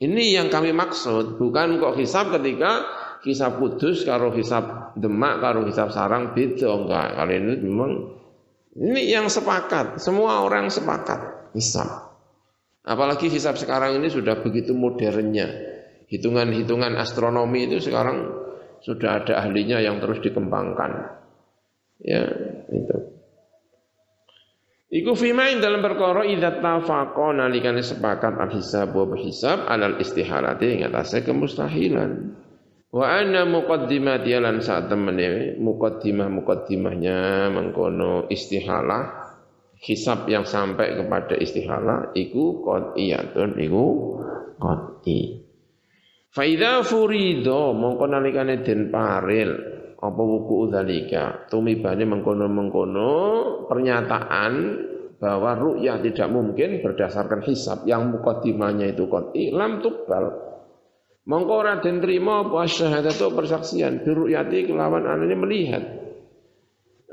Ini 0.00 0.40
yang 0.40 0.48
kami 0.48 0.76
maksud, 0.76 1.40
bukan 1.40 1.80
kok 1.80 1.96
hisab 1.96 2.36
ketika 2.36 2.84
hisab 3.24 3.56
kudus 3.60 4.04
karo 4.04 4.32
hisab 4.32 4.96
demak 4.96 5.40
karo 5.40 5.64
hisab 5.64 5.88
sarang 5.88 6.36
beda 6.36 6.68
enggak. 6.68 7.08
Kali 7.16 7.34
ini 7.36 7.54
memang 7.64 8.19
ini 8.78 9.10
yang 9.10 9.26
sepakat, 9.26 9.98
semua 9.98 10.46
orang 10.46 10.70
sepakat 10.70 11.50
hisab. 11.58 12.14
Apalagi 12.86 13.26
hisab 13.26 13.58
sekarang 13.58 13.98
ini 13.98 14.08
sudah 14.08 14.38
begitu 14.40 14.72
modernnya. 14.72 15.68
Hitungan-hitungan 16.10 16.98
astronomi 16.98 17.70
itu 17.70 17.78
sekarang 17.82 18.30
sudah 18.82 19.22
ada 19.22 19.42
ahlinya 19.46 19.78
yang 19.78 20.02
terus 20.02 20.18
dikembangkan. 20.22 21.18
Ya, 22.02 22.24
itu. 22.72 22.96
Iku 24.90 25.14
fimain 25.14 25.62
dalam 25.62 25.86
perkara 25.86 26.26
idza 26.26 26.58
tafaqa 26.58 27.30
nalikane 27.30 27.78
sepakat 27.78 28.42
al 28.42 28.50
hisab 28.50 28.90
wa 28.90 29.14
hisab 29.14 29.70
alal 29.70 30.02
istihalati 30.02 30.66
ing 30.66 30.80
atase 30.90 31.22
kemustahilan. 31.22 32.34
Wa 32.90 33.22
anna 33.22 33.46
muqaddimati 33.46 34.34
lan 34.34 34.58
saat 34.58 34.90
temene 34.90 35.54
muqaddimah 35.62 36.26
muqaddimahnya 36.26 37.46
mengkono 37.54 38.26
istihalah 38.26 39.30
hisab 39.78 40.26
yang 40.26 40.42
sampai 40.42 40.98
kepada 40.98 41.38
istihalah 41.38 42.10
iku 42.18 42.66
qat'iyatun 42.66 43.54
iku 43.62 43.84
qat'i. 44.58 45.38
Fa 46.34 46.42
idza 46.42 46.82
furido 46.82 47.78
mongko 47.78 48.04
nalikane 48.10 48.58
den 48.66 48.90
paril 48.90 49.50
apa 50.02 50.22
wuku 50.26 50.66
udzalika 50.66 51.46
tumibane 51.46 52.02
mengkono-mengkono 52.10 53.10
pernyataan 53.70 54.52
bahwa 55.22 55.54
ru'yah 55.54 56.02
tidak 56.02 56.26
mungkin 56.32 56.82
berdasarkan 56.82 57.44
hisab 57.46 57.86
yang 57.86 58.10
mukaddimahnya 58.10 58.98
itu 58.98 59.06
qati 59.06 59.54
lam 59.54 59.78
tuqbal 59.78 60.49
mongko 61.28 61.52
ora 61.52 61.74
den 61.82 62.00
trima 62.00 62.46
apa 62.46 62.64
syahadatu 62.64 63.32
persaksian 63.36 64.00
bi 64.04 64.10
ru'yati 64.12 64.68
kelawan 64.68 65.04
anane 65.04 65.36
melihat. 65.36 65.84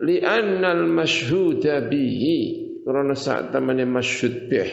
Li 0.06 0.22
annal 0.22 0.86
masyhuda 0.86 1.90
bihi 1.90 2.38
karena 2.86 3.18
saat 3.18 3.50
temene 3.50 3.84
masyhud 3.84 4.48
bih. 4.48 4.72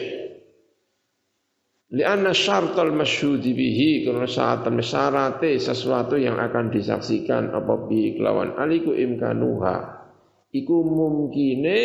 Lianna 1.95 2.33
syartal 2.33 2.91
masyhudi 2.91 3.55
bihi 3.55 4.05
karena 4.05 4.25
saat 4.29 4.67
syarate 4.83 5.57
sesuatu 5.57 6.17
yang 6.17 6.37
akan 6.37 6.73
disaksikan 6.73 7.53
apa 7.53 7.89
bi 7.89 8.17
kelawan 8.17 8.57
aliku 8.57 8.93
imkanuha. 8.93 10.05
Iku 10.53 10.75
mungkine 10.85 11.77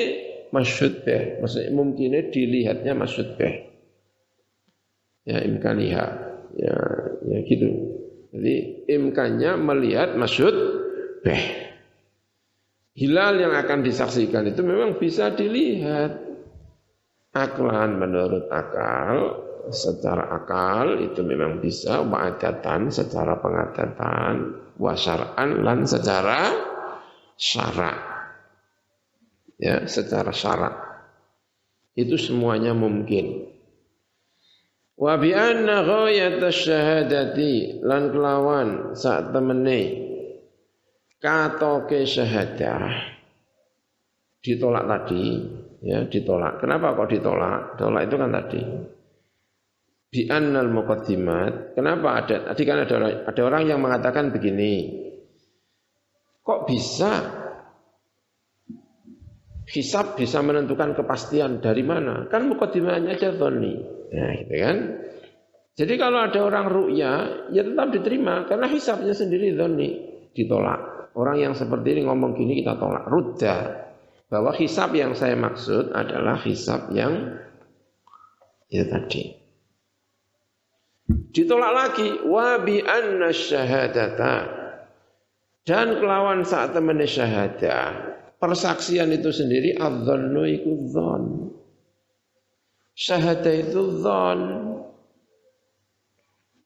masyhud 0.51 1.07
beh 1.07 1.43
maksudnya 1.43 1.71
mungkine 1.73 2.19
dilihatnya 2.31 2.93
masyhud 2.95 3.39
beh 3.39 3.55
ya 5.27 5.39
imkaniha 5.47 6.30
ya 6.57 6.77
ya 7.27 7.39
gitu. 7.47 7.69
Jadi 8.31 8.87
imkannya 8.91 9.59
melihat 9.59 10.15
masyhud 10.15 10.55
beh. 11.27 11.45
Hilal 12.91 13.39
yang 13.39 13.55
akan 13.55 13.87
disaksikan 13.87 14.51
itu 14.51 14.61
memang 14.67 14.99
bisa 14.99 15.31
dilihat. 15.33 16.31
Aklan 17.31 18.03
menurut 18.03 18.51
akal 18.51 19.47
secara 19.71 20.35
akal 20.35 20.99
itu 20.99 21.23
memang 21.23 21.63
bisa 21.63 22.03
wa'adatan 22.03 22.91
secara 22.91 23.39
pengadatan 23.39 24.59
wasar'an 24.81 25.63
lan 25.63 25.87
secara 25.87 26.51
syarak 27.39 27.99
ya 29.61 29.85
secara 29.85 30.33
syarak 30.33 30.75
itu 31.93 32.17
semuanya 32.17 32.73
mungkin 32.73 33.53
wa 35.01 35.17
bi 35.17 35.33
anna 35.33 35.81
ghayat 35.81 36.45
syahadati 36.45 37.81
lan 37.81 38.13
kelawan 38.13 38.93
saat 38.93 39.33
temene 39.33 39.81
katoke 41.21 42.05
syahadah 42.05 43.17
ditolak 44.41 44.85
tadi, 44.89 45.25
ya 45.85 46.09
ditolak. 46.09 46.65
Kenapa 46.65 46.97
kok 46.97 47.09
ditolak? 47.13 47.77
Tolak 47.77 48.03
itu 48.09 48.17
kan 48.17 48.31
tadi. 48.33 48.63
Bi 50.11 50.27
annal 50.27 50.73
muqaddimat. 50.73 51.77
Kenapa 51.77 52.25
ada 52.25 52.37
tadi 52.51 52.63
kan 52.67 52.83
ada 52.83 52.95
orang, 52.99 53.15
ada 53.31 53.41
orang 53.47 53.63
yang 53.69 53.79
mengatakan 53.79 54.35
begini. 54.35 55.07
Kok 56.41 56.61
bisa 56.67 57.13
hisab 59.71 60.19
bisa 60.19 60.43
menentukan 60.43 60.99
kepastian 60.99 61.63
dari 61.63 61.87
mana? 61.87 62.27
Kan 62.27 62.51
muqaddimahnya 62.51 63.15
aja 63.15 63.31
dhonni. 63.31 64.00
Nah, 64.11 64.31
gitu 64.43 64.55
kan? 64.59 64.77
Jadi 65.79 65.95
kalau 65.97 66.19
ada 66.27 66.41
orang 66.45 66.67
ru'ya, 66.69 67.13
ya 67.55 67.63
tetap 67.65 67.89
diterima 67.95 68.45
karena 68.45 68.67
hisabnya 68.69 69.15
sendiri 69.17 69.55
dhonni 69.55 69.89
ditolak. 70.35 71.13
Orang 71.17 71.41
yang 71.41 71.55
seperti 71.57 71.97
ini 71.97 72.07
ngomong 72.07 72.37
gini 72.37 72.61
kita 72.63 72.77
tolak. 72.77 73.09
Rudda 73.09 73.57
bahwa 74.31 74.55
hisab 74.55 74.95
yang 74.95 75.17
saya 75.17 75.35
maksud 75.35 75.91
adalah 75.91 76.39
hisab 76.45 76.93
yang 76.95 77.39
itu 78.71 78.87
tadi. 78.87 79.23
Ditolak 81.11 81.73
lagi 81.75 82.09
wa 82.29 82.63
bi 82.63 82.79
anna 82.79 83.31
dan 85.67 85.87
kelawan 85.99 86.47
saat 86.47 86.71
temen 86.75 87.03
syahadah 87.03 88.11
persaksian 88.39 89.11
itu 89.11 89.31
sendiri 89.35 89.75
adzannu 89.75 90.43
iku. 90.47 90.73
Syahadah 93.01 93.55
itu 93.57 93.81
dzan. 94.05 94.41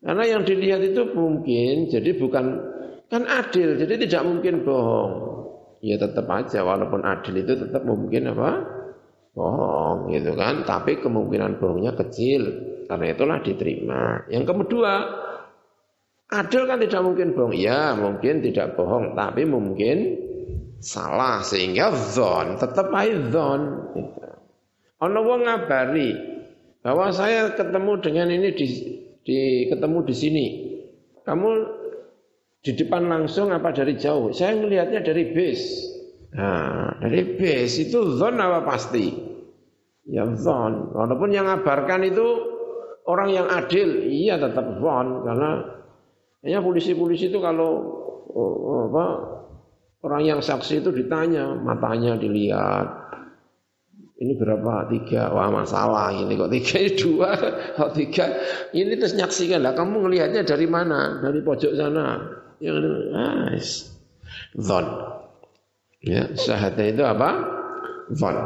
Karena 0.03 0.25
yang 0.27 0.43
dilihat 0.43 0.83
itu 0.83 1.07
mungkin 1.15 1.87
jadi 1.87 2.11
bukan 2.19 2.45
kan 3.07 3.23
adil, 3.25 3.79
jadi 3.79 3.95
tidak 4.03 4.23
mungkin 4.27 4.67
bohong. 4.67 5.13
Ya 5.79 5.95
tetap 6.01 6.27
aja 6.35 6.67
walaupun 6.67 7.07
adil 7.07 7.39
itu 7.39 7.55
tetap 7.55 7.87
mungkin 7.87 8.35
apa? 8.35 8.51
Bohong 9.39 10.11
gitu 10.11 10.35
kan? 10.35 10.67
Tapi 10.67 10.99
kemungkinan 10.99 11.63
bohongnya 11.63 11.95
kecil 11.95 12.43
karena 12.91 13.15
itulah 13.15 13.39
diterima. 13.39 14.27
Yang 14.27 14.45
kedua 14.51 14.93
adil 16.35 16.63
kan 16.67 16.83
tidak 16.83 17.01
mungkin 17.07 17.29
bohong. 17.31 17.55
Ya 17.55 17.95
mungkin 17.95 18.43
tidak 18.43 18.75
bohong 18.75 19.15
tapi 19.15 19.47
mungkin 19.47 20.19
salah 20.83 21.47
sehingga 21.47 21.95
zon 21.95 22.59
tetap 22.59 22.91
aja 22.91 23.23
zon. 23.31 23.63
Gitu. 23.95 24.25
Ono 25.05 25.21
wong 25.21 25.45
ngabari 25.45 26.11
bahwa 26.81 27.13
saya 27.13 27.53
ketemu 27.53 27.93
dengan 28.01 28.29
ini 28.33 28.49
di, 28.57 28.67
di 29.25 29.39
ketemu 29.69 29.99
di 30.05 30.15
sini 30.17 30.47
kamu 31.25 31.51
di 32.65 32.73
depan 32.73 33.09
langsung 33.13 33.53
apa 33.53 33.77
dari 33.77 33.97
jauh? 34.01 34.33
Saya 34.33 34.57
melihatnya 34.57 35.05
dari 35.05 35.37
base. 35.37 35.69
Nah, 36.33 36.97
dari 36.97 37.37
base 37.37 37.89
itu 37.89 38.17
zon 38.17 38.41
apa 38.41 38.65
pasti? 38.65 39.13
Ya 40.09 40.25
zon. 40.33 40.97
Walaupun 40.97 41.29
yang 41.33 41.45
ngabarkan 41.49 42.09
itu 42.09 42.25
orang 43.05 43.29
yang 43.37 43.47
adil, 43.53 44.09
iya 44.09 44.41
tetap 44.41 44.81
zon 44.81 45.29
karena 45.29 45.51
hanya 46.45 46.59
polisi-polisi 46.65 47.29
itu 47.29 47.41
kalau 47.41 47.71
oh, 48.33 48.89
apa 48.93 49.07
orang 50.05 50.23
yang 50.25 50.41
saksi 50.41 50.85
itu 50.85 50.93
ditanya, 50.93 51.53
matanya 51.57 52.17
dilihat, 52.17 53.04
ini 54.25 54.33
berapa? 54.41 54.89
Tiga. 54.89 55.29
Wah 55.37 55.53
masalah 55.53 56.09
ini 56.17 56.33
kok 56.41 56.49
tiga 56.49 56.77
ini 56.81 56.93
dua, 56.97 57.31
kok 57.77 57.93
tiga. 57.93 58.25
Ini 58.73 58.97
terus 58.97 59.13
nyaksikan 59.13 59.61
lah. 59.61 59.77
Kamu 59.77 60.09
ngelihatnya 60.09 60.49
dari 60.49 60.65
mana? 60.65 61.21
Dari 61.21 61.45
pojok 61.45 61.77
sana 61.77 62.25
yang 62.65 62.81
nice. 63.13 63.93
Zon. 64.57 64.89
Ya, 66.01 66.33
syahadah 66.33 66.87
itu 66.89 67.05
apa? 67.05 67.31
Zon. 68.17 68.37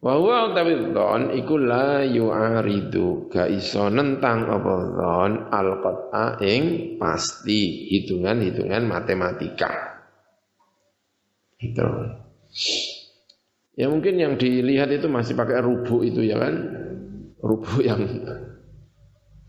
Wa 0.00 0.16
huwa 0.16 0.48
utawi 0.48 0.96
dzon 0.96 1.36
iku 1.36 1.60
la 1.60 2.00
yu'aridu 2.00 3.28
ga 3.28 3.44
iso 3.44 3.92
nentang 3.92 4.48
apa 4.48 4.72
dzon 4.96 5.32
al 5.52 5.76
ing 6.40 6.96
pasti 6.96 7.88
hitungan-hitungan 7.92 8.88
matematika. 8.88 10.00
Itu. 11.60 11.84
Ya 13.80 13.88
mungkin 13.88 14.20
yang 14.20 14.36
dilihat 14.36 14.92
itu 14.92 15.08
masih 15.08 15.32
pakai 15.32 15.64
rubuh 15.64 16.04
itu 16.04 16.20
ya 16.20 16.36
kan? 16.36 16.52
Rubuh 17.40 17.80
yang 17.80 18.04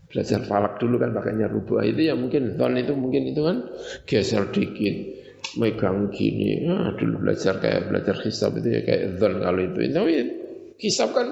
belajar 0.08 0.40
falak 0.48 0.80
dulu 0.80 0.96
kan 0.96 1.12
pakainya 1.12 1.52
rubah 1.52 1.84
itu 1.84 2.08
ya 2.08 2.16
mungkin 2.16 2.56
ton 2.56 2.76
itu 2.76 2.96
mungkin 2.96 3.32
itu 3.32 3.44
kan 3.44 3.56
geser 4.08 4.48
dikit 4.48 4.96
megang 5.60 6.08
gini. 6.08 6.64
Ah, 6.64 6.96
dulu 6.96 7.28
belajar 7.28 7.60
kayak 7.60 7.92
belajar 7.92 8.16
hisab 8.24 8.56
itu 8.56 8.72
ya 8.72 8.80
kayak 8.88 9.20
zon 9.20 9.44
kalau 9.44 9.60
itu. 9.60 9.78
Tapi 9.92 10.12
hisab 10.80 11.12
kan 11.12 11.28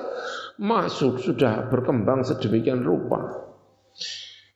masuk 0.61 1.25
sudah 1.25 1.73
berkembang 1.73 2.21
sedemikian 2.21 2.85
rupa. 2.85 3.49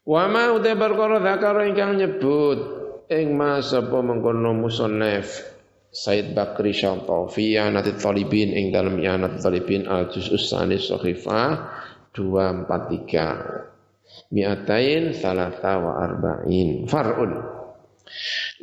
Wa 0.05 0.29
ma 0.29 0.53
uta 0.53 0.77
perkara 0.77 1.17
zakara 1.25 1.65
ingkang 1.65 1.97
nyebut 1.97 2.61
ing 3.09 3.33
mas 3.41 3.73
apa 3.73 4.05
mengkono 4.05 4.53
musannaf 4.53 5.54
Said 5.95 6.35
Bakri 6.35 6.75
Syaltofi 6.75 7.55
Yanati 7.55 7.95
Talibin 7.95 8.51
ing 8.51 8.75
dalam 8.75 8.99
Yanati 8.99 9.39
Talibin 9.39 9.87
al 9.87 10.11
juz 10.11 10.27
sanis 10.43 10.91
sahifah 10.91 11.71
243 12.11 14.35
mi'atain 14.35 15.15
salasa 15.15 15.79
wa 15.79 16.03
arba'in. 16.03 16.91
Far'un. 16.91 17.33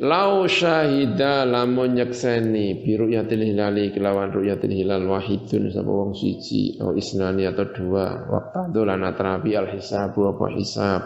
Lau 0.04 0.44
syahida 0.44 1.48
lamun 1.48 1.96
nyekseni 1.96 2.84
bi 2.84 3.00
ru'yatil 3.00 3.48
hilali 3.48 3.96
kelawan 3.96 4.28
ru'yatil 4.28 4.72
hilal 4.72 5.08
wahidun 5.08 5.72
sapa 5.72 5.88
wong 5.88 6.12
siji 6.12 6.76
atau 6.76 6.92
isnani 6.92 7.48
atau 7.48 7.64
dua. 7.72 8.28
Waktu 8.28 8.76
dolan 8.76 9.08
atrabi 9.08 9.56
al 9.56 9.72
hisabu 9.72 10.36
apa 10.36 10.52
hisab. 10.52 11.02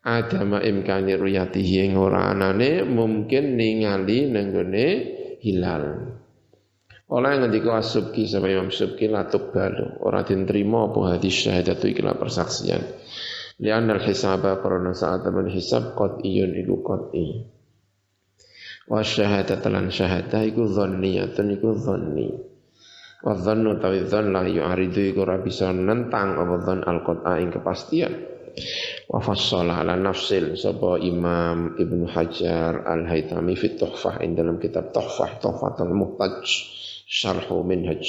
Adama 0.00 0.64
imkani 0.64 1.12
ru'yatihi 1.18 1.90
ing 1.90 1.98
ora 1.98 2.32
anane 2.32 2.88
mungkin 2.88 3.58
ningali 3.58 4.32
nenggone 4.32 5.19
hilal 5.42 6.14
Oleh 7.10 7.32
ngendika 7.42 7.82
asubki 7.82 8.30
sama 8.30 8.46
Imam 8.46 8.70
Subki 8.70 9.10
latuk 9.10 9.50
balu 9.50 9.98
ora 10.06 10.22
diterima 10.22 10.86
apa 10.86 11.18
hadis 11.18 11.34
syahadatu 11.42 11.90
ikilah 11.90 12.14
persaksian 12.14 12.86
Lian 13.60 13.92
al-hisaba 13.92 14.56
karena 14.64 14.96
saat 14.96 15.20
teman 15.20 15.52
hisab 15.52 15.92
iyun 16.24 16.56
iku 16.64 16.80
qat'i. 16.80 17.44
Wa 18.88 19.04
syahadat 19.04 19.60
lan 19.68 19.92
syahadah 19.92 20.48
iku 20.48 20.64
dhanniyatun 20.64 21.60
iku 21.60 21.76
dhanni. 21.76 22.40
Wa 23.20 23.36
dhannu 23.36 23.76
tawi 23.76 24.08
dhann 24.08 24.32
la 24.32 24.48
yu'aridu 24.48 25.12
iku 25.12 25.28
ora 25.28 25.44
bisa 25.44 25.76
nentang 25.76 26.40
apa 26.40 26.56
dhann 26.64 26.80
al-qat'a 26.88 27.36
ing 27.44 27.52
kepastian. 27.52 28.12
Wa 29.10 29.20
fassala 29.22 29.82
ala 29.82 29.98
nafsil 29.98 30.54
sapa 30.54 30.98
Imam 31.02 31.74
Ibnu 31.76 32.06
Hajar 32.10 32.86
Al-Haytami 32.86 33.54
fi 33.58 33.74
Tuhfah 33.74 34.22
ing 34.22 34.38
dalam 34.38 34.58
kitab 34.58 34.94
Tuhfah 34.94 35.42
Tuhfatul 35.42 35.94
Muhtaj 35.94 36.46
Syarhu 37.06 37.66
Minhaj 37.66 38.02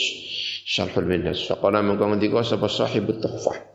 Syarhul 0.68 1.10
Minhaj. 1.10 1.42
Faqala 1.46 1.82
mengko 1.82 2.06
ngendika 2.10 2.46
sapa 2.46 2.70
sahibut 2.70 3.18
Tuhfah 3.18 3.72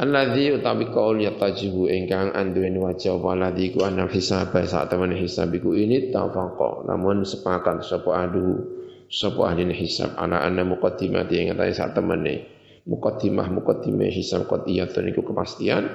Alladzi 0.00 0.48
utawi 0.56 0.88
kaul 0.88 1.20
yatajibu 1.20 1.84
ingkang 1.92 2.32
anduweni 2.32 2.80
wajah 2.80 3.20
waladzi 3.20 3.76
ku 3.76 3.84
anal 3.84 4.08
hisab 4.08 4.48
saat 4.48 4.88
temen 4.88 5.12
hisab 5.12 5.52
iku 5.52 5.76
ini 5.76 6.08
tafaqa 6.08 6.88
namun 6.88 7.20
sepakat 7.28 7.84
sapa 7.84 8.24
adu 8.24 8.64
sapa 9.12 9.52
ahli 9.52 9.68
hisab 9.76 10.16
ana 10.16 10.40
anna 10.40 10.64
muqaddimati 10.64 11.34
ing 11.36 11.46
ate 11.52 11.76
saat 11.76 11.92
temene 11.92 12.59
muqaddimah 12.88 13.52
muqaddimah 13.52 14.08
hisab 14.08 14.48
qatiyatun 14.48 15.10
iku 15.12 15.26
kepastian. 15.26 15.88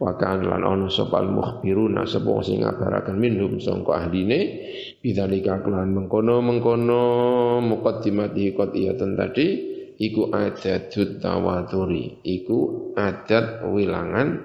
Wa 0.00 0.16
kan 0.16 0.44
lan 0.44 0.64
ono 0.64 0.88
sapa 0.88 1.20
al 1.20 1.28
mukhbiruna 1.28 2.08
sapa 2.08 2.30
sing 2.40 2.64
ngabaraken 2.64 3.16
minhum 3.16 3.60
sangka 3.60 4.00
ahline 4.00 4.64
bidzalika 5.00 5.60
kelan 5.60 5.92
mengkono 5.92 6.40
mengkono 6.40 7.02
muqaddimati 7.64 8.56
qatiyatun 8.56 9.10
tadi 9.16 9.46
iku 10.00 10.32
adatut 10.32 11.20
tawaturi 11.20 12.24
iku 12.24 12.92
adat 12.96 13.64
wilangan 13.68 14.44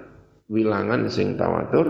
wilangan 0.51 1.07
sing 1.07 1.39
tawatur. 1.39 1.87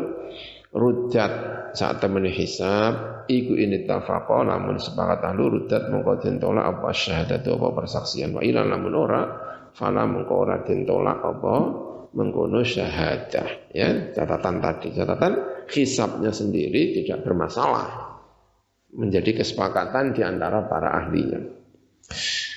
Rujat 0.76 1.32
saat 1.72 2.04
temene 2.04 2.28
hisab 2.36 3.24
iku 3.32 3.56
ini 3.56 3.88
tafaqa 3.88 4.44
lamun 4.44 4.76
sepakat 4.76 5.24
ahlu 5.24 5.60
rujat 5.60 5.88
mongko 5.88 6.20
den 6.20 6.36
tolak 6.36 6.68
apa 6.68 6.92
syahadatu 6.92 7.56
apa 7.56 7.68
persaksian 7.80 8.36
wa 8.36 8.42
ilan 8.44 8.76
ora 8.92 9.45
fala 9.76 10.08
mongko 10.08 10.34
ora 10.34 10.64
den 10.64 10.88
tolak 10.88 11.20
apa? 11.22 11.56
Mengkono 12.16 12.64
syahadah 12.64 13.76
ya. 13.76 14.16
Catatan 14.16 14.64
tadi 14.64 14.96
catatan 14.96 15.34
hisabnya 15.68 16.32
sendiri 16.32 16.96
tidak 17.04 17.28
bermasalah. 17.28 18.16
Menjadi 18.96 19.44
kesepakatan 19.44 20.16
di 20.16 20.24
antara 20.24 20.64
para 20.72 20.96
ahlinya. 21.04 21.44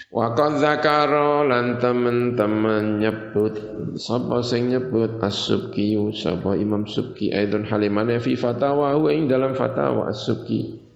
Wa 0.08 0.32
qad 0.32 0.62
dzakara 0.62 1.44
lan 1.44 1.76
teman-teman 1.82 3.02
nyebut 3.02 3.54
sapa 4.00 4.40
sing 4.40 4.72
nyebut 4.72 5.20
As-Subki 5.20 5.98
sapa 6.16 6.56
Imam 6.56 6.88
Subki 6.88 7.28
aidon 7.28 7.68
halimane 7.68 8.16
fi 8.16 8.32
fatawa 8.32 8.96
ing 9.12 9.28
dalam 9.28 9.52
fatawa 9.52 10.08
As-Subki 10.08 10.87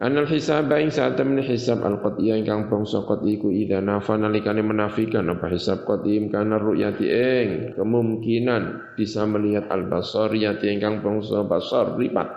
Anal 0.00 0.24
hisab 0.32 0.72
ing 0.80 0.88
saat 0.88 1.20
temen 1.20 1.44
hisab 1.44 1.84
al 1.84 2.00
qatiyah 2.00 2.40
ingkang 2.40 2.72
bangsa 2.72 3.04
qati 3.04 3.36
iku 3.36 3.52
idza 3.52 3.84
nafa 3.84 4.16
nalikane 4.16 4.64
menafikan 4.64 5.28
apa 5.28 5.52
hisab 5.52 5.84
qatim 5.84 6.32
kana 6.32 6.56
ru'yati 6.56 7.04
ing 7.04 7.76
kemungkinan 7.76 8.96
bisa 8.96 9.28
melihat 9.28 9.68
al 9.68 9.92
basariyati 9.92 10.72
ingkang 10.72 11.04
bangsa 11.04 11.44
basar 11.44 12.00
ripat. 12.00 12.32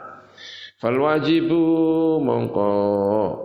Fal 0.75 0.99
wajibu 0.99 1.63
mongko 2.19 2.67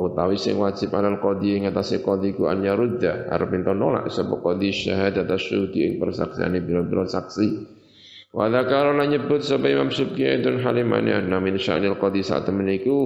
utawi 0.03 0.35
sing 0.35 0.59
wajib 0.59 0.91
alal 0.99 1.23
qadi 1.23 1.63
ing 1.63 1.71
atase 1.71 2.03
qadi 2.03 2.35
ku 2.35 2.51
an 2.51 2.67
yarudda 2.67 3.31
arep 3.31 3.55
ento 3.55 3.71
nolak 3.71 4.11
sapa 4.11 4.35
qadi 4.43 4.75
syahadat 4.75 5.31
asyuhudi 5.31 5.95
ing 5.95 6.03
persaksiane 6.03 6.59
biro-biro 6.59 7.07
saksi. 7.07 7.79
Wa 8.35 8.51
dzakara 8.51 8.99
nyebut 8.99 9.47
sapa 9.47 9.71
Imam 9.71 9.95
Subki 9.95 10.27
saat 12.27 12.51
meniku 12.51 12.99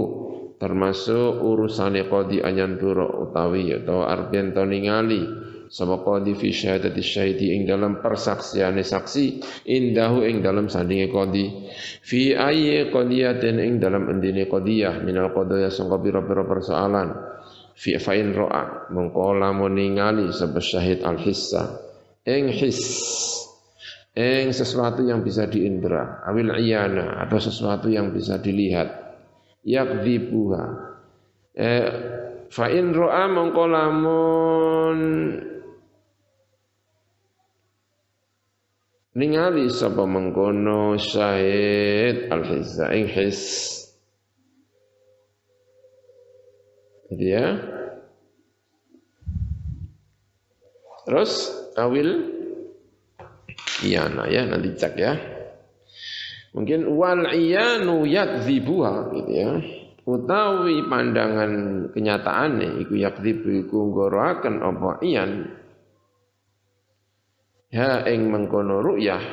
termasuk 0.61 1.41
urusane 1.41 2.09
qadi 2.09 2.41
anyandura 2.43 3.07
utawi 3.07 3.73
atau 3.77 4.05
arbian 4.05 4.53
to 4.53 4.65
ningali 4.67 5.23
sama 5.73 6.05
qadi 6.05 6.37
fi 6.37 6.53
syahadati 6.53 7.01
syahidi 7.01 7.57
ing 7.57 7.65
dalam 7.65 8.05
persaksiane 8.05 8.85
saksi 8.85 9.41
indahu 9.65 10.21
ing 10.29 10.45
dalam 10.45 10.69
sandinge 10.69 11.09
qadi 11.09 11.49
fi 12.05 12.37
ayyi 12.37 12.93
qadiyatin 12.93 13.57
ing 13.57 13.81
dalam 13.81 14.13
endine 14.13 14.45
qadiyah 14.45 15.01
minal 15.01 15.33
qadaya 15.33 15.73
sangka 15.73 15.97
pira-pira 15.97 16.45
persoalan. 16.45 17.09
Fi 17.73 17.97
fa'in 17.97 18.37
ro'a 18.37 18.93
mengko 18.93 19.33
lamun 19.33 19.73
ningali 19.73 20.29
sebab 20.29 20.61
syahid 20.61 21.01
al 21.09 21.17
hissa 21.17 21.81
ing 22.29 22.53
his 22.53 22.79
ing 24.13 24.53
sesuatu 24.53 25.01
yang 25.03 25.25
bisa 25.25 25.49
diindra. 25.49 26.21
Awil 26.29 26.53
iyana 26.61 27.17
atau 27.25 27.41
sesuatu 27.41 27.89
yang 27.89 28.13
bisa 28.13 28.37
dilihat 28.37 29.02
yakdzibuha. 29.65 30.65
Eh, 31.53 31.89
fa 32.49 32.67
in 32.73 32.93
ra'a 32.93 33.29
mongko 33.29 33.65
lamun 33.69 35.01
ningali 39.13 39.69
sapa 39.69 40.09
mengkono 40.09 40.97
syahid 40.97 42.33
al 42.33 42.43
hizza 42.49 42.89
ing 42.97 43.09
his 43.09 43.41
gitu 47.13 47.25
ya. 47.37 47.47
Terus 51.03 51.33
awil 51.77 52.09
iya 53.83 54.07
nah 54.09 54.31
ya 54.31 54.47
nanti 54.47 54.71
cek 54.79 54.95
ya 54.97 55.13
Mungkin 56.53 56.85
wal 56.93 57.33
iyanu 57.33 58.05
yakdzibuha 58.05 58.93
gitu 59.17 59.33
ya. 59.33 59.53
Utawi 60.03 60.85
pandangan 60.91 61.53
kenyataane 61.97 62.83
iku 62.85 62.95
yakdzibu 62.99 63.49
iku 63.65 63.79
ngoroaken 63.89 64.61
apa 64.61 64.91
iyan. 65.01 65.33
Ha 67.73 68.05
ing 68.05 68.29
mengkono 68.29 68.85
ru'yah 68.85 69.25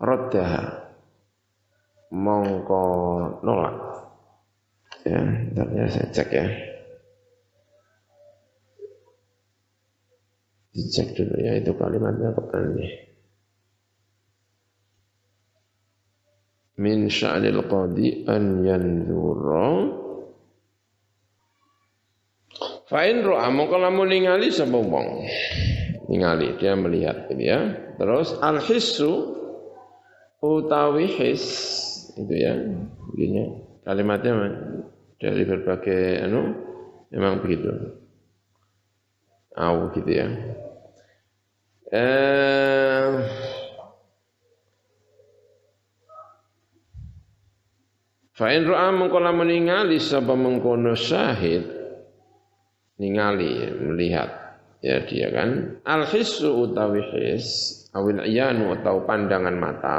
raddaha 0.00 0.62
mongko 2.16 2.84
nolak. 3.44 3.76
Ya 5.04 5.20
ntar 5.52 5.68
ya 5.68 5.84
saya 5.92 6.08
cek 6.08 6.28
ya. 6.32 6.46
Dicek 10.72 11.12
dulu 11.12 11.36
ya 11.44 11.60
itu 11.60 11.76
kalimatnya 11.76 12.32
kok 12.32 12.48
aneh 12.56 13.11
min 16.82 17.06
sya'nil 17.06 17.62
qadi 17.70 18.26
an 18.26 18.66
yanzura. 18.66 19.70
Fa 22.90 23.06
in 23.06 23.22
ra'a 23.22 23.48
mongko 23.54 23.78
lamun 23.78 24.10
ningali 24.10 24.50
sapa 24.50 24.74
wong? 24.74 25.22
Ningali 26.10 26.58
dia 26.58 26.74
melihat 26.74 27.30
gitu 27.30 27.40
ya. 27.40 27.60
Terus 27.96 28.34
al 28.42 28.58
hissu 28.58 29.38
utawi 30.42 31.06
his 31.06 31.46
itu 32.18 32.34
ya 32.34 32.52
begini. 33.14 33.62
Kalimatnya 33.86 34.34
dari 35.16 35.42
berbagai 35.46 36.26
anu 36.26 36.52
memang 37.14 37.40
begitu. 37.40 37.70
Au 39.54 39.88
gitu 39.94 40.10
ya. 40.10 40.26
Eh 41.92 43.08
Fa 48.32 48.48
in 48.48 48.64
ra'a 48.64 48.88
mengko 48.96 49.20
lamun 49.20 49.52
ningali 49.52 50.00
sapa 50.00 50.32
mengkono 50.32 50.96
syahid 50.96 51.68
ningali 52.96 53.76
melihat 53.76 54.30
ya 54.80 55.04
dia 55.04 55.28
kan. 55.28 55.80
Al 55.84 56.08
hissu 56.08 56.48
utawi 56.48 57.04
his 57.12 57.44
awil 57.92 58.24
iyanu 58.24 58.72
atau 58.80 59.04
pandangan 59.04 59.56
mata 59.60 59.98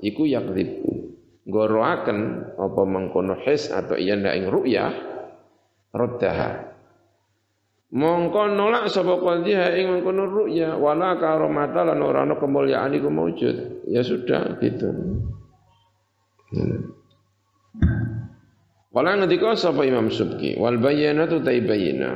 iku 0.00 0.24
yakdzibu 0.24 1.12
goroaken 1.44 2.20
apa 2.56 2.82
mengkono 2.88 3.36
his 3.44 3.68
atau 3.68 4.00
iya 4.00 4.16
ndak 4.16 4.34
ing 4.40 4.46
ru'yah 4.48 4.92
raddaha. 5.92 6.72
Mongko 7.94 8.50
nolak 8.56 8.88
sapa 8.88 9.20
qaldiha 9.20 9.76
ing 9.76 9.92
mengkono 9.92 10.24
ru'ya 10.24 10.80
wala 10.80 11.20
karomata 11.20 11.84
lan 11.84 12.00
ora 12.00 12.24
ana 12.24 12.40
kemulyaan 12.40 12.96
iku 12.96 13.12
maujud 13.12 13.86
ya 13.92 14.00
sudah 14.00 14.56
gitu. 14.56 14.88
Hmm. 16.48 17.03
Wala 18.94 19.18
ngendika 19.18 19.58
sapa 19.58 19.82
Imam 19.82 20.06
Subki 20.06 20.54
wal 20.54 20.78
bayyinatu 20.78 21.42
tayyibina. 21.42 22.10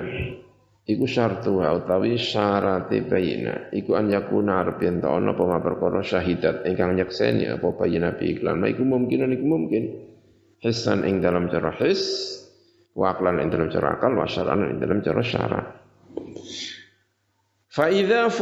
Iku 0.88 1.04
syartu 1.04 1.60
wa 1.60 1.76
utawi 1.76 2.16
syarate 2.16 3.04
bayina. 3.04 3.68
Iku 3.76 3.92
an 3.92 4.08
yakuna 4.08 4.64
arep 4.64 4.80
yen 4.80 5.04
ta 5.04 5.12
ana 5.12 5.36
apa 5.36 5.60
perkara 5.60 6.00
syahidat 6.00 6.64
ingkang 6.64 6.96
nyekseni 6.96 7.44
apa 7.44 7.76
bayina 7.76 8.16
bi 8.16 8.32
iklan. 8.32 8.64
Iku 8.64 8.88
mungkin 8.88 9.28
iku 9.28 9.44
mungkin. 9.44 9.84
Hisan 10.64 11.04
ing 11.04 11.20
dalam 11.20 11.52
cara 11.52 11.76
his 11.76 12.34
wa 12.96 13.12
aqlan 13.14 13.38
ing 13.38 13.52
dalam 13.52 13.68
cara 13.68 14.00
akal 14.00 14.16
wa 14.16 14.26
syar'an 14.26 14.74
ing 14.74 14.78
dalam 14.80 15.04
cara 15.04 15.22
syara. 15.22 15.60
Fa 17.68 17.86
idza 17.92 18.32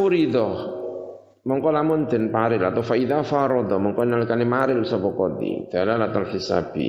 mongko 1.47 1.69
lamun 1.71 2.11
den 2.11 2.29
paril 2.35 2.61
atau 2.67 2.83
fa 2.83 2.99
idza 2.99 3.23
farada 3.23 3.79
mongko 3.79 4.03
nalikane 4.03 4.43
maril 4.43 4.83
sapa 4.83 5.09
qadi? 5.15 5.71
Dalalatul 5.71 6.29
hisabi. 6.35 6.89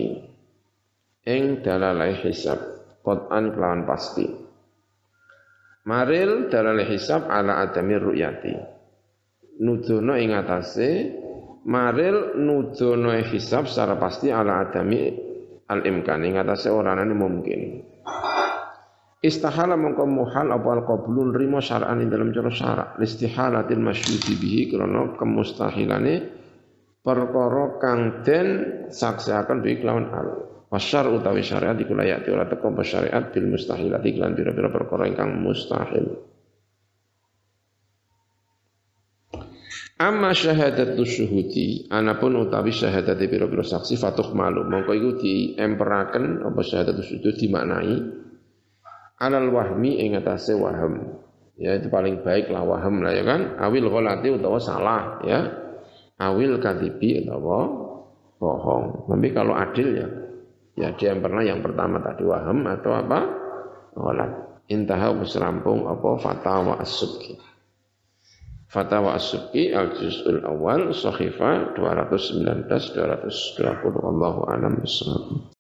Ing 1.28 1.62
dalalai 1.62 2.18
hisab. 2.26 2.60
Qat'an 3.06 3.56
kelawan 3.56 3.88
pasti. 3.88 4.28
Maril 5.88 6.52
dalalai 6.52 6.84
hisab 6.92 7.32
ala 7.32 7.64
adami 7.64 7.96
ru'yati. 7.96 8.56
Nudono 9.64 10.20
ing 10.20 10.36
atase 10.36 10.90
maril 11.68 12.36
nudono 12.36 13.16
hisab 13.16 13.68
secara 13.68 13.96
pasti 13.96 14.32
ala 14.32 14.68
adami 14.68 15.08
al 15.68 15.84
imkan 15.84 16.24
ing 16.24 16.40
atase 16.40 16.72
orane 16.72 17.08
mungkin 17.12 17.84
Istahala 19.18 19.74
mongko 19.74 20.06
muhal 20.06 20.54
apa 20.54 20.70
al 20.78 20.84
qablun 20.86 21.34
rimo 21.34 21.58
syar'an 21.58 22.06
ing 22.06 22.14
dalam 22.14 22.30
cara 22.30 22.54
syara' 22.54 22.88
istihalatil 23.02 23.82
masyuti 23.82 24.38
bihi 24.38 24.70
krana 24.70 25.18
kemustahilane 25.18 26.16
perkara 27.02 27.82
kang 27.82 28.22
den 28.22 28.48
saksiaken 28.94 29.66
bi 29.66 29.82
kelawan 29.82 30.14
al. 30.14 30.28
Wasyar 30.68 31.08
utawi 31.10 31.48
syariat 31.48 31.80
iku 31.80 31.96
layak 31.96 32.28
ora 32.28 32.44
teko 32.46 32.76
syariat 32.84 33.32
bil 33.32 33.48
mustahilat 33.48 34.04
iklan 34.04 34.36
pira-pira 34.36 34.68
perkara 34.68 35.08
ingkang 35.08 35.40
mustahil. 35.40 36.28
Amma 39.98 40.36
syahadat 40.36 40.94
syuhudi 40.94 41.90
anapun 41.90 42.38
utawi 42.38 42.76
syahadat 42.76 43.18
pira-pira 43.18 43.64
saksi 43.64 43.96
fatuh 43.96 44.36
malu. 44.36 44.68
Mongko 44.68 44.92
iku 44.94 45.10
diemperaken 45.24 46.44
apa 46.44 46.62
syahadat 46.62 47.00
syuhudi 47.00 47.48
dimaknai 47.48 48.27
alal 49.18 49.50
wahmi 49.50 50.02
ing 50.02 50.18
atase 50.18 50.54
waham 50.54 51.22
ya 51.58 51.78
itu 51.78 51.90
paling 51.90 52.22
baik 52.22 52.54
lah 52.54 52.62
waham 52.66 53.02
lah 53.02 53.14
ya 53.14 53.24
kan? 53.26 53.58
Awil 53.58 53.90
ghalati 53.90 54.28
utawa 54.34 54.60
salah 54.62 55.22
ya. 55.26 55.40
Awil 56.18 56.58
kadibi 56.62 57.26
utawa 57.26 57.66
bohong. 58.38 59.10
Tapi 59.10 59.28
kalau 59.34 59.58
adil 59.58 59.90
ya 59.98 60.08
Ya 60.78 60.94
dia 60.94 61.18
yang 61.18 61.26
pernah 61.26 61.42
yang 61.42 61.66
pertama 61.66 61.98
tadi 62.06 62.22
waham 62.22 62.70
atau 62.70 62.94
apa? 62.94 63.20
Ghalat. 63.98 64.32
Intaha 64.70 65.18
rampung 65.42 65.90
apa? 65.90 66.22
Fatawa 66.22 66.78
as-subki. 66.78 67.42
Fatawa 68.70 69.18
as-subki 69.18 69.74
al-juz'ul 69.74 70.46
awal 70.46 70.94
sahifa 70.94 71.74
219 71.74 72.70
220 72.70 72.94
Allahu 73.90 74.46
a'lam 74.46 74.78